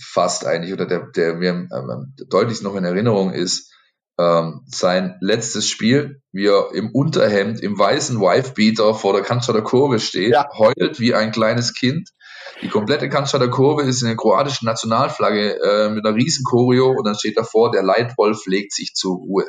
[0.00, 3.72] fast eigentlich oder der, der mir ähm, deutlich noch in Erinnerung ist,
[4.18, 9.98] ähm, sein letztes Spiel, wie er im Unterhemd, im weißen Wifebeater vor der Cannstatter Kurve
[10.00, 10.48] steht, ja.
[10.56, 12.10] heult wie ein kleines Kind.
[12.62, 17.06] Die komplette Cannstatter Kurve ist in der kroatischen Nationalflagge äh, mit einer riesen Choreo und
[17.06, 19.44] dann steht davor, der Leitwolf legt sich zur Ruhe.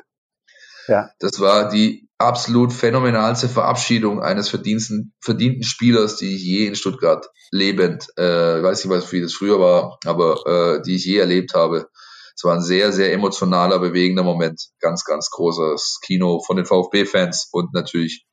[0.87, 1.09] Ja.
[1.19, 7.29] Das war die absolut phänomenalste Verabschiedung eines verdienten, verdienten Spielers, die ich je in Stuttgart
[7.51, 11.87] lebend, äh, weiß nicht, wie das früher war, aber äh, die ich je erlebt habe.
[12.35, 14.61] Es war ein sehr, sehr emotionaler, bewegender Moment.
[14.79, 18.25] Ganz, ganz großes Kino von den VfB-Fans und natürlich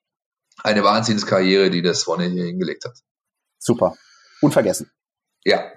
[0.62, 2.98] eine Wahnsinnskarriere, die das Wonne hier hingelegt hat.
[3.58, 3.96] Super.
[4.40, 4.90] Unvergessen.
[5.44, 5.72] Ja.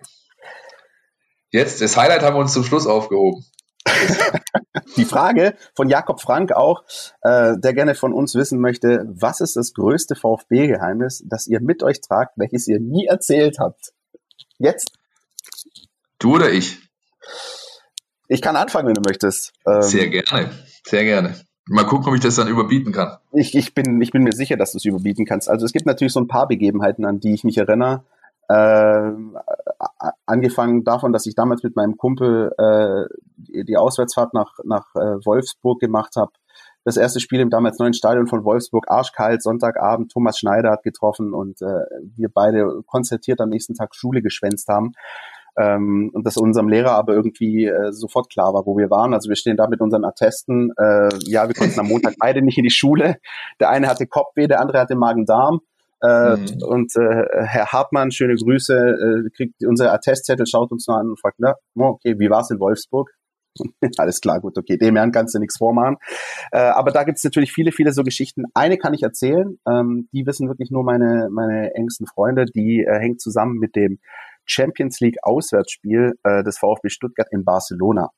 [1.51, 3.45] Jetzt, das Highlight haben wir uns zum Schluss aufgehoben.
[4.95, 6.83] Die Frage von Jakob Frank auch,
[7.21, 11.83] äh, der gerne von uns wissen möchte, was ist das größte VfB-Geheimnis, das ihr mit
[11.83, 13.91] euch tragt, welches ihr nie erzählt habt?
[14.57, 14.91] Jetzt?
[16.19, 16.79] Du oder ich?
[18.27, 19.53] Ich kann anfangen, wenn du möchtest.
[19.65, 20.51] Ähm, sehr gerne,
[20.83, 21.35] sehr gerne.
[21.69, 23.17] Mal gucken, ob ich das dann überbieten kann.
[23.33, 25.49] Ich, ich, bin, ich bin mir sicher, dass du es überbieten kannst.
[25.49, 28.05] Also es gibt natürlich so ein paar Begebenheiten, an die ich mich erinnere.
[28.49, 29.11] Äh,
[30.25, 35.79] angefangen davon, dass ich damals mit meinem Kumpel äh, die, Auswärtsfahrt nach, nach äh, Wolfsburg
[35.79, 36.31] gemacht habe.
[36.85, 41.33] Das erste Spiel im damals neuen Stadion von Wolfsburg, arschkalt, Sonntagabend, Thomas Schneider hat getroffen
[41.33, 41.83] und äh,
[42.15, 44.93] wir beide konzertiert am nächsten Tag Schule geschwänzt haben.
[45.57, 49.13] Ähm, und das unserem Lehrer aber irgendwie äh, sofort klar war, wo wir waren.
[49.13, 50.71] Also wir stehen da mit unseren Attesten.
[50.77, 53.17] Äh, ja, wir konnten am Montag beide nicht in die Schule.
[53.59, 55.59] Der eine hatte Kopfweh, der andere hatte Magen-Darm.
[56.01, 56.63] Äh, mhm.
[56.63, 61.19] Und äh, Herr Hartmann, schöne Grüße, äh, kriegt unser Attestzettel, schaut uns noch an und
[61.19, 63.11] fragt, na, okay, wie war's in Wolfsburg?
[63.97, 65.97] Alles klar, gut, okay, dem Herrn kannst du nichts vormachen.
[66.51, 68.43] Äh, aber da gibt's natürlich viele, viele so Geschichten.
[68.53, 72.99] Eine kann ich erzählen, ähm, die wissen wirklich nur meine, meine engsten Freunde, die äh,
[72.99, 73.99] hängt zusammen mit dem
[74.45, 78.09] Champions League Auswärtsspiel äh, des VfB Stuttgart in Barcelona.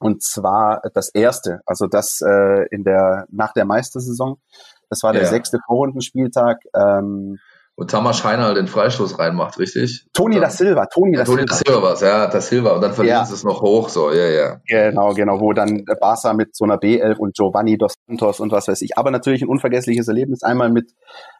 [0.00, 4.40] Und zwar das erste, also das äh, in der nach der Meistersaison.
[4.88, 5.28] Das war der ja.
[5.28, 6.58] sechste Vorrundenspieltag.
[6.74, 7.38] Ähm,
[7.76, 10.04] und Thomas Heiner den Freistoß reinmacht, richtig?
[10.12, 11.54] Toni da Silva, Toni da Toni Silva.
[11.54, 12.74] da Silva was, ja, da Silva.
[12.74, 13.24] Und dann verlieren ja.
[13.24, 14.60] sie es noch hoch, so, ja, ja.
[14.66, 18.68] Genau, genau, wo dann Barca mit so einer B11 und Giovanni dos Santos und was
[18.68, 18.98] weiß ich.
[18.98, 20.42] Aber natürlich ein unvergessliches Erlebnis.
[20.42, 20.92] Einmal mit,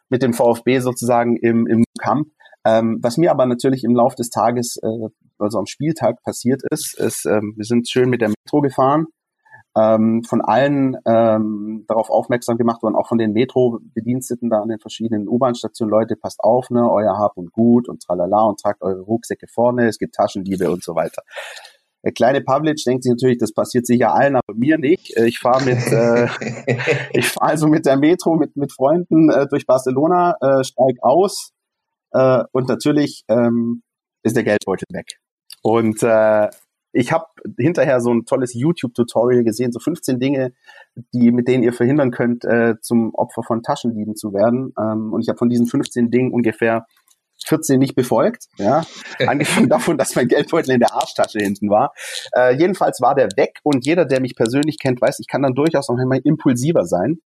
[0.09, 2.27] mit dem VfB sozusagen im, im Camp.
[2.65, 5.09] Ähm, was mir aber natürlich im Laufe des Tages, äh,
[5.41, 9.07] also am Spieltag passiert ist, ist, ähm, wir sind schön mit der Metro gefahren,
[9.77, 14.79] ähm, von allen ähm, darauf aufmerksam gemacht worden, auch von den Metro-Bediensteten da an den
[14.79, 19.01] verschiedenen U-Bahn-Stationen, Leute, passt auf, ne, euer Hab und Gut und tralala und tragt eure
[19.01, 21.21] Rucksäcke vorne, es gibt Taschendiebe und so weiter.
[22.03, 25.15] Der kleine Pavlic denkt sich natürlich, das passiert sicher allen, aber mir nicht.
[25.15, 26.27] Äh, ich fahre mit, äh,
[27.13, 31.53] ich fahre also mit der Metro mit mit Freunden äh, durch Barcelona, äh, steig aus,
[32.11, 33.83] äh, und natürlich ähm,
[34.23, 35.20] ist der Geldbeutel weg.
[35.61, 36.49] Und äh,
[36.93, 37.25] ich habe
[37.57, 40.53] hinterher so ein tolles YouTube-Tutorial gesehen, so 15 Dinge,
[41.13, 44.73] die mit denen ihr verhindern könnt, äh, zum Opfer von Taschendieben zu werden.
[44.77, 46.85] Ähm, und ich habe von diesen 15 Dingen ungefähr
[47.45, 48.47] 14 nicht befolgt.
[48.57, 48.83] Ja,
[49.27, 51.93] angefangen davon, dass mein Geldbeutel in der Arschtasche hinten war.
[52.35, 55.55] Äh, jedenfalls war der weg und jeder, der mich persönlich kennt, weiß, ich kann dann
[55.55, 57.19] durchaus noch einmal impulsiver sein.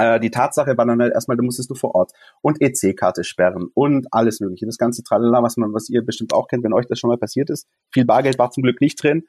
[0.00, 3.68] Äh, die Tatsache war dann halt erstmal, da musstest du vor Ort und EC-Karte sperren
[3.74, 4.66] und alles mögliche.
[4.66, 7.18] Das ganze Tralala, was man, was ihr bestimmt auch kennt, wenn euch das schon mal
[7.18, 7.66] passiert ist.
[7.92, 9.24] Viel Bargeld war zum Glück nicht drin.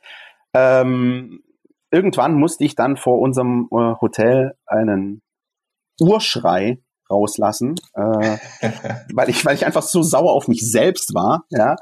[0.53, 1.43] Ähm,
[1.91, 5.22] irgendwann musste ich dann vor unserem äh, Hotel einen
[5.99, 8.38] Urschrei rauslassen, äh,
[9.13, 11.76] weil ich, weil ich einfach so sauer auf mich selbst war, ja.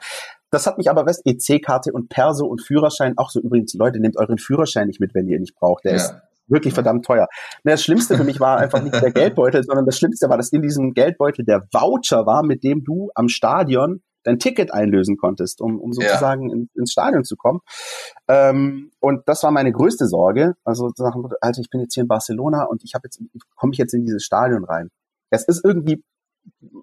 [0.51, 4.17] Das hat mich aber West EC-Karte und Perso und Führerschein auch so übrigens, Leute, nehmt
[4.17, 5.85] euren Führerschein nicht mit, wenn ihr ihn nicht braucht.
[5.85, 5.97] Der ja.
[5.97, 6.15] ist
[6.49, 7.27] wirklich verdammt teuer.
[7.63, 10.51] Und das Schlimmste für mich war einfach nicht der Geldbeutel, sondern das Schlimmste war, dass
[10.51, 15.61] in diesem Geldbeutel der Voucher war, mit dem du am Stadion dein Ticket einlösen konntest,
[15.61, 16.55] um, um sozusagen ja.
[16.55, 17.59] in, ins Stadion zu kommen.
[18.27, 20.55] Ähm, und das war meine größte Sorge.
[20.63, 23.21] Also sagen, Alter, ich bin jetzt hier in Barcelona und ich habe jetzt
[23.55, 24.89] komme ich jetzt in dieses Stadion rein.
[25.29, 26.03] Es ist irgendwie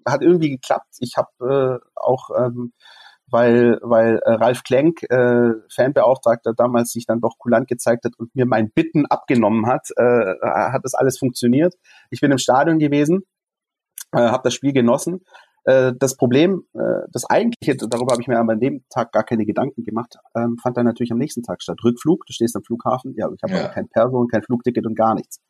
[0.07, 0.95] hat irgendwie geklappt.
[0.99, 2.73] Ich habe äh, auch ähm,
[3.29, 8.33] weil, weil äh, Ralf Klenk, äh, Fanbeauftragter, damals sich dann doch kulant gezeigt hat und
[8.35, 11.75] mir mein Bitten abgenommen hat, äh, hat das alles funktioniert.
[12.09, 13.23] Ich bin im Stadion gewesen,
[14.13, 15.21] äh, habe das Spiel genossen.
[15.65, 19.23] Äh, das Problem, äh, das eigentliche, darüber habe ich mir aber an dem Tag gar
[19.23, 21.79] keine Gedanken gemacht, ähm, fand dann natürlich am nächsten Tag statt.
[21.83, 23.67] Rückflug, du stehst am Flughafen, ja, ich habe ja.
[23.67, 25.41] kein Person, kein Flugticket und gar nichts.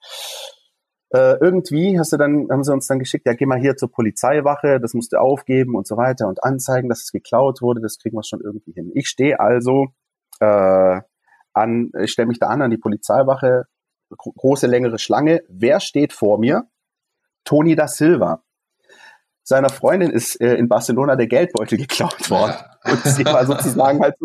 [1.10, 3.90] Äh, irgendwie hast du dann, haben sie uns dann geschickt, ja, geh mal hier zur
[3.90, 7.98] Polizeiwache, das musst du aufgeben und so weiter und anzeigen, dass es geklaut wurde, das
[7.98, 8.92] kriegen wir schon irgendwie hin.
[8.94, 9.88] Ich stehe also
[10.42, 11.02] äh,
[11.54, 13.68] an, ich stelle mich da an an die Polizeiwache,
[14.10, 15.44] große, längere Schlange.
[15.50, 16.68] Wer steht vor mir?
[17.44, 18.44] Toni da Silva.
[19.44, 22.56] Seiner Freundin ist äh, in Barcelona der Geldbeutel geklaut worden.
[22.84, 24.16] Und sie war sozusagen halt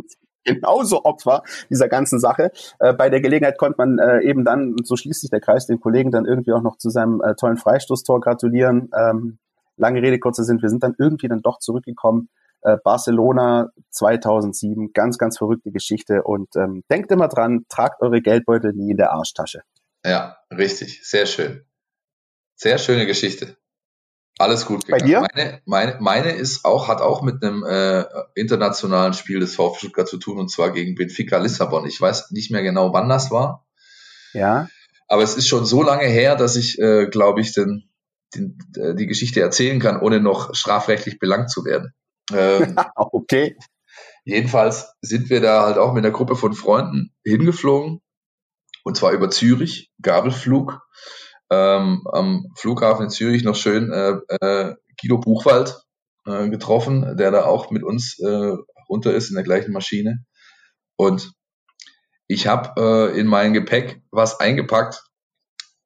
[0.44, 2.50] genauso Opfer dieser ganzen Sache.
[2.78, 5.80] Äh, bei der Gelegenheit konnte man äh, eben dann, so schließt sich der Kreis, den
[5.80, 8.90] Kollegen dann irgendwie auch noch zu seinem äh, tollen Freistoßtor gratulieren.
[8.96, 9.38] Ähm,
[9.76, 12.28] lange Rede, kurzer Sinn, wir sind dann irgendwie dann doch zurückgekommen.
[12.62, 16.22] Äh, Barcelona 2007, ganz, ganz verrückte Geschichte.
[16.22, 19.62] Und ähm, denkt immer dran, tragt eure Geldbeutel nie in der Arschtasche.
[20.04, 21.64] Ja, richtig, sehr schön.
[22.54, 23.56] Sehr schöne Geschichte.
[24.38, 25.00] Alles gut gegangen.
[25.00, 25.20] Bei dir?
[25.34, 28.04] Meine, meine, meine ist auch, hat auch mit einem äh,
[28.34, 31.86] internationalen Spiel des VfB Stuttgart zu tun, und zwar gegen Benfica Lissabon.
[31.86, 33.66] Ich weiß nicht mehr genau, wann das war.
[34.32, 34.68] Ja.
[35.08, 37.90] Aber es ist schon so lange her, dass ich, äh, glaube ich, den,
[38.34, 41.92] den, äh, die Geschichte erzählen kann, ohne noch strafrechtlich belangt zu werden.
[42.32, 43.56] Ähm, okay.
[44.24, 48.00] Jedenfalls sind wir da halt auch mit einer Gruppe von Freunden hingeflogen.
[48.84, 50.80] Und zwar über Zürich, Gabelflug
[51.52, 55.82] ähm, am Flughafen in Zürich noch schön äh, äh, Guido Buchwald
[56.26, 58.56] äh, getroffen, der da auch mit uns äh,
[58.88, 60.24] runter ist in der gleichen Maschine.
[60.96, 61.32] Und
[62.26, 65.02] ich habe äh, in mein Gepäck was eingepackt,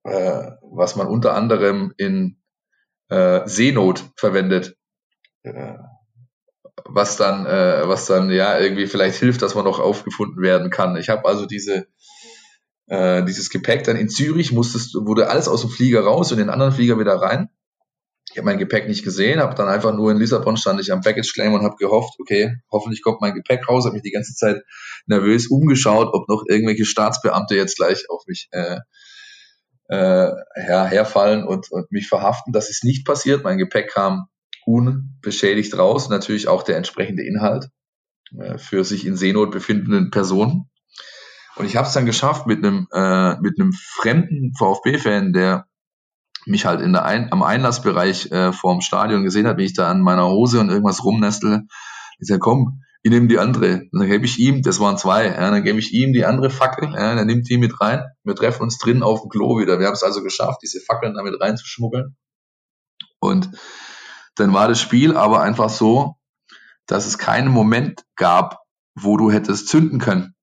[0.05, 2.41] äh, was man unter anderem in
[3.09, 4.77] äh, Seenot verwendet.
[5.43, 5.79] Äh,
[6.85, 10.97] was dann, äh, was dann ja irgendwie vielleicht hilft, dass man noch aufgefunden werden kann.
[10.97, 11.89] Ich habe also diese
[12.87, 16.47] äh, dieses Gepäck dann in Zürich musstest, wurde alles aus dem Flieger raus und in
[16.47, 17.49] den anderen Flieger wieder rein.
[18.31, 21.01] Ich habe mein Gepäck nicht gesehen, habe dann einfach nur in Lissabon stand ich am
[21.01, 24.35] Baggage Claim und habe gehofft, okay, hoffentlich kommt mein Gepäck raus, habe mich die ganze
[24.35, 24.63] Zeit
[25.07, 28.79] nervös umgeschaut, ob noch irgendwelche Staatsbeamte jetzt gleich auf mich äh,
[29.89, 32.53] äh, her, herfallen und, und mich verhaften.
[32.53, 33.45] Das ist nicht passiert.
[33.45, 34.27] Mein Gepäck kam
[34.67, 37.69] unbeschädigt raus, natürlich auch der entsprechende Inhalt
[38.39, 40.69] äh, für sich in Seenot befindenden Personen.
[41.57, 45.67] Und ich habe es dann geschafft mit einem äh, mit einem fremden VfB-Fan, der
[46.47, 49.91] mich halt in der Ein am Einlassbereich äh, vorm Stadion gesehen hat, wie ich da
[49.91, 51.63] an meiner Hose und irgendwas rumnestle.
[52.19, 53.83] Ich sage, komm, ich nehme die andere.
[53.93, 56.51] Und dann gebe ich ihm, das waren zwei, ja, dann gebe ich ihm die andere
[56.51, 58.05] Fackel, ja, dann nimmt die mit rein.
[58.25, 59.79] Wir treffen uns drin auf dem Klo wieder.
[59.79, 62.17] Wir haben es also geschafft, diese Fackeln damit reinzuschmuggeln.
[63.19, 63.51] Und
[64.37, 66.17] dann war das Spiel aber einfach so,
[66.87, 68.61] dass es keinen Moment gab,
[68.95, 70.36] wo du hättest zünden können.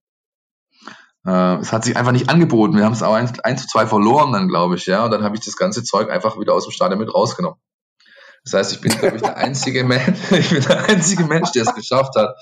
[1.26, 2.76] Äh, es hat sich einfach nicht angeboten.
[2.76, 5.06] Wir haben es aber 1, 1 zu 2 verloren dann, glaube ich, ja.
[5.06, 7.60] Und dann habe ich das ganze Zeug einfach wieder aus dem Stadion mit rausgenommen.
[8.44, 11.64] Das heißt, ich bin, glaube ich, der einzige Mensch, ich bin der einzige Mensch, der
[11.64, 12.36] es geschafft hat,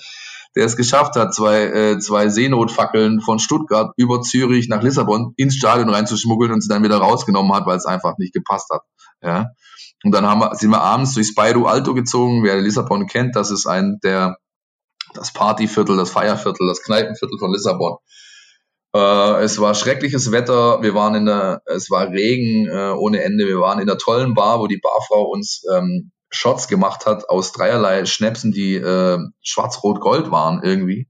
[0.55, 5.55] der es geschafft hat, zwei, äh, zwei Seenotfackeln von Stuttgart über Zürich nach Lissabon ins
[5.55, 8.81] Stadion reinzuschmuggeln und sie dann wieder rausgenommen hat, weil es einfach nicht gepasst hat.
[9.21, 9.51] Ja.
[10.03, 12.43] Und dann haben wir, sind wir abends durch Spiro Alto gezogen.
[12.43, 14.37] Wer Lissabon kennt, das ist ein der
[15.13, 17.97] das Partyviertel, das Feierviertel, das Kneipenviertel von Lissabon.
[18.93, 23.47] Äh, es war schreckliches Wetter, wir waren in der, es war Regen äh, ohne Ende,
[23.47, 27.51] wir waren in der tollen Bar, wo die Barfrau uns ähm, Shots gemacht hat aus
[27.51, 31.07] dreierlei Schnäpsen, die äh, schwarz-rot-gold waren irgendwie.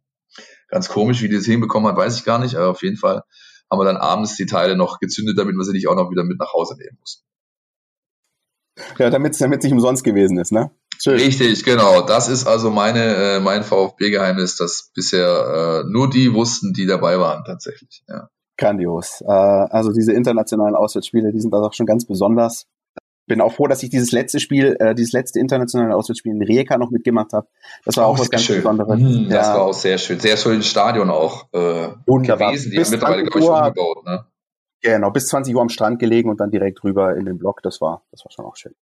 [0.68, 3.24] Ganz komisch, wie die das hinbekommen hat, weiß ich gar nicht, aber auf jeden Fall
[3.70, 6.24] haben wir dann abends die Teile noch gezündet, damit wir sie nicht auch noch wieder
[6.24, 7.26] mit nach Hause nehmen mussten.
[8.98, 10.72] Ja, damit es nicht umsonst gewesen ist, ne?
[11.02, 11.16] Schön.
[11.16, 12.02] Richtig, genau.
[12.02, 17.18] Das ist also meine, äh, mein VfB-Geheimnis, dass bisher äh, nur die wussten, die dabei
[17.20, 18.04] waren tatsächlich.
[18.08, 18.30] Ja.
[18.56, 19.22] Grandios.
[19.22, 22.68] Äh, also diese internationalen Auswärtsspiele, die sind also auch schon ganz besonders.
[23.26, 26.78] Bin auch froh, dass ich dieses letzte Spiel, äh, dieses letzte internationale Auswärtsspiel in Rijeka
[26.78, 27.48] noch mitgemacht habe.
[27.84, 28.58] Das war auch, auch was ganz schön.
[28.58, 29.00] Besonderes.
[29.00, 29.38] Mm, ja.
[29.38, 30.20] Das war auch sehr schön.
[30.20, 32.52] Sehr schön Stadion auch äh, Wunderbar.
[32.52, 32.70] gewesen.
[32.70, 34.06] Die bis haben mittlerweile, glaube ich, umgebaut.
[34.06, 34.26] Ne?
[34.84, 37.64] Genau, bis 20 Uhr am Strand gelegen und dann direkt rüber in den Block.
[37.64, 38.76] Das war, das war schon auch schön.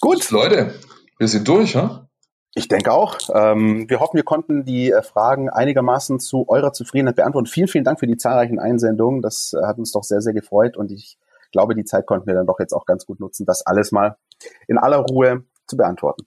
[0.00, 0.30] Gut.
[0.30, 0.74] Leute,
[1.18, 2.08] wir sind durch, ja?
[2.54, 3.18] Ich denke auch.
[3.34, 7.46] Ähm, wir hoffen, wir konnten die äh, Fragen einigermaßen zu eurer Zufriedenheit beantworten.
[7.46, 9.22] Vielen, vielen Dank für die zahlreichen Einsendungen.
[9.22, 11.18] Das äh, hat uns doch sehr, sehr gefreut und ich
[11.52, 14.16] glaube, die Zeit konnten wir dann doch jetzt auch ganz gut nutzen, das alles mal
[14.66, 16.26] in aller Ruhe zu beantworten.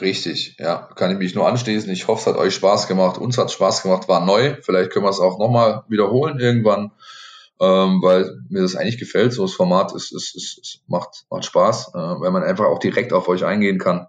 [0.00, 1.90] Richtig, ja, kann ich mich nur anschließen.
[1.90, 3.18] Ich hoffe, es hat euch Spaß gemacht.
[3.18, 4.56] Uns hat Spaß gemacht, war neu.
[4.62, 6.90] Vielleicht können wir es auch nochmal wiederholen irgendwann
[7.60, 9.32] ähm, weil mir das eigentlich gefällt.
[9.32, 12.78] So das Format ist, ist, ist, ist macht, macht Spaß, äh, weil man einfach auch
[12.78, 14.06] direkt auf euch eingehen kann.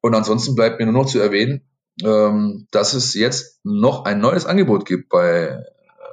[0.00, 1.68] Und ansonsten bleibt mir nur noch zu erwähnen,
[2.02, 5.60] ähm, dass es jetzt noch ein neues Angebot gibt bei äh,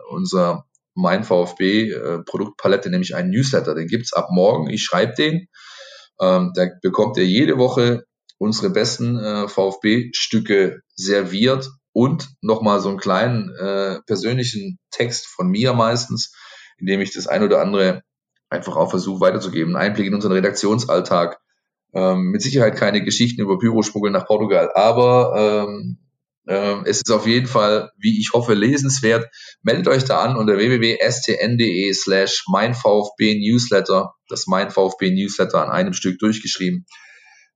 [0.09, 3.75] unserer mein VfB äh, Produktpalette, nämlich einen Newsletter.
[3.75, 4.69] Den gibt's ab morgen.
[4.69, 5.47] Ich schreibe den.
[6.19, 8.03] Ähm, da bekommt ihr jede Woche
[8.37, 15.73] unsere besten äh, VfB-Stücke serviert und nochmal so einen kleinen äh, persönlichen Text von mir
[15.73, 16.33] meistens,
[16.81, 18.03] in dem ich das ein oder andere
[18.49, 19.75] einfach auch versuche weiterzugeben.
[19.75, 21.39] Ein Einblick in unseren Redaktionsalltag.
[21.93, 25.97] Ähm, mit Sicherheit keine Geschichten über Pyroschmuggel nach Portugal, aber ähm,
[26.47, 29.29] ähm, es ist auf jeden Fall, wie ich hoffe, lesenswert.
[29.61, 35.93] Meldet euch da an unter www.stn.de slash meinVfB Newsletter, das Mein VfB Newsletter an einem
[35.93, 36.85] Stück durchgeschrieben.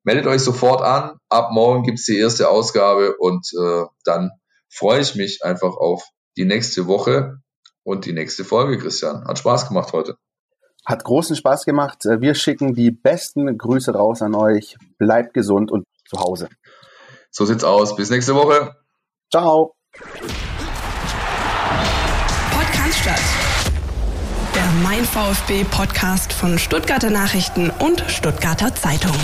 [0.04, 1.18] meldet euch sofort an.
[1.30, 4.32] Ab morgen gibt's die erste Ausgabe und äh, dann
[4.70, 6.04] freue ich mich einfach auf
[6.38, 7.40] die nächste Woche
[7.86, 9.26] und die nächste Folge, Christian.
[9.26, 10.18] Hat Spaß gemacht heute.
[10.86, 12.06] Hat großen Spaß gemacht.
[12.06, 14.76] Äh, wir schicken die besten Grüße raus an euch.
[14.98, 16.50] Bleibt gesund und zu Hause.
[17.32, 17.96] So sieht's aus.
[17.96, 18.76] Bis nächste Woche.
[19.32, 19.76] Ciao.
[22.52, 23.06] Podcast
[24.56, 29.16] Der Mein VfB Podcast von Stuttgarter Nachrichten und Stuttgarter Zeitung.